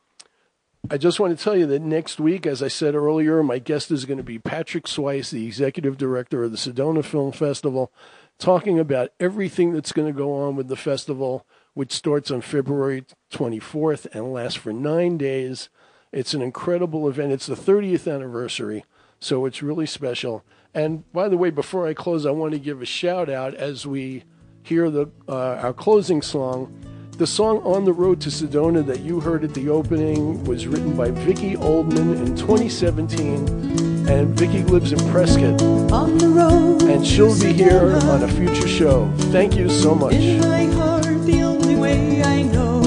I 0.91 0.97
just 0.99 1.21
want 1.21 1.37
to 1.37 1.43
tell 1.43 1.57
you 1.57 1.65
that 1.67 1.81
next 1.81 2.19
week, 2.19 2.45
as 2.45 2.61
I 2.61 2.67
said 2.67 2.97
earlier, 2.97 3.41
my 3.41 3.61
guest 3.61 3.93
is 3.93 4.05
going 4.05 4.19
to 4.19 4.25
be 4.25 4.41
Patrick 4.41 4.87
Schweiss, 4.87 5.31
the 5.31 5.47
executive 5.47 5.97
director 5.97 6.43
of 6.43 6.51
the 6.51 6.57
Sedona 6.57 7.05
Film 7.05 7.31
Festival, 7.31 7.93
talking 8.37 8.81
about 8.81 9.11
everything 9.21 9.73
that's 9.73 9.93
going 9.93 10.13
to 10.13 10.19
go 10.19 10.35
on 10.35 10.57
with 10.57 10.67
the 10.67 10.77
festival, 10.77 11.47
which 11.73 11.93
starts 11.93 12.33
on 12.33 12.41
February 12.41 13.05
24th 13.33 14.13
and 14.13 14.33
lasts 14.33 14.59
for 14.59 14.73
nine 14.73 15.17
days. 15.17 15.69
It's 16.11 16.35
an 16.35 16.43
incredible 16.43 17.09
event. 17.09 17.31
It's 17.31 17.47
the 17.47 17.55
30th 17.55 18.13
anniversary, 18.13 18.85
so 19.21 19.47
it's 19.47 19.63
really 19.63 19.87
special. 19.87 20.45
And 20.75 21.11
by 21.13 21.29
the 21.29 21.39
way, 21.39 21.51
before 21.51 21.87
I 21.87 21.95
close, 21.95 22.27
I 22.27 22.33
want 22.33 22.55
to 22.55 22.59
give 22.59 22.83
a 22.83 22.87
shout 22.87 23.31
out 23.31 23.55
as 23.55 23.87
we 23.87 24.25
hear 24.65 24.91
the, 24.91 25.07
uh, 25.29 25.61
our 25.63 25.75
closing 25.75 26.23
song. 26.23 26.75
The 27.19 27.27
song 27.27 27.59
On 27.65 27.85
the 27.85 27.93
Road 27.93 28.21
to 28.23 28.31
Sedona 28.31 28.85
that 28.87 29.01
you 29.01 29.21
heard 29.21 29.45
at 29.45 29.53
the 29.53 29.69
opening 29.69 30.43
was 30.45 30.67
written 30.67 30.97
by 30.97 31.11
Vicki 31.11 31.55
Oldman 31.55 32.17
in 32.27 32.35
2017, 32.35 34.09
and 34.09 34.29
Vicki 34.37 34.63
lives 34.65 34.93
in 34.93 34.99
Prescott. 35.11 35.63
On 35.93 36.17
the 36.17 36.29
road, 36.29 36.83
and 36.85 37.07
she'll 37.07 37.39
be 37.39 37.53
here 37.53 37.95
on 38.05 38.23
a 38.23 38.29
future 38.29 38.67
show. 38.67 39.13
Thank 39.31 39.55
you 39.55 39.69
so 39.69 39.95
much. 39.95 40.15
In 40.15 40.41
my 40.41 40.65
heart, 40.65 41.05
the 41.25 41.43
only 41.43 41.77
way 41.77 42.23
I 42.23 42.43
know. 42.43 42.81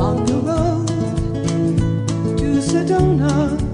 On 0.00 0.26
the 0.26 0.34
road 0.34 0.88
to 2.38 2.60
Sedona. 2.60 3.65